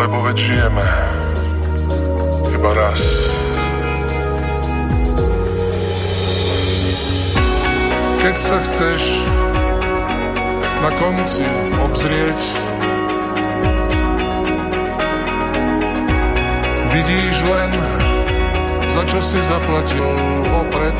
Lebo 0.02 0.18
veď 0.26 0.36
žijeme 0.50 1.03
iba 2.64 2.72
raz. 2.80 3.02
keď 8.24 8.36
sa 8.40 8.56
chceš 8.56 9.02
na 10.80 10.90
konci 10.96 11.44
obzrieť. 11.76 12.40
Vidíš 16.88 17.36
len, 17.44 17.70
za 18.96 19.02
čo 19.12 19.20
si 19.20 19.36
zaplatil 19.44 20.08
opred. 20.56 20.96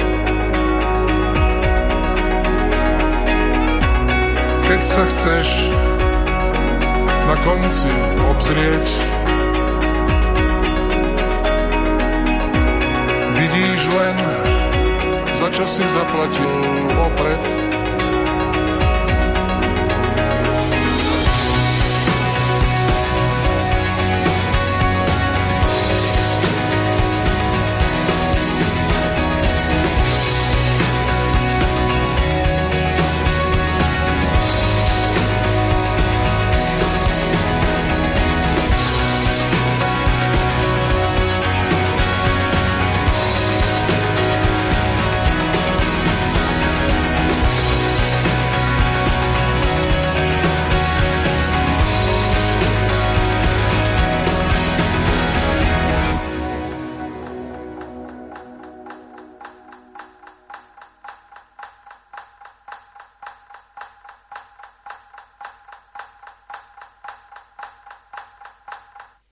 Keď 4.68 4.80
sa 4.84 5.02
chceš 5.08 5.48
na 7.24 7.36
konci 7.40 7.92
obzrieť, 8.36 9.13
vidíš 13.44 13.82
len, 13.92 14.16
za 15.36 15.48
čo 15.52 15.68
si 15.68 15.84
zaplatil 15.84 16.48
opred. 16.96 17.63